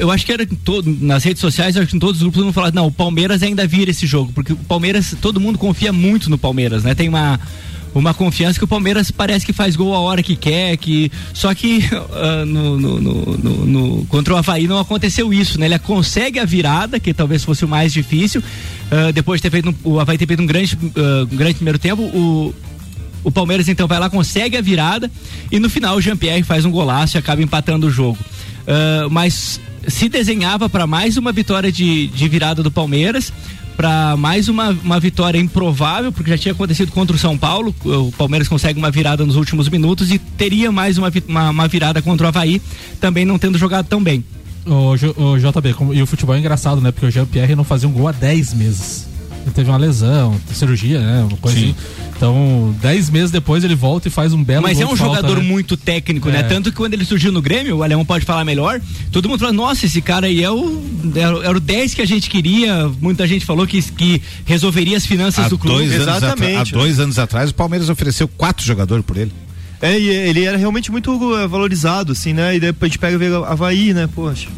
eu 0.00 0.10
acho 0.10 0.24
que 0.24 0.32
era 0.32 0.46
todo, 0.64 0.90
nas 1.00 1.22
redes 1.24 1.40
sociais, 1.40 1.76
acho 1.76 1.88
que 1.88 1.96
em 1.96 2.00
todos 2.00 2.16
os 2.16 2.22
grupos 2.22 2.42
vão 2.42 2.52
falar, 2.52 2.72
não, 2.72 2.86
o 2.86 2.90
Palmeiras 2.92 3.42
ainda 3.42 3.66
vira 3.66 3.90
esse 3.90 4.06
jogo, 4.06 4.32
porque 4.34 4.52
o 4.52 4.56
Palmeiras, 4.56 5.14
todo 5.20 5.38
mundo 5.40 5.58
confia 5.58 5.92
muito 5.92 6.30
no 6.30 6.38
Palmeiras, 6.38 6.84
né? 6.84 6.94
Tem 6.94 7.08
uma 7.08 7.38
uma 7.94 8.12
confiança 8.12 8.58
que 8.58 8.64
o 8.64 8.66
Palmeiras 8.68 9.12
parece 9.12 9.46
que 9.46 9.52
faz 9.52 9.76
gol 9.76 9.94
a 9.94 10.00
hora 10.00 10.20
que 10.20 10.34
quer, 10.34 10.76
que 10.76 11.12
só 11.32 11.54
que 11.54 11.78
ah, 12.12 12.44
no, 12.44 12.76
no- 12.76 13.00
no- 13.00 13.66
no- 13.66 14.04
contra 14.06 14.34
o 14.34 14.36
Havaí 14.36 14.66
não 14.66 14.80
aconteceu 14.80 15.32
isso, 15.32 15.60
né? 15.60 15.66
Ele 15.66 15.78
consegue 15.78 16.40
a 16.40 16.44
virada, 16.44 16.98
que 16.98 17.14
talvez 17.14 17.44
fosse 17.44 17.64
o 17.64 17.68
mais 17.68 17.92
difícil, 17.92 18.42
ah, 18.90 19.12
depois 19.12 19.38
de 19.40 19.42
ter 19.42 19.50
feito 19.50 19.68
um- 19.70 19.74
o 19.92 20.00
Havaí 20.00 20.18
ter 20.18 20.26
feito 20.26 20.42
um 20.42 20.46
grande, 20.46 20.76
ah, 20.96 21.22
um 21.30 21.36
grande 21.36 21.54
primeiro 21.54 21.78
tempo, 21.78 22.02
o 22.02 22.52
o 23.22 23.30
Palmeiras 23.30 23.68
então 23.68 23.86
vai 23.86 23.98
lá, 24.00 24.10
consegue 24.10 24.54
a 24.56 24.60
virada 24.60 25.10
e 25.52 25.58
no 25.60 25.70
final 25.70 25.96
o 25.96 26.00
Jean-Pierre 26.00 26.42
faz 26.42 26.64
um 26.66 26.70
golaço 26.70 27.16
e 27.16 27.18
acaba 27.18 27.40
empatando 27.42 27.86
o 27.86 27.90
jogo. 27.90 28.18
Mas 29.10 29.58
se 29.88 30.08
desenhava 30.08 30.68
para 30.68 30.86
mais 30.86 31.16
uma 31.16 31.32
vitória 31.32 31.70
de, 31.72 32.06
de 32.08 32.28
virada 32.28 32.62
do 32.62 32.70
Palmeiras, 32.70 33.32
para 33.76 34.16
mais 34.16 34.48
uma, 34.48 34.70
uma 34.70 35.00
vitória 35.00 35.38
improvável, 35.38 36.12
porque 36.12 36.30
já 36.30 36.38
tinha 36.38 36.52
acontecido 36.52 36.92
contra 36.92 37.16
o 37.16 37.18
São 37.18 37.36
Paulo. 37.36 37.74
O 37.84 38.12
Palmeiras 38.12 38.46
consegue 38.48 38.78
uma 38.78 38.90
virada 38.90 39.24
nos 39.26 39.36
últimos 39.36 39.68
minutos 39.68 40.10
e 40.12 40.18
teria 40.18 40.70
mais 40.70 40.96
uma, 40.96 41.12
uma, 41.28 41.50
uma 41.50 41.68
virada 41.68 42.00
contra 42.00 42.26
o 42.26 42.28
Havaí, 42.28 42.62
também 43.00 43.24
não 43.24 43.38
tendo 43.38 43.58
jogado 43.58 43.86
tão 43.86 44.02
bem. 44.02 44.24
O, 44.66 44.92
o 45.22 45.38
JB, 45.38 45.74
como- 45.74 45.92
e 45.92 46.00
o 46.00 46.06
futebol 46.06 46.34
é 46.34 46.38
engraçado, 46.38 46.80
né? 46.80 46.90
Porque 46.92 47.06
o 47.06 47.10
Jean-Pierre 47.10 47.54
não 47.54 47.64
fazia 47.64 47.88
um 47.88 47.92
gol 47.92 48.08
há 48.08 48.12
10 48.12 48.54
meses. 48.54 49.08
Ele 49.44 49.52
teve 49.54 49.68
uma 49.70 49.76
lesão, 49.76 50.40
cirurgia, 50.52 50.98
né? 51.00 51.26
Uma 51.28 51.36
coisa 51.36 51.58
Sim. 51.58 51.74
assim. 51.76 52.04
Então, 52.16 52.74
10 52.80 53.10
meses 53.10 53.30
depois 53.30 53.62
ele 53.64 53.74
volta 53.74 54.08
e 54.08 54.10
faz 54.10 54.32
um 54.32 54.42
belo 54.42 54.62
Mas 54.62 54.78
gol 54.78 54.86
é 54.86 54.90
um 54.90 54.94
de 54.94 54.98
falta, 55.00 55.16
jogador 55.16 55.42
né? 55.42 55.48
muito 55.48 55.76
técnico, 55.76 56.28
né? 56.30 56.40
É. 56.40 56.42
Tanto 56.44 56.70
que 56.70 56.76
quando 56.76 56.94
ele 56.94 57.04
surgiu 57.04 57.30
no 57.32 57.42
Grêmio, 57.42 57.76
o 57.76 57.82
Alemão 57.82 58.04
pode 58.04 58.24
falar 58.24 58.44
melhor, 58.44 58.80
todo 59.12 59.28
mundo 59.28 59.40
fala, 59.40 59.52
nossa, 59.52 59.84
esse 59.84 60.00
cara 60.00 60.26
aí 60.28 60.42
é 60.42 60.50
o, 60.50 60.82
era, 61.14 61.36
o- 61.36 61.42
era 61.42 61.56
o 61.56 61.60
10 61.60 61.92
que 61.92 62.00
a 62.00 62.06
gente 62.06 62.30
queria. 62.30 62.88
Muita 63.00 63.26
gente 63.26 63.44
falou 63.44 63.66
que, 63.66 63.82
que 63.82 64.22
resolveria 64.46 64.96
as 64.96 65.04
finanças 65.04 65.44
Há 65.44 65.48
do 65.48 65.58
clube. 65.58 65.76
dois, 65.88 65.92
anos 66.00 66.22
atra- 66.22 66.60
há 66.60 66.64
dois 66.64 67.00
anos 67.00 67.18
atrás, 67.18 67.50
o 67.50 67.54
Palmeiras 67.54 67.88
ofereceu 67.90 68.26
quatro 68.28 68.64
jogadores 68.64 69.04
por 69.04 69.16
ele. 69.18 69.32
É, 69.82 69.98
e 69.98 70.08
ele 70.08 70.44
era 70.44 70.56
realmente 70.56 70.90
muito 70.90 71.36
eh, 71.36 71.46
valorizado, 71.46 72.12
assim, 72.12 72.32
né? 72.32 72.56
E 72.56 72.60
depois 72.60 72.88
a 72.88 72.90
gente 72.90 72.98
pega 72.98 73.16
e 73.16 73.18
vê 73.18 73.28
o 73.28 73.44
Havaí, 73.44 73.92
né? 73.92 74.08
Poxa. 74.14 74.48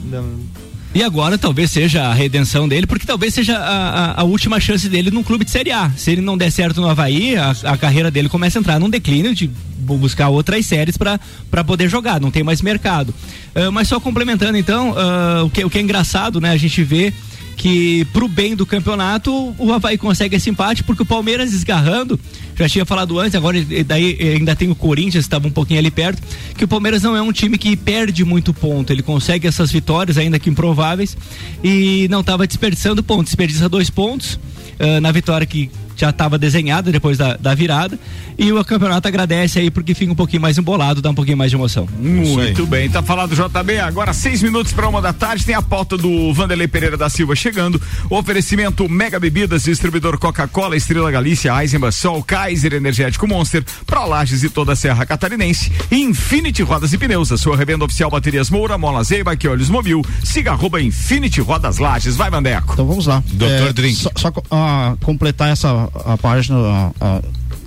E 0.97 1.03
agora 1.03 1.37
talvez 1.37 1.71
seja 1.71 2.05
a 2.09 2.15
redenção 2.15 2.67
dele, 2.67 2.87
porque 2.87 3.05
talvez 3.05 3.35
seja 3.35 3.59
a, 3.59 4.13
a- 4.13 4.21
a 4.23 4.25
última 4.25 4.59
chance 4.59 4.89
dele 4.89 5.11
num 5.11 5.23
clube 5.23 5.45
de 5.45 5.51
Série 5.51 5.71
A. 5.71 5.91
Se 5.95 6.11
ele 6.11 6.23
não 6.23 6.39
der 6.39 6.51
certo 6.51 6.81
no 6.81 6.89
Havaí, 6.89 7.37
a, 7.37 7.51
a 7.65 7.77
carreira 7.77 8.11
dele 8.11 8.31
começa 8.31 8.59
a 8.59 8.61
entrar 8.61 8.81
num 8.81 8.89
declínio 8.89 9.35
de 9.35 9.47
bu- 9.77 9.99
buscar 9.99 10.31
outras 10.31 10.65
séries 10.65 10.97
para 10.97 11.19
poder 11.67 11.91
jogar, 11.91 12.19
não 12.19 12.31
tem 12.31 12.43
mais 12.43 12.63
mercado. 12.63 13.13
Ah, 13.55 13.71
mas 13.71 13.89
só 13.89 14.01
complementando 14.01 14.57
então, 14.57 14.95
ah, 14.97 15.43
o, 15.45 15.51
que, 15.51 15.63
o 15.67 15.69
que 15.69 15.77
é 15.77 15.83
engraçado, 15.83 16.41
né? 16.41 16.49
A 16.53 16.57
gente 16.57 16.83
vê 16.83 17.13
que 17.57 18.05
pro 18.13 18.29
bem 18.29 18.55
do 18.55 18.67
campeonato 18.67 19.55
o 19.59 19.73
Havaí 19.73 19.97
consegue 19.97 20.37
esse 20.37 20.51
empate 20.51 20.85
porque 20.85 21.03
o 21.03 21.07
Palmeiras 21.07 21.51
desgarrando 21.51 22.21
já 22.55 22.69
tinha 22.69 22.85
falado 22.85 23.19
antes, 23.19 23.35
agora 23.35 23.59
daí 23.87 24.17
ainda 24.37 24.57
tem 24.57 24.71
o 24.71 24.75
Corinthians, 24.75 25.25
estava 25.25 25.47
um 25.47 25.51
pouquinho 25.51 25.79
ali 25.79 25.91
perto, 25.91 26.23
que 26.57 26.65
o 26.65 26.69
Palmeiras 26.69 27.03
não 27.03 27.15
é 27.15 27.21
um 27.21 27.33
time 27.33 27.59
que 27.59 27.77
perde 27.77 28.25
muito 28.25 28.55
ponto, 28.55 28.93
ele 28.93 29.03
consegue 29.03 29.47
essas 29.47 29.71
vitórias, 29.71 30.17
ainda 30.17 30.39
que 30.39 30.49
improváveis, 30.49 31.17
e 31.63 32.09
não 32.09 32.21
estava 32.21 32.47
desperdiçando 32.47 33.03
pontos, 33.03 33.27
desperdiça 33.27 33.69
dois 33.69 33.91
pontos 33.91 34.39
ah, 34.79 35.01
na 35.01 35.13
vitória 35.13 35.47
que 35.47 35.71
já 35.97 36.11
estava 36.11 36.39
desenhada 36.39 36.93
depois 36.93 37.17
da, 37.17 37.37
da 37.37 37.55
virada. 37.55 37.99
E 38.39 38.53
o 38.53 38.65
campeonato 38.65 39.09
agradece 39.09 39.59
aí 39.59 39.71
porque 39.71 39.95
fica 39.95 40.13
um 40.13 40.15
pouquinho 40.15 40.43
mais 40.43 40.59
embolado, 40.59 41.01
dá 41.01 41.11
um 41.11 41.15
pouquinho 41.15 41.39
mais 41.39 41.51
de 41.51 41.57
emoção. 41.57 41.89
Muito 41.99 42.67
bem, 42.67 42.89
tá 42.91 43.03
falado 43.03 43.35
JB. 43.35 43.79
Agora 43.81 44.13
seis 44.13 44.43
minutos 44.43 44.73
para 44.73 44.89
uma 44.89 45.01
da 45.01 45.13
tarde. 45.13 45.45
Tem 45.45 45.55
a 45.55 45.63
pauta 45.63 45.97
do 45.97 46.33
Vanderlei 46.35 46.69
Pereira 46.69 46.97
da 46.97 47.09
Silva 47.09 47.35
chegando. 47.35 47.81
O 48.11 48.17
oferecimento 48.17 48.89
Mega 48.89 49.19
Bebidas, 49.19 49.65
distribuidor 49.65 50.19
Coca-Cola, 50.19 50.77
Estrela 50.77 51.11
Galícia, 51.11 51.53
Eisenbach, 51.63 51.95
Sol, 51.95 52.23
Kaiser 52.23 52.75
Energético 52.75 53.27
Monster, 53.27 53.65
Pro 53.87 54.07
Lages 54.07 54.43
e 54.43 54.51
toda 54.51 54.73
a 54.73 54.77
Serra 54.77 55.07
Catarinense. 55.07 55.73
E 55.91 56.03
Infinity 56.03 56.63
Rodas 56.63 56.93
e 56.93 56.99
Pneus, 56.99 57.33
a 57.33 57.39
sua 57.39 57.57
revenda 57.57 57.85
oficial 57.85 58.11
Baterias 58.11 58.51
Moura, 58.51 58.77
Mola 58.77 59.03
Zeiba, 59.03 59.37
que 59.37 59.49
Olhos 59.49 59.71
Mobil. 59.71 60.05
Siga 60.23 60.53
arroba 60.53 60.81
Infinity 60.81 61.41
Rodas 61.41 61.79
Lages. 61.79 62.17
Vai, 62.17 62.31
Vandeco. 62.31 62.75
Então 62.75 62.87
vamos 62.87 63.07
lá. 63.07 63.23
Doutor 63.33 63.73
Drink. 63.73 63.97
Só, 63.97 64.11
só 64.17 64.33
ah, 64.51 64.95
completar 65.03 65.51
essa 65.51 65.86
a 66.05 66.17
página 66.17 66.57
ah, 66.59 66.91
ah, 67.01 67.23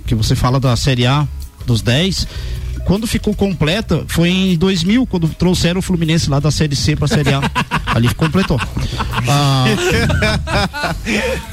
que 0.06 0.14
você 0.14 0.34
fala 0.34 0.58
da 0.58 0.76
Série 0.76 1.06
A 1.06 1.26
dos 1.66 1.82
10. 1.82 2.26
Quando 2.84 3.06
ficou 3.06 3.34
completa 3.34 4.04
foi 4.08 4.30
em 4.30 4.56
2000, 4.56 5.06
quando 5.06 5.28
trouxeram 5.28 5.80
o 5.80 5.82
Fluminense 5.82 6.28
lá 6.28 6.40
da 6.40 6.50
Série 6.50 6.76
C 6.76 6.96
pra 6.96 7.06
Série 7.06 7.32
A. 7.32 7.40
Ali 7.94 8.12
completou. 8.14 8.58
Ah, 9.28 9.64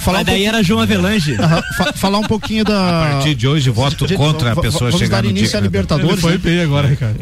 Mas 0.05 0.25
daí 0.25 0.45
era 0.45 0.63
João 0.63 0.81
Avelange. 0.81 1.35
Aham, 1.35 1.61
fa- 1.77 1.93
falar 1.93 2.19
um 2.19 2.23
pouquinho 2.23 2.63
da. 2.63 2.77
A 3.07 3.11
partir 3.13 3.35
de 3.35 3.47
hoje, 3.47 3.69
voto 3.69 4.07
contra 4.15 4.53
a 4.53 4.55
pessoa 4.55 4.89
vamos 4.89 4.99
chegar 4.99 5.17
dar 5.17 5.23
no 5.23 5.29
início 5.29 5.49
dia- 5.49 5.59
à 5.59 5.61
Libertadores. 5.61 6.13
Ele 6.13 6.21
foi 6.21 6.31
né? 6.33 6.37
bem 6.37 6.61
agora, 6.61 6.87
Ricardo. 6.87 7.17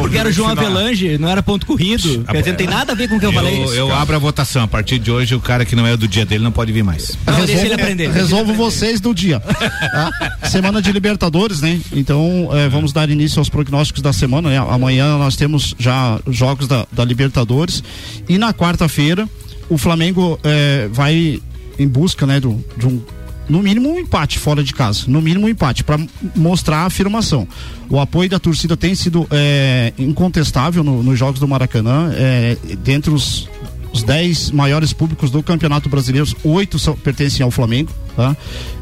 Porque 0.00 0.18
era 0.18 0.28
o 0.28 0.32
João 0.32 0.50
final. 0.50 0.64
Avelange, 0.64 1.18
não 1.18 1.28
era 1.28 1.42
ponto 1.42 1.66
corrido. 1.66 2.24
Quer 2.24 2.38
dizer, 2.38 2.50
não 2.50 2.56
tem 2.56 2.66
nada 2.66 2.92
a 2.92 2.94
ver 2.94 3.08
com 3.08 3.16
o 3.16 3.20
que 3.20 3.26
eu, 3.26 3.32
falei. 3.32 3.62
Eu, 3.62 3.74
eu 3.74 3.94
abro 3.94 4.16
a 4.16 4.18
votação. 4.18 4.62
A 4.62 4.68
partir 4.68 4.98
de 4.98 5.10
hoje, 5.10 5.34
o 5.34 5.40
cara 5.40 5.64
que 5.64 5.76
não 5.76 5.86
é 5.86 5.96
do 5.96 6.08
dia 6.08 6.24
dele 6.24 6.42
não 6.42 6.52
pode 6.52 6.72
vir 6.72 6.82
mais. 6.82 7.16
Não, 7.26 7.34
deixa 7.44 7.52
ele 7.52 7.52
Resolvo, 7.60 7.74
aprender. 7.74 7.96
deixa 8.04 8.10
ele 8.18 8.20
resolvo 8.22 8.42
aprender. 8.52 8.58
vocês 8.64 9.00
do 9.00 9.14
dia. 9.14 9.40
tá? 9.40 10.38
Semana 10.48 10.80
de 10.80 10.90
Libertadores, 10.92 11.60
né? 11.60 11.80
Então, 11.92 12.48
eh, 12.52 12.68
vamos 12.68 12.92
dar 12.92 13.08
início 13.10 13.38
aos 13.38 13.48
prognósticos 13.48 14.02
da 14.02 14.12
semana, 14.12 14.48
né? 14.50 14.58
Amanhã 14.58 15.18
nós 15.18 15.36
temos 15.36 15.74
já 15.78 16.18
jogos 16.28 16.66
da, 16.66 16.86
da 16.92 17.04
Libertadores. 17.04 17.82
E 18.28 18.38
na 18.38 18.51
quarta-feira, 18.52 19.28
o 19.68 19.76
Flamengo 19.78 20.38
eh, 20.44 20.88
vai 20.92 21.40
em 21.78 21.88
busca, 21.88 22.26
né, 22.26 22.38
do, 22.40 22.62
de 22.76 22.86
um. 22.86 23.00
No 23.48 23.60
mínimo 23.60 23.90
um 23.92 23.98
empate 23.98 24.38
fora 24.38 24.62
de 24.62 24.72
casa, 24.72 25.04
no 25.08 25.20
mínimo 25.20 25.46
um 25.46 25.48
empate 25.48 25.82
para 25.82 25.98
mostrar 26.36 26.78
a 26.78 26.86
afirmação. 26.86 27.46
O 27.90 27.98
apoio 27.98 28.30
da 28.30 28.38
torcida 28.38 28.76
tem 28.76 28.94
sido 28.94 29.26
eh, 29.30 29.92
incontestável 29.98 30.84
no- 30.84 31.02
nos 31.02 31.18
jogos 31.18 31.40
do 31.40 31.48
Maracanã, 31.48 32.10
eh, 32.14 32.56
dentre 32.78 33.10
os 33.10 33.48
os 33.92 34.02
10 34.02 34.52
maiores 34.52 34.94
públicos 34.94 35.30
do 35.30 35.42
Campeonato 35.42 35.86
Brasileiro, 35.86 36.26
oito 36.44 36.78
pertencem 36.96 37.44
ao 37.44 37.50
Flamengo. 37.50 37.90
Tá? 38.16 38.34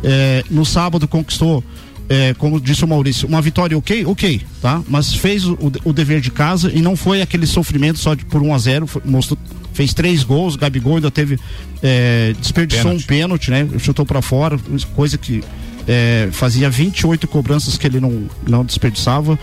É, 0.04 0.44
no 0.48 0.64
sábado 0.64 1.08
conquistou, 1.08 1.64
é, 2.08 2.32
como 2.34 2.60
disse 2.60 2.84
o 2.84 2.88
Maurício, 2.88 3.26
uma 3.26 3.42
vitória 3.42 3.76
ok, 3.76 4.06
ok, 4.06 4.40
tá? 4.62 4.80
Mas 4.88 5.12
fez 5.12 5.44
o, 5.44 5.58
o 5.84 5.92
dever 5.92 6.20
de 6.20 6.30
casa 6.30 6.70
e 6.72 6.80
não 6.80 6.94
foi 6.94 7.20
aquele 7.22 7.44
sofrimento 7.44 7.98
só 7.98 8.14
de, 8.14 8.24
por 8.24 8.40
1 8.40 8.54
a 8.54 8.58
0 8.58 8.86
foi- 8.86 9.02
mostrou, 9.04 9.36
fez 9.72 9.92
três 9.94 10.22
gols, 10.22 10.56
Gabigol 10.56 10.96
ainda 10.96 11.10
teve 11.10 11.38
é, 11.82 12.34
desperdiçou 12.40 12.90
um 12.92 12.94
pênalti, 13.06 13.50
né? 13.50 13.68
Chutou 13.78 14.04
para 14.06 14.20
fora, 14.22 14.58
coisa 14.94 15.16
que 15.18 15.42
é, 15.88 16.28
fazia 16.32 16.68
28 16.70 17.26
cobranças 17.28 17.76
que 17.78 17.86
ele 17.86 18.00
não, 18.00 18.28
não 18.46 18.64
desperdiçava. 18.64 19.38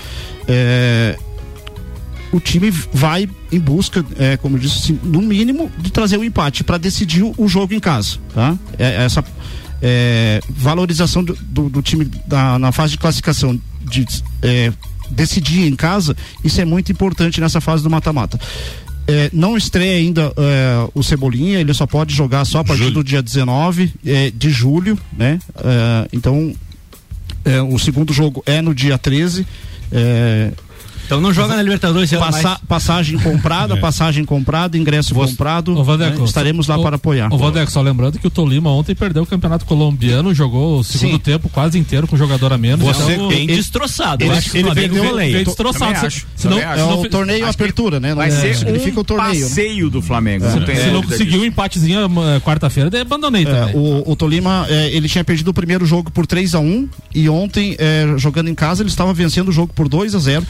É, 0.47 1.17
o 2.31 2.39
time 2.39 2.69
vai 2.69 3.27
em 3.51 3.59
busca, 3.59 4.05
é, 4.19 4.35
como 4.37 4.57
eu 4.57 4.59
disse, 4.59 4.77
assim, 4.79 4.99
no 5.03 5.21
mínimo, 5.21 5.71
de 5.77 5.89
trazer 5.91 6.17
o 6.17 6.23
empate 6.23 6.63
para 6.63 6.77
decidir 6.77 7.23
o, 7.23 7.33
o 7.37 7.47
jogo 7.47 7.73
em 7.73 7.79
casa. 7.79 8.17
Tá? 8.33 8.57
É, 8.77 9.03
essa 9.05 9.23
é, 9.81 10.41
valorização 10.49 11.23
do, 11.23 11.33
do- 11.35 11.69
do 11.69 11.81
time 11.81 12.05
da- 12.25 12.59
na 12.59 12.71
fase 12.71 12.91
de 12.93 12.97
classificação 12.97 13.59
de 13.81 14.05
é, 14.41 14.73
decidir 15.09 15.67
em 15.67 15.75
casa, 15.75 16.15
isso 16.43 16.59
é 16.59 16.65
muito 16.65 16.91
importante 16.91 17.39
nessa 17.39 17.61
fase 17.61 17.81
do 17.81 17.89
mata-mata. 17.89 18.37
É, 19.07 19.29
não 19.31 19.55
estreia 19.55 19.97
ainda 19.97 20.33
é, 20.35 20.89
o 20.93 21.01
Cebolinha, 21.01 21.59
ele 21.59 21.73
só 21.73 21.87
pode 21.87 22.13
jogar 22.13 22.43
só 22.43 22.59
a 22.59 22.63
partir 22.63 22.89
do 22.89 23.01
dia 23.01 23.21
19 23.21 23.93
é, 24.05 24.31
de 24.31 24.49
julho, 24.49 24.99
né? 25.17 25.39
É, 25.55 26.09
então, 26.11 26.53
é, 27.45 27.61
o 27.61 27.79
segundo 27.79 28.11
jogo 28.11 28.43
é 28.45 28.61
no 28.61 28.75
dia 28.75 28.97
13. 28.97 29.47
É, 31.07 31.17
Então 31.17 31.21
não 31.21 31.33
joga 31.33 31.55
na 31.55 31.61
Libertadores, 31.63 32.09
Passa- 32.11 32.41
mais. 32.49 32.57
passagem 32.67 33.17
comprada, 33.17 33.75
É. 33.77 33.79
passagem 33.79 34.25
comprada, 34.25 34.77
ingresso 34.77 35.13
comprado. 35.15 35.77
Ô, 35.77 35.83
Vandeco, 35.83 36.19
né? 36.19 36.25
Estaremos 36.25 36.67
lá 36.67 36.77
o- 36.77 36.81
para 36.83 36.97
apoiar. 36.97 37.33
O 37.33 37.37
Vandeco, 37.37 37.71
só 37.71 37.81
lembrando 37.81 38.19
que 38.19 38.27
o 38.27 38.29
Tolima 38.29 38.69
ontem 38.71 38.93
perdeu 38.93 39.23
o 39.23 39.25
campeonato 39.25 39.65
colombiano, 39.65 40.33
jogou 40.33 40.79
o 40.79 40.83
segundo 40.83 41.13
Sim. 41.13 41.19
tempo 41.19 41.49
quase 41.49 41.77
inteiro 41.79 42.07
com 42.07 42.17
jogador 42.17 42.51
a 42.51 42.57
menos. 42.57 42.85
Você 42.85 43.13
então, 43.13 43.29
Bem 43.29 43.43
ele- 43.43 43.55
destroçado. 43.55 44.21
ele- 44.23 44.31
Eu 44.31 44.37
acho 44.37 44.51
que 44.51 44.57
ele 44.57 44.73
veio- 44.73 45.15
veio 45.15 45.45
destroçado. 45.45 46.11
Senão- 46.35 46.59
É 46.59 46.73
senão- 46.75 47.01
o 47.01 47.09
torneio 47.09 47.45
Acho 47.45 47.51
apertura, 47.55 47.99
né? 47.99 48.13
Vai 48.13 48.27
é- 48.27 48.31
ser 48.31 48.55
significa 48.55 48.97
um 48.97 49.01
o 49.01 49.03
torneio. 49.05 49.33
né? 49.39 49.47
passeio 49.47 49.89
do 49.89 50.01
Flamengo. 50.01 50.45
Não 50.45 50.65
tem 50.65 50.75
se 50.75 50.87
não 50.87 51.01
conseguiu 51.03 51.41
um 51.41 51.45
empatezinho 51.45 51.99
eh, 52.01 52.39
quarta-feira, 52.41 52.89
daí 52.89 53.01
abandonei 53.01 53.43
É, 53.43 53.45
também. 53.45 53.75
o, 53.75 54.15
Tolima, 54.15 54.65
é, 54.69 54.89
ele 54.93 55.07
tinha 55.07 55.23
perdido 55.23 55.49
o 55.49 55.53
primeiro 55.53 55.85
jogo 55.85 56.11
por 56.11 56.25
3 56.27 56.53
a 56.53 56.59
1 56.59 56.89
e 57.13 57.29
ontem, 57.29 57.75
é, 57.79 58.05
jogando 58.17 58.49
em 58.49 58.55
casa, 58.55 58.81
ele 58.83 58.89
estava 58.89 59.13
vencendo 59.13 59.49
o 59.49 59.51
jogo 59.51 59.71
por 59.73 59.87
2 59.87 60.13
a 60.15 60.19
0 60.19 60.45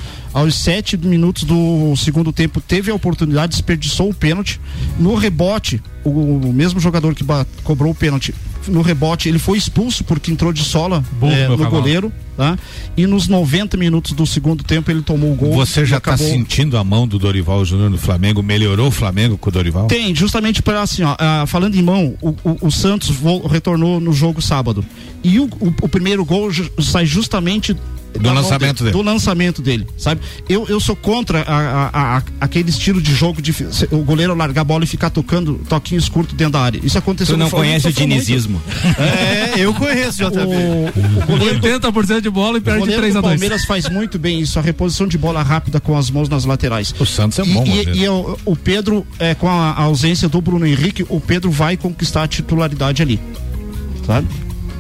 Aos 0.48 0.56
7 0.56 0.96
minutos 0.98 1.44
do 1.44 1.94
segundo 1.98 2.32
tempo, 2.32 2.62
teve 2.62 2.90
a 2.90 2.96
oportunidade, 2.96 3.52
desperdiçou 3.52 4.10
o 4.10 4.14
pênalti. 4.14 4.60
No 4.98 5.14
rebote, 5.16 5.82
o, 6.06 6.10
o 6.10 6.54
mesmo 6.54 6.80
jogador 6.80 7.14
que 7.14 7.24
cobrou 7.64 7.92
o 7.92 7.96
pênalti, 7.96 8.34
no 8.68 8.82
rebote, 8.82 9.28
ele 9.30 9.40
foi 9.40 9.58
expulso 9.58 10.04
porque 10.06 10.32
entrou 10.32 10.52
de 10.54 10.62
sola 10.64 11.04
Burro, 11.20 11.32
é, 11.34 11.48
meu 11.48 11.52
no 11.52 11.64
cavalo. 11.64 11.82
goleiro. 11.82 12.14
Tá? 12.38 12.58
E 12.96 13.06
nos 13.08 13.28
90 13.28 13.76
minutos 13.78 14.12
do 14.14 14.26
segundo 14.26 14.64
tempo, 14.64 14.92
ele 14.92 15.02
tomou 15.02 15.32
o 15.32 15.36
gol. 15.36 15.54
Você 15.54 15.86
já 15.86 15.98
está 15.98 16.12
acabou- 16.14 16.32
sentindo 16.32 16.78
a 16.78 16.84
mão 16.84 17.08
do 17.08 17.18
Dorival 17.18 17.66
Júnior 17.66 17.90
no 17.90 17.98
Flamengo? 17.98 18.44
Melhorou 18.44 18.88
o 18.88 18.92
Flamengo 18.92 19.38
com 19.38 19.50
o 19.50 19.52
Dorival? 19.52 19.88
Tem, 19.88 20.14
justamente 20.16 20.62
para 20.62 20.82
assim, 20.82 21.02
ó, 21.04 21.16
ah, 21.20 21.46
falando 21.48 21.76
em 21.76 21.82
mão, 21.82 22.16
o, 22.22 22.30
o- 22.44 22.68
o 22.68 22.72
Santos 22.72 23.12
retornou 23.50 24.00
no 24.00 24.14
jogo 24.14 24.42
sábado. 24.42 24.86
E 25.24 25.40
o, 25.40 25.46
o- 25.60 25.90
primeiro 25.90 26.24
gol 26.24 26.50
sai 26.80 27.06
justamente 27.06 27.76
da 28.14 28.22
mão 28.22 28.34
lançamento 28.42 28.84
dele. 28.84 28.92
Do 28.92 29.02
lançamento 29.02 29.62
dele, 29.62 29.88
sabe? 29.98 30.22
Eu, 30.50 30.66
eu 30.68 30.80
sou 30.80 30.96
contra 30.96 31.42
a- 31.42 31.90
a- 31.94 32.18
a- 32.18 32.24
aquele 32.42 32.70
estilo 32.70 33.02
de 33.02 33.14
jogo 33.14 33.42
de 33.42 33.54
o 33.92 33.98
goleiro 34.00 34.34
largar 34.36 34.62
a 34.62 34.64
bola 34.64 34.84
e 34.84 34.88
ficar 34.88 35.10
tocando 35.10 35.60
toquinhos 35.70 36.10
curtos 36.10 36.36
dentro 36.36 36.54
da 36.54 36.62
área. 36.62 36.80
Isso 36.84 36.98
aconteceu 36.98 37.36
Tu 37.36 37.38
no 37.38 37.44
não 37.46 37.50
Flamengo, 37.50 37.70
conhece 37.82 37.88
o 37.88 37.94
dinizismo. 37.94 38.62
É, 38.98 39.54
eu 39.60 39.74
conheço, 39.74 40.18
JB. 40.18 40.40
O, 40.40 41.24
o 41.24 41.26
goleiro 41.28 41.60
do- 41.60 41.68
80% 41.68 42.22
de 42.22 42.30
bola 42.30 42.58
e 42.58 42.60
o 42.60 42.64
perde 42.64 42.80
goleiro 42.80 43.02
3 43.02 43.14
do 43.14 43.20
a 43.20 43.22
2 43.22 43.34
Palmeiras 43.34 43.66
faz 43.66 43.90
muito 43.90 44.18
bem 44.18 44.40
isso, 44.40 44.58
a 44.58 44.62
reposição 44.62 45.08
de 45.08 45.18
bola 45.18 45.44
rápida 45.44 45.80
com 45.80 45.98
as 45.98 46.10
mãos 46.10 46.28
nas 46.30 46.46
laterais. 46.46 46.94
O 47.00 47.06
Santos 47.06 47.38
é 47.40 47.44
bom 47.44 47.64
E, 47.66 47.90
e, 47.98 48.04
e 48.04 48.10
o, 48.10 48.38
o 48.46 48.56
Pedro, 48.56 49.06
é, 49.20 49.36
com 49.36 49.48
a, 49.48 49.72
a 49.72 49.82
ausência 49.84 50.28
do 50.28 50.42
Bruno 50.42 50.66
Henrique, 50.66 51.06
o 51.10 51.20
Pedro 51.20 51.52
vai 51.52 51.78
conquistar 51.78 52.24
a 52.24 52.28
titularidade 52.28 53.02
ali. 53.02 53.20
Sabe? 54.06 54.28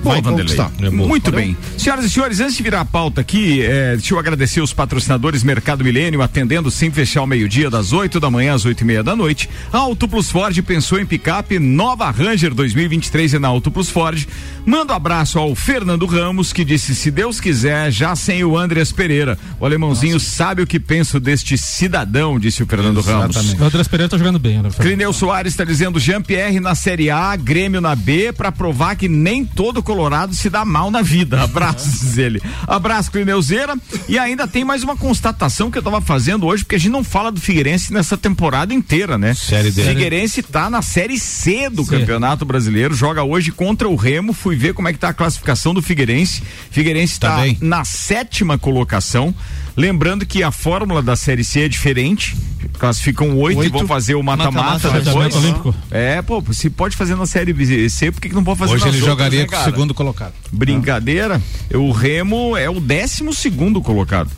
Vai 0.03 0.21
Bom, 0.21 0.31
Vanderlei. 0.31 0.55
conquistar. 0.55 0.91
Muito 0.91 1.31
Valeu? 1.31 1.45
bem. 1.47 1.57
Senhoras 1.77 2.05
e 2.05 2.09
senhores, 2.09 2.39
antes 2.39 2.55
de 2.55 2.63
virar 2.63 2.81
a 2.81 2.85
pauta 2.85 3.21
aqui, 3.21 3.61
eh, 3.61 3.95
deixa 3.97 4.13
eu 4.13 4.19
agradecer 4.19 4.61
os 4.61 4.71
patrocinadores 4.71 5.43
Mercado 5.43 5.83
Milênio, 5.83 6.21
atendendo 6.21 6.69
sem 6.71 6.89
fechar 6.91 7.23
o 7.23 7.27
meio-dia, 7.27 7.69
das 7.69 7.91
8 7.91 8.19
da 8.19 8.29
manhã 8.29 8.53
às 8.53 8.63
8 8.63 8.81
e 8.81 8.85
meia 8.85 9.03
da 9.03 9.15
noite. 9.15 9.49
A 9.71 9.77
Auto 9.79 10.07
Plus 10.07 10.29
Ford 10.31 10.57
pensou 10.63 10.99
em 10.99 11.05
picape, 11.05 11.59
nova 11.59 12.09
Ranger 12.11 12.53
2023 12.53 13.33
é 13.33 13.39
na 13.39 13.47
Auto 13.49 13.69
Plus 13.71 13.89
Ford. 13.89 14.25
Manda 14.65 14.93
um 14.93 14.95
abraço 14.95 15.39
ao 15.39 15.53
Fernando 15.55 16.05
Ramos, 16.05 16.53
que 16.53 16.63
disse: 16.63 16.95
se 16.95 17.09
Deus 17.11 17.39
quiser, 17.39 17.91
já 17.91 18.15
sem 18.15 18.43
o 18.43 18.57
Andreas 18.57 18.91
Pereira. 18.91 19.37
O 19.59 19.65
alemãozinho 19.65 20.19
sabe 20.19 20.61
o 20.61 20.67
que 20.67 20.79
penso 20.79 21.19
deste 21.19 21.57
cidadão, 21.57 22.39
disse 22.39 22.63
o 22.63 22.65
Fernando 22.67 23.01
Ramos. 23.01 23.53
O 23.53 23.63
Andrés 23.63 23.87
Pereira 23.87 24.09
tá 24.09 24.17
jogando 24.17 24.39
bem, 24.39 24.61
né? 24.61 24.69
Clineu 24.77 25.11
Soares 25.11 25.53
está 25.53 25.63
dizendo 25.63 25.99
Jean-Pierre 25.99 26.59
na 26.59 26.75
Série 26.75 27.09
A, 27.09 27.35
Grêmio 27.35 27.81
na 27.81 27.95
B, 27.95 28.31
pra 28.31 28.51
provar 28.51 28.95
que 28.95 29.07
nem 29.09 29.43
todo 29.45 29.81
Colorado 29.87 30.35
se 30.35 30.49
dá 30.49 30.65
mal 30.65 30.91
na 30.91 31.01
vida. 31.01 31.39
Abraços, 31.47 32.01
diz 32.01 32.17
ele. 32.17 32.41
Abraço, 32.67 33.09
Clineuzeira. 33.09 33.73
E 34.09 34.19
ainda 34.19 34.45
tem 34.45 34.65
mais 34.65 34.83
uma 34.83 34.97
constatação 34.97 35.71
que 35.71 35.77
eu 35.77 35.83
tava 35.83 36.01
fazendo 36.01 36.45
hoje, 36.45 36.65
porque 36.65 36.75
a 36.75 36.79
gente 36.79 36.91
não 36.91 37.05
fala 37.05 37.31
do 37.31 37.39
Figueirense 37.39 37.93
nessa 37.93 38.17
temporada 38.17 38.73
inteira, 38.73 39.17
né? 39.17 39.33
Série 39.33 39.71
D. 39.71 39.83
Figueirense 39.83 40.43
tá 40.43 40.69
na 40.69 40.81
Série 40.81 41.17
C 41.17 41.69
do 41.69 41.85
Campeonato 41.85 42.43
Brasileiro, 42.43 42.93
joga 42.93 43.23
hoje 43.23 43.49
contra 43.49 43.87
o 43.87 43.95
Remo. 43.95 44.33
Fui 44.33 44.57
ver 44.57 44.73
como 44.73 44.89
é 44.89 44.93
que 44.93 44.99
tá 44.99 45.07
a 45.07 45.13
classificação 45.13 45.73
do 45.73 45.81
Figueirense. 45.81 46.43
Figueirense 46.69 47.17
Tá 47.17 47.37
tá, 47.37 47.43
na 47.61 47.85
sétima 47.85 48.57
colocação. 48.57 49.33
Lembrando 49.77 50.25
que 50.25 50.41
a 50.41 50.51
fórmula 50.51 51.03
da 51.03 51.15
Série 51.15 51.43
C 51.43 51.61
é 51.61 51.69
diferente. 51.69 52.35
Classificam 52.79 53.37
oito 53.37 53.63
e 53.63 53.69
vão 53.69 53.87
fazer 53.87 54.15
o 54.15 54.23
mata-mata 54.23 54.89
Mata-mata, 54.89 55.01
depois. 55.01 55.35
Olímpico. 55.35 55.75
É, 55.91 56.19
pô, 56.21 56.43
se 56.51 56.69
pode 56.69 56.97
fazer 56.97 57.15
na 57.15 57.27
Série 57.27 57.89
C, 57.89 58.11
por 58.11 58.19
que, 58.19 58.29
que 58.29 58.35
não 58.35 58.43
pode 58.43 58.57
fazer 58.59 58.73
Hoje 58.73 58.83
ele 58.87 58.97
outras, 58.97 59.05
jogaria 59.05 59.41
né, 59.41 59.45
com 59.45 59.55
o 59.55 59.63
segundo 59.63 59.93
colocado. 59.93 60.33
Brincadeira. 60.51 61.39
O 61.73 61.91
Remo 61.91 62.57
é 62.57 62.67
o 62.67 62.79
décimo 62.79 63.31
segundo 63.33 63.79
colocado. 63.79 64.31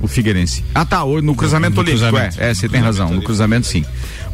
O 0.00 0.08
Figueirense. 0.08 0.64
Ah, 0.74 0.84
tá. 0.84 1.04
No 1.04 1.34
cruzamento 1.34 1.74
No 1.74 1.82
olímpico. 1.82 2.06
cruzamento. 2.08 2.40
É, 2.40 2.50
é, 2.50 2.54
você 2.54 2.68
tem 2.68 2.80
razão. 2.80 3.10
No 3.10 3.22
cruzamento, 3.22 3.66
sim. 3.66 3.84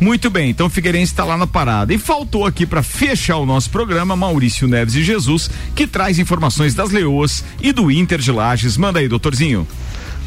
Muito 0.01 0.31
bem. 0.31 0.49
Então 0.51 0.69
o 0.69 0.71
Figueirense 0.71 1.13
está 1.13 1.25
lá 1.25 1.37
na 1.37 1.47
parada. 1.47 1.93
E 1.93 1.99
faltou 1.99 2.47
aqui 2.47 2.65
para 2.65 2.83
fechar 2.83 3.37
o 3.39 3.45
nosso 3.45 3.69
programa 3.71 4.15
Maurício 4.15 4.69
Neves 4.69 4.95
e 4.95 5.03
Jesus, 5.03 5.51
que 5.75 5.87
traz 5.87 6.19
informações 6.19 6.73
das 6.73 6.91
Leoas 6.91 7.45
e 7.61 7.73
do 7.73 7.91
Inter 7.91 8.21
de 8.21 8.31
Lages. 8.31 8.77
Manda 8.77 9.01
aí, 9.01 9.09
doutorzinho. 9.09 9.67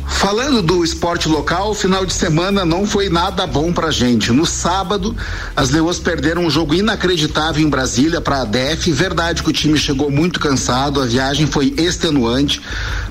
Falando 0.10 0.62
do 0.62 0.84
esporte 0.84 1.30
local, 1.30 1.72
o 1.72 1.74
final 1.74 2.06
de 2.06 2.14
semana 2.14 2.66
não 2.66 2.86
foi 2.86 3.08
nada 3.10 3.48
bom 3.48 3.72
pra 3.72 3.90
gente. 3.90 4.34
No 4.34 4.46
sábado, 4.46 5.16
as 5.56 5.70
Leoas 5.70 5.98
perderam 5.98 6.44
um 6.44 6.50
jogo 6.50 6.74
inacreditável 6.74 7.64
em 7.64 7.70
Brasília 7.70 8.20
para 8.20 8.42
a 8.42 8.46
DF. 8.46 8.92
Verdade 8.92 9.42
que 9.42 9.50
o 9.50 9.54
time 9.54 9.78
chegou 9.78 10.12
muito 10.12 10.40
cansado, 10.40 11.02
a 11.02 11.06
viagem 11.06 11.48
foi 11.48 11.74
extenuante. 11.78 12.62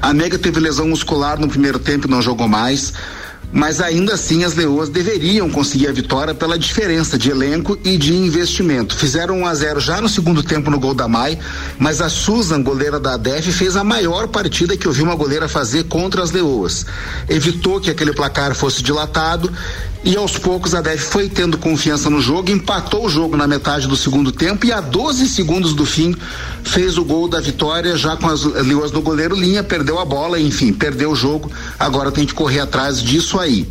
A 0.03 0.13
Mega 0.13 0.39
teve 0.39 0.61
lesão 0.61 0.89
muscular 0.89 1.41
no 1.41 1.49
primeiro 1.49 1.79
tempo 1.79 2.07
e 2.07 2.11
não 2.11 2.21
jogou 2.21 2.47
mais. 2.47 2.93
Mas 3.51 3.81
ainda 3.81 4.15
assim 4.15 4.45
as 4.45 4.55
Leoas 4.55 4.91
deveriam 4.91 5.49
conseguir 5.49 5.89
a 5.89 5.93
vitória 5.93 6.35
pela 6.35 6.59
diferença 6.59 7.17
de 7.17 7.31
elenco 7.31 7.79
e 7.83 7.97
de 7.97 8.15
investimento. 8.15 8.95
Fizeram 8.95 9.41
1 9.41 9.47
a 9.47 9.55
0 9.55 9.81
já 9.81 10.01
no 10.01 10.09
segundo 10.09 10.43
tempo 10.43 10.71
no 10.71 10.79
gol 10.79 10.95
da 10.95 11.09
Mai, 11.09 11.39
mas 11.79 12.03
a 12.03 12.11
Susan, 12.11 12.63
goleira 12.63 13.01
da 13.01 13.15
ADF, 13.15 13.51
fez 13.53 13.75
a 13.77 13.83
maior 13.83 14.29
partida 14.29 14.77
que 14.77 14.87
eu 14.87 14.93
vi 14.93 15.03
uma 15.03 15.15
goleira 15.15 15.49
fazer 15.49 15.85
contra 15.85 16.23
as 16.23 16.31
Leoas. 16.31 16.85
Evitou 17.29 17.81
que 17.81 17.91
aquele 17.91 18.13
placar 18.13 18.55
fosse 18.55 18.83
dilatado 18.83 19.51
e 20.05 20.17
aos 20.17 20.39
poucos 20.39 20.75
a 20.75 20.79
ADF 20.79 21.05
foi 21.11 21.29
tendo 21.29 21.59
confiança 21.59 22.09
no 22.09 22.21
jogo, 22.21 22.51
empatou 22.51 23.07
o 23.07 23.09
jogo 23.09 23.37
na 23.37 23.47
metade 23.47 23.87
do 23.87 23.97
segundo 23.97 24.31
tempo 24.33 24.65
e 24.65 24.73
a 24.73 24.81
12 24.81 25.29
segundos 25.29 25.75
do 25.75 25.85
fim 25.85 26.15
fez 26.63 26.97
o 26.99 27.05
gol 27.05 27.29
da 27.29 27.41
vitória 27.41 27.97
já 27.97 28.17
com 28.17 28.29
as 28.29 28.45
Leoas 28.45 28.93
no 28.93 29.03
goleiro 29.03 29.35
linha, 29.35 29.63
perdeu 29.63 29.99
a 29.99 30.05
bola, 30.05 30.41
enfim, 30.41 30.73
perdeu 30.73 31.11
o 31.11 31.17
jogo. 31.17 31.51
Agora 31.79 32.13
tem 32.13 32.27
que 32.27 32.35
correr 32.35 32.61
atrás 32.61 33.03
disso 33.03 33.39
aí. 33.39 33.67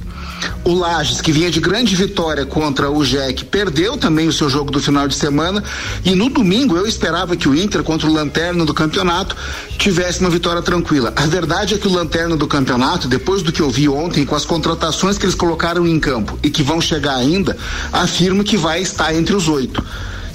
O 0.63 0.73
Lages, 0.73 1.21
que 1.21 1.31
vinha 1.31 1.49
de 1.49 1.59
grande 1.59 1.95
vitória 1.95 2.45
contra 2.45 2.89
o 2.89 3.03
Jack, 3.03 3.45
perdeu 3.45 3.97
também 3.97 4.27
o 4.27 4.33
seu 4.33 4.49
jogo 4.49 4.71
do 4.71 4.79
final 4.79 5.07
de 5.07 5.15
semana. 5.15 5.63
E 6.03 6.13
no 6.13 6.29
domingo 6.29 6.75
eu 6.75 6.85
esperava 6.85 7.35
que 7.35 7.47
o 7.47 7.55
Inter, 7.55 7.83
contra 7.83 8.07
o 8.07 8.13
Lanterna 8.13 8.65
do 8.65 8.73
campeonato, 8.73 9.35
tivesse 9.77 10.19
uma 10.19 10.29
vitória 10.29 10.61
tranquila. 10.61 11.13
A 11.15 11.25
verdade 11.25 11.75
é 11.75 11.77
que 11.77 11.87
o 11.87 11.93
Lanterna 11.93 12.35
do 12.35 12.47
campeonato, 12.47 13.07
depois 13.07 13.41
do 13.41 13.51
que 13.51 13.61
eu 13.61 13.69
vi 13.69 13.87
ontem, 13.87 14.25
com 14.25 14.35
as 14.35 14.45
contratações 14.45 15.17
que 15.17 15.25
eles 15.25 15.35
colocaram 15.35 15.87
em 15.87 15.99
campo 15.99 16.37
e 16.43 16.49
que 16.49 16.63
vão 16.63 16.81
chegar 16.81 17.15
ainda, 17.15 17.55
afirmo 17.93 18.43
que 18.43 18.57
vai 18.57 18.81
estar 18.81 19.15
entre 19.15 19.35
os 19.35 19.47
oito. 19.47 19.83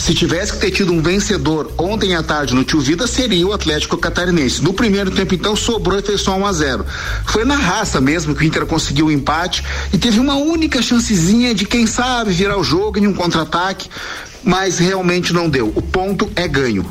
Se 0.03 0.13
tivesse 0.15 0.55
que 0.55 0.59
ter 0.59 0.73
tido 0.73 0.93
um 0.93 1.01
vencedor 1.01 1.73
ontem 1.79 2.17
à 2.17 2.25
tarde 2.25 2.57
no 2.57 2.65
Tio 2.65 2.81
Vida, 2.81 3.07
seria 3.07 3.47
o 3.47 3.53
Atlético 3.53 3.97
Catarinense. 3.97 4.61
No 4.61 4.73
primeiro 4.73 5.13
tempo, 5.13 5.33
então, 5.33 5.55
sobrou 5.55 5.97
e 5.97 6.03
fez 6.03 6.23
só 6.23 6.37
1 6.37 6.45
a 6.45 6.53
0 6.53 6.87
Foi 7.27 7.45
na 7.45 7.55
raça 7.55 8.01
mesmo 8.01 8.35
que 8.35 8.43
o 8.43 8.45
Inter 8.45 8.67
conseguiu 8.67 9.07
o 9.07 9.13
empate 9.13 9.63
e 9.93 9.99
teve 9.99 10.19
uma 10.19 10.35
única 10.35 10.83
chancezinha 10.83 11.55
de, 11.55 11.65
quem 11.65 11.87
sabe, 11.87 12.33
virar 12.33 12.59
o 12.59 12.65
jogo 12.65 12.99
em 12.99 13.07
um 13.07 13.15
contra-ataque, 13.15 13.89
mas 14.43 14.81
realmente 14.81 15.33
não 15.33 15.49
deu. 15.49 15.73
O 15.73 15.81
ponto 15.81 16.29
é 16.35 16.49
ganho. 16.49 16.85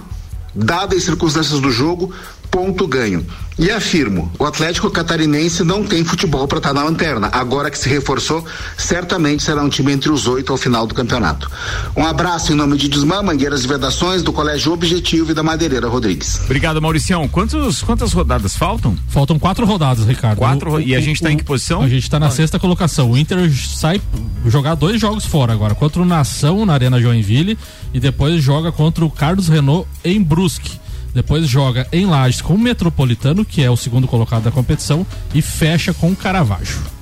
Dadas 0.55 0.99
as 0.99 1.03
circunstâncias 1.03 1.59
do 1.59 1.69
jogo, 1.69 2.13
ponto 2.51 2.85
ganho. 2.85 3.25
E 3.57 3.69
afirmo, 3.69 4.31
o 4.39 4.45
Atlético 4.45 4.89
Catarinense 4.89 5.63
não 5.63 5.83
tem 5.85 6.03
futebol 6.03 6.47
para 6.47 6.57
estar 6.57 6.73
na 6.73 6.83
lanterna. 6.83 7.29
Agora 7.31 7.69
que 7.69 7.77
se 7.77 7.87
reforçou, 7.87 8.43
certamente 8.77 9.43
será 9.43 9.61
um 9.63 9.69
time 9.69 9.91
entre 9.91 10.09
os 10.09 10.25
oito 10.27 10.51
ao 10.51 10.57
final 10.57 10.87
do 10.87 10.95
campeonato. 10.95 11.49
Um 11.95 12.03
abraço 12.05 12.51
em 12.51 12.55
nome 12.55 12.75
de 12.77 12.87
Desmã, 12.89 13.21
Mangueiras 13.21 13.63
e 13.63 13.67
Vedações, 13.67 14.23
do 14.23 14.33
Colégio 14.33 14.71
Objetivo 14.73 15.31
e 15.31 15.33
da 15.33 15.43
Madeireira 15.43 15.87
Rodrigues. 15.87 16.41
Obrigado, 16.45 16.81
Mauricião. 16.81 17.27
Quantos, 17.27 17.83
quantas 17.83 18.13
rodadas 18.13 18.55
faltam? 18.57 18.97
Faltam 19.09 19.37
quatro 19.37 19.65
rodadas, 19.65 20.05
Ricardo. 20.05 20.37
Quatro, 20.39 20.73
O- 20.73 20.79
e 20.81 20.95
a 20.95 20.99
o- 20.99 21.01
gente 21.01 21.21
tá 21.21 21.29
o- 21.29 21.31
em 21.31 21.37
que 21.37 21.43
posição? 21.43 21.81
A 21.83 21.87
gente 21.89 22.09
tá 22.09 22.19
na 22.19 22.31
sexta 22.31 22.57
colocação. 22.57 23.11
O 23.11 23.17
Inter 23.17 23.51
sai 23.53 24.01
jogar 24.47 24.73
dois 24.75 24.99
jogos 24.99 25.25
fora 25.25 25.53
agora, 25.53 25.75
contra 25.75 26.01
o 26.01 26.05
Nação 26.05 26.65
na 26.65 26.73
Arena 26.73 26.99
Joinville 26.99 27.57
e 27.93 27.99
depois 27.99 28.41
joga 28.43 28.71
contra 28.71 29.05
o 29.05 29.09
Carlos 29.11 29.47
Renault 29.47 29.87
em 30.03 30.21
Brusque. 30.21 30.79
Depois 31.13 31.47
joga 31.47 31.87
em 31.91 32.05
Lages 32.05 32.41
com 32.41 32.55
o 32.55 32.59
Metropolitano, 32.59 33.43
que 33.43 33.61
é 33.63 33.69
o 33.69 33.77
segundo 33.77 34.07
colocado 34.07 34.43
da 34.43 34.51
competição, 34.51 35.05
e 35.33 35.41
fecha 35.41 35.93
com 35.93 36.11
o 36.11 36.15
Caravaggio. 36.15 37.00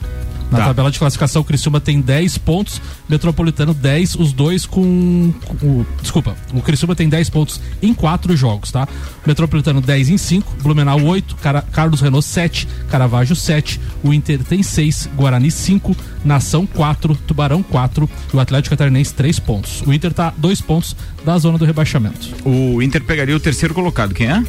Na 0.52 0.58
Tá. 0.58 0.66
tabela 0.66 0.89
de 0.89 0.97
classificação, 0.97 1.43
o 1.43 1.45
Criciúma 1.45 1.80
tem 1.80 2.02
10 2.02 2.38
pontos, 2.39 2.82
Metropolitano 3.08 3.72
10, 3.72 4.16
os 4.16 4.34
dois 4.34 4.66
com. 4.66 5.32
com- 5.45 5.66
o- 5.66 5.86
desculpa, 6.02 6.36
o 6.54 6.60
Criciúma 6.62 6.95
tem 6.95 7.08
10 7.08 7.30
pontos 7.30 7.62
em 7.84 7.93
4 7.93 8.36
jogos, 8.36 8.72
tá? 8.72 8.88
Metropolitano 9.28 9.80
10 9.80 10.10
em 10.10 10.18
5, 10.18 10.52
Blumenau 10.64 11.00
8, 11.04 11.36
Cara- 11.36 11.62
Carlos 11.62 12.02
Renault 12.02 12.26
7, 12.26 12.68
Caravaggio 12.89 13.36
7, 13.36 13.80
o 14.04 14.12
Inter 14.12 14.43
tem 14.43 14.64
6, 14.64 15.08
Guarani 15.16 15.52
5, 15.52 15.95
Nação 16.26 16.66
4, 16.66 17.16
Tubarão 17.28 17.62
4 17.62 18.10
e 18.34 18.36
o 18.36 18.39
Atlético 18.39 18.76
Catarinense 18.76 19.14
3 19.14 19.38
pontos. 19.39 19.84
O 19.86 19.93
Inter 19.93 20.12
tá 20.14 20.34
2 20.36 20.62
pontos 20.62 20.95
da 21.24 21.38
zona 21.38 21.60
do 21.60 21.66
rebaixamento. 21.66 22.28
O 22.43 22.82
Inter 22.82 23.04
pegaria 23.04 23.36
o 23.36 23.39
terceiro 23.39 23.74
colocado. 23.76 24.16
Quem 24.16 24.28
é? 24.28 24.43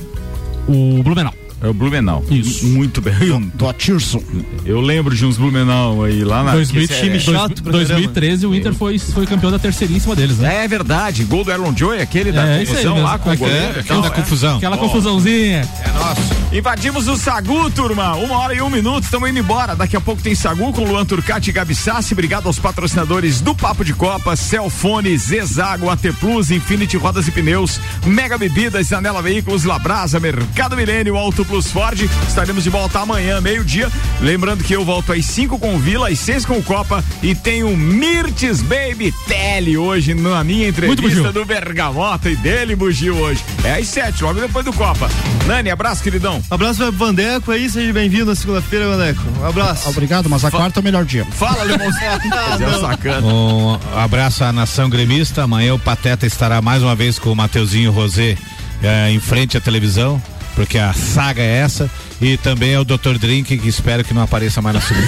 O 0.67 1.03
Blumenau. 1.03 1.35
É 1.63 1.69
o 1.69 1.75
Blumenau. 1.75 2.25
Isso. 2.31 2.65
Muito 2.67 3.01
bem. 3.03 3.13
Do 3.55 3.69
Atirson. 3.69 4.23
Eu 4.65 4.81
lembro 4.81 5.15
de 5.15 5.27
uns 5.27 5.37
Blumenau 5.37 6.03
aí 6.05 6.25
lá 6.25 6.43
na. 6.43 6.53
2000, 6.53 6.89
que- 6.89 6.95
time 6.95 7.21
chato, 7.21 7.63
2013 7.63 8.47
o 8.47 8.55
Inter 8.55 8.73
foi, 8.73 8.99
foi 8.99 9.27
campeão 9.27 9.51
da 9.51 9.59
terceiríssima 9.59 10.17
deles, 10.17 10.39
né? 10.39 10.65
É 10.65 10.69
verdade, 10.69 11.23
gol 11.25 11.45
do 11.45 11.51
Aaron 11.53 11.75
Joy, 11.77 12.01
aquele 12.01 12.33
da 12.33 12.47
É, 12.47 12.59
aí 12.61 12.67
confusão 12.67 13.03
lá 13.03 13.19
com 13.19 13.31
o 13.31 13.37
goleiro. 13.37 13.83
da 13.83 14.07
é. 14.07 14.11
confusão. 14.11 14.57
Aquela 14.57 14.79
confusãozinha. 14.79 15.69
É 15.85 15.93
nosso. 15.93 16.41
Invadimos 16.53 17.07
o 17.09 17.17
Sagu, 17.17 17.71
turma. 17.71 18.15
Uma 18.17 18.39
hora 18.39 18.55
e 18.55 18.61
um 18.63 18.71
minuto, 18.71 19.05
estamos 19.05 19.29
indo 19.29 19.39
embora. 19.39 19.77
Daqui 19.77 19.97
a 19.97 20.01
pouco 20.01 20.21
tem 20.23 20.35
Sagu 20.35 20.73
com 20.73 20.85
Luan 20.85 21.05
Turcati 21.05 21.51
e 21.51 21.53
Gabi 21.53 21.75
Sassi. 21.75 22.13
Obrigado 22.15 22.47
aos 22.47 22.59
patrocinadores 22.59 23.41
do 23.41 23.55
Papo 23.55 23.85
de 23.85 23.93
Copa, 23.95 24.35
Celfone, 24.35 25.17
Zezago, 25.17 25.89
AT 25.91 26.11
Plus, 26.19 26.51
Infinity 26.51 26.97
Rodas 26.97 27.29
e 27.29 27.31
Pneus, 27.31 27.79
Mega 28.05 28.37
Bebidas, 28.37 28.89
Zanela 28.89 29.23
Veículos, 29.23 29.65
Labrasa, 29.65 30.19
Mercado 30.19 30.75
Milênio, 30.77 31.17
Auto 31.17 31.45
Plus 31.51 31.73
Ford. 31.73 32.01
Estaremos 32.29 32.63
de 32.63 32.71
volta 32.71 33.01
amanhã, 33.01 33.41
meio-dia. 33.41 33.91
Lembrando 34.21 34.63
que 34.63 34.73
eu 34.73 34.85
volto 34.85 35.13
às 35.13 35.27
5 35.27 35.59
com 35.59 35.75
o 35.75 35.79
Vila, 35.79 36.09
às 36.09 36.19
6 36.21 36.47
com 36.47 36.59
o 36.59 36.63
Copa 36.63 37.05
e 37.21 37.35
tem 37.35 37.65
o 37.65 37.77
Mirtes 37.77 38.63
Baby 38.63 39.13
Tele 39.27 39.77
hoje 39.77 40.15
na 40.15 40.45
minha 40.45 40.69
entrevista 40.69 41.33
do 41.33 41.45
Bergamota 41.45 42.31
e 42.31 42.37
dele, 42.37 42.77
Bugio, 42.77 43.17
hoje. 43.17 43.45
É 43.65 43.75
às 43.75 43.89
7, 43.89 44.23
logo 44.23 44.41
depois 44.41 44.65
do 44.65 44.73
Copa. 44.73 45.11
Nani, 45.47 45.71
abraço, 45.71 46.05
queridão. 46.05 46.41
Abraço 46.49 46.79
para 46.79 46.91
Vandeco 46.93 47.51
aí, 47.51 47.69
seja 47.69 47.93
bem-vindo 47.93 48.27
na 48.27 48.37
segunda-feira, 48.37 48.89
Vandeco. 48.89 49.21
Um 49.41 49.47
abraço. 49.47 49.89
Obrigado, 49.89 50.31
mas 50.31 50.45
a 50.45 50.53
quarta 50.53 50.79
é 50.79 50.81
o 50.81 50.85
melhor 50.85 51.05
dia. 51.05 51.25
Fala, 51.33 51.65
não. 51.65 51.91
sacana. 52.81 53.27
Um 53.27 53.79
abraço 53.97 54.45
à 54.45 54.53
nação 54.53 54.89
gremista. 54.89 55.43
Amanhã 55.43 55.75
o 55.75 55.79
Pateta 55.81 56.27
estará 56.27 56.63
mais 56.63 56.81
uma 56.83 56.95
vez 56.95 57.19
com 57.19 57.33
o 57.33 57.37
Mateuzinho 57.37 57.91
Rosé 57.91 58.37
eh, 58.83 59.11
em 59.11 59.21
frente 59.21 59.57
à 59.57 59.61
televisão, 59.61 60.23
porque 60.55 60.79
a 60.79 60.93
saga 60.93 61.43
é 61.43 61.59
essa. 61.59 61.91
E 62.21 62.37
também 62.37 62.73
é 62.73 62.79
o 62.79 62.85
Dr. 62.85 63.17
Drink, 63.19 63.57
que 63.59 63.69
espero 63.69 64.05
que 64.05 64.13
não 64.13 64.21
apareça 64.23 64.61
mais 64.61 64.75
na 64.77 64.83
segunda. 64.83 65.07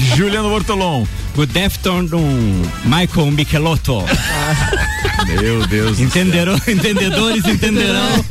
Juliano 0.16 0.48
Bortolom. 0.48 1.06
O 1.36 1.46
Defton 1.46 2.04
do 2.04 2.18
Michael 2.84 3.30
Michelotto. 3.30 4.04
Meu 5.40 5.64
Deus. 5.68 6.00
Entenderão, 6.00 6.56
entendedores 6.66 7.44
entenderão. 7.46 8.24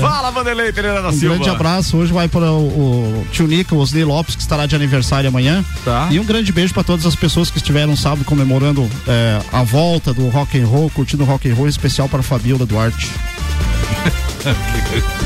Fala, 0.00 0.30
Vanderlei 0.30 0.72
Pereira 0.72 1.02
da 1.02 1.08
Um 1.08 1.12
Silva. 1.12 1.36
grande 1.36 1.50
abraço. 1.50 1.96
Hoje 1.96 2.12
vai 2.12 2.28
para 2.28 2.52
o, 2.52 2.66
o 3.22 3.26
tio 3.32 3.46
Nico, 3.46 3.76
Osni 3.76 4.04
Lopes, 4.04 4.34
que 4.36 4.42
estará 4.42 4.66
de 4.66 4.76
aniversário 4.76 5.28
amanhã. 5.28 5.64
Tá. 5.84 6.08
E 6.10 6.20
um 6.20 6.24
grande 6.24 6.52
beijo 6.52 6.74
para 6.74 6.84
todas 6.84 7.06
as 7.06 7.14
pessoas 7.14 7.50
que 7.50 7.56
estiveram 7.58 7.96
sábado 7.96 8.24
comemorando 8.24 8.88
eh, 9.08 9.40
a 9.52 9.62
volta 9.62 10.12
do 10.12 10.28
rock 10.28 10.58
and 10.60 10.66
roll, 10.66 10.90
curtindo 10.90 11.22
o 11.22 11.26
rock 11.26 11.48
and 11.50 11.54
roll, 11.54 11.66
em 11.66 11.70
especial 11.70 12.08
para 12.08 12.20
a 12.20 12.22
Fabiola 12.22 12.66
Duarte. 12.66 13.10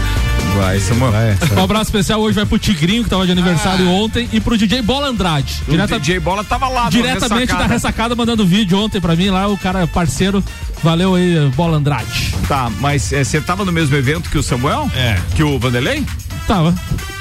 Vai, 0.56 0.78
Samuel. 0.78 1.12
Um 1.58 1.64
abraço 1.64 1.84
especial 1.86 2.20
hoje 2.20 2.36
vai 2.36 2.46
pro 2.46 2.58
Tigrinho, 2.58 3.02
que 3.02 3.10
tava 3.10 3.26
de 3.26 3.32
aniversário 3.32 3.90
ontem, 3.90 4.28
e 4.32 4.40
pro 4.40 4.56
DJ 4.56 4.82
Bola 4.82 5.08
Andrade. 5.08 5.62
O 5.66 5.70
Direta- 5.72 5.98
DJ 5.98 6.20
Bola 6.20 6.44
tava 6.44 6.68
lá, 6.68 6.84
no 6.84 6.90
diretamente 6.90 7.40
Ressacada. 7.46 7.64
da 7.68 7.74
ressacada, 7.74 8.14
mandando 8.14 8.46
vídeo 8.46 8.78
ontem 8.78 9.00
pra 9.00 9.16
mim 9.16 9.30
lá, 9.30 9.48
o 9.48 9.58
cara 9.58 9.84
parceiro. 9.88 10.42
Valeu 10.82 11.14
aí, 11.16 11.50
Bola 11.56 11.78
Andrade. 11.78 12.34
Tá, 12.46 12.70
mas 12.78 13.12
é, 13.12 13.24
você 13.24 13.40
tava 13.40 13.64
no 13.64 13.72
mesmo 13.72 13.96
evento 13.96 14.30
que 14.30 14.38
o 14.38 14.42
Samuel? 14.44 14.88
É. 14.94 15.18
Que 15.34 15.42
o 15.42 15.58
Vanderlei? 15.58 16.06
Tava. 16.46 16.72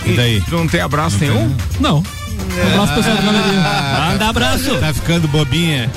E 0.05 0.11
daí? 0.13 0.43
Não 0.51 0.67
tem 0.67 0.81
abraço 0.81 1.17
nenhum? 1.19 1.55
Não. 1.79 1.97
Um 2.03 2.67
abraço 2.73 2.93
pessoal 2.93 3.15
da 3.15 3.21
galeria. 3.23 4.09
Manda 4.11 4.29
abraço. 4.29 4.77
Tá 4.77 4.93
ficando 4.93 5.27
bobinha. 5.27 5.89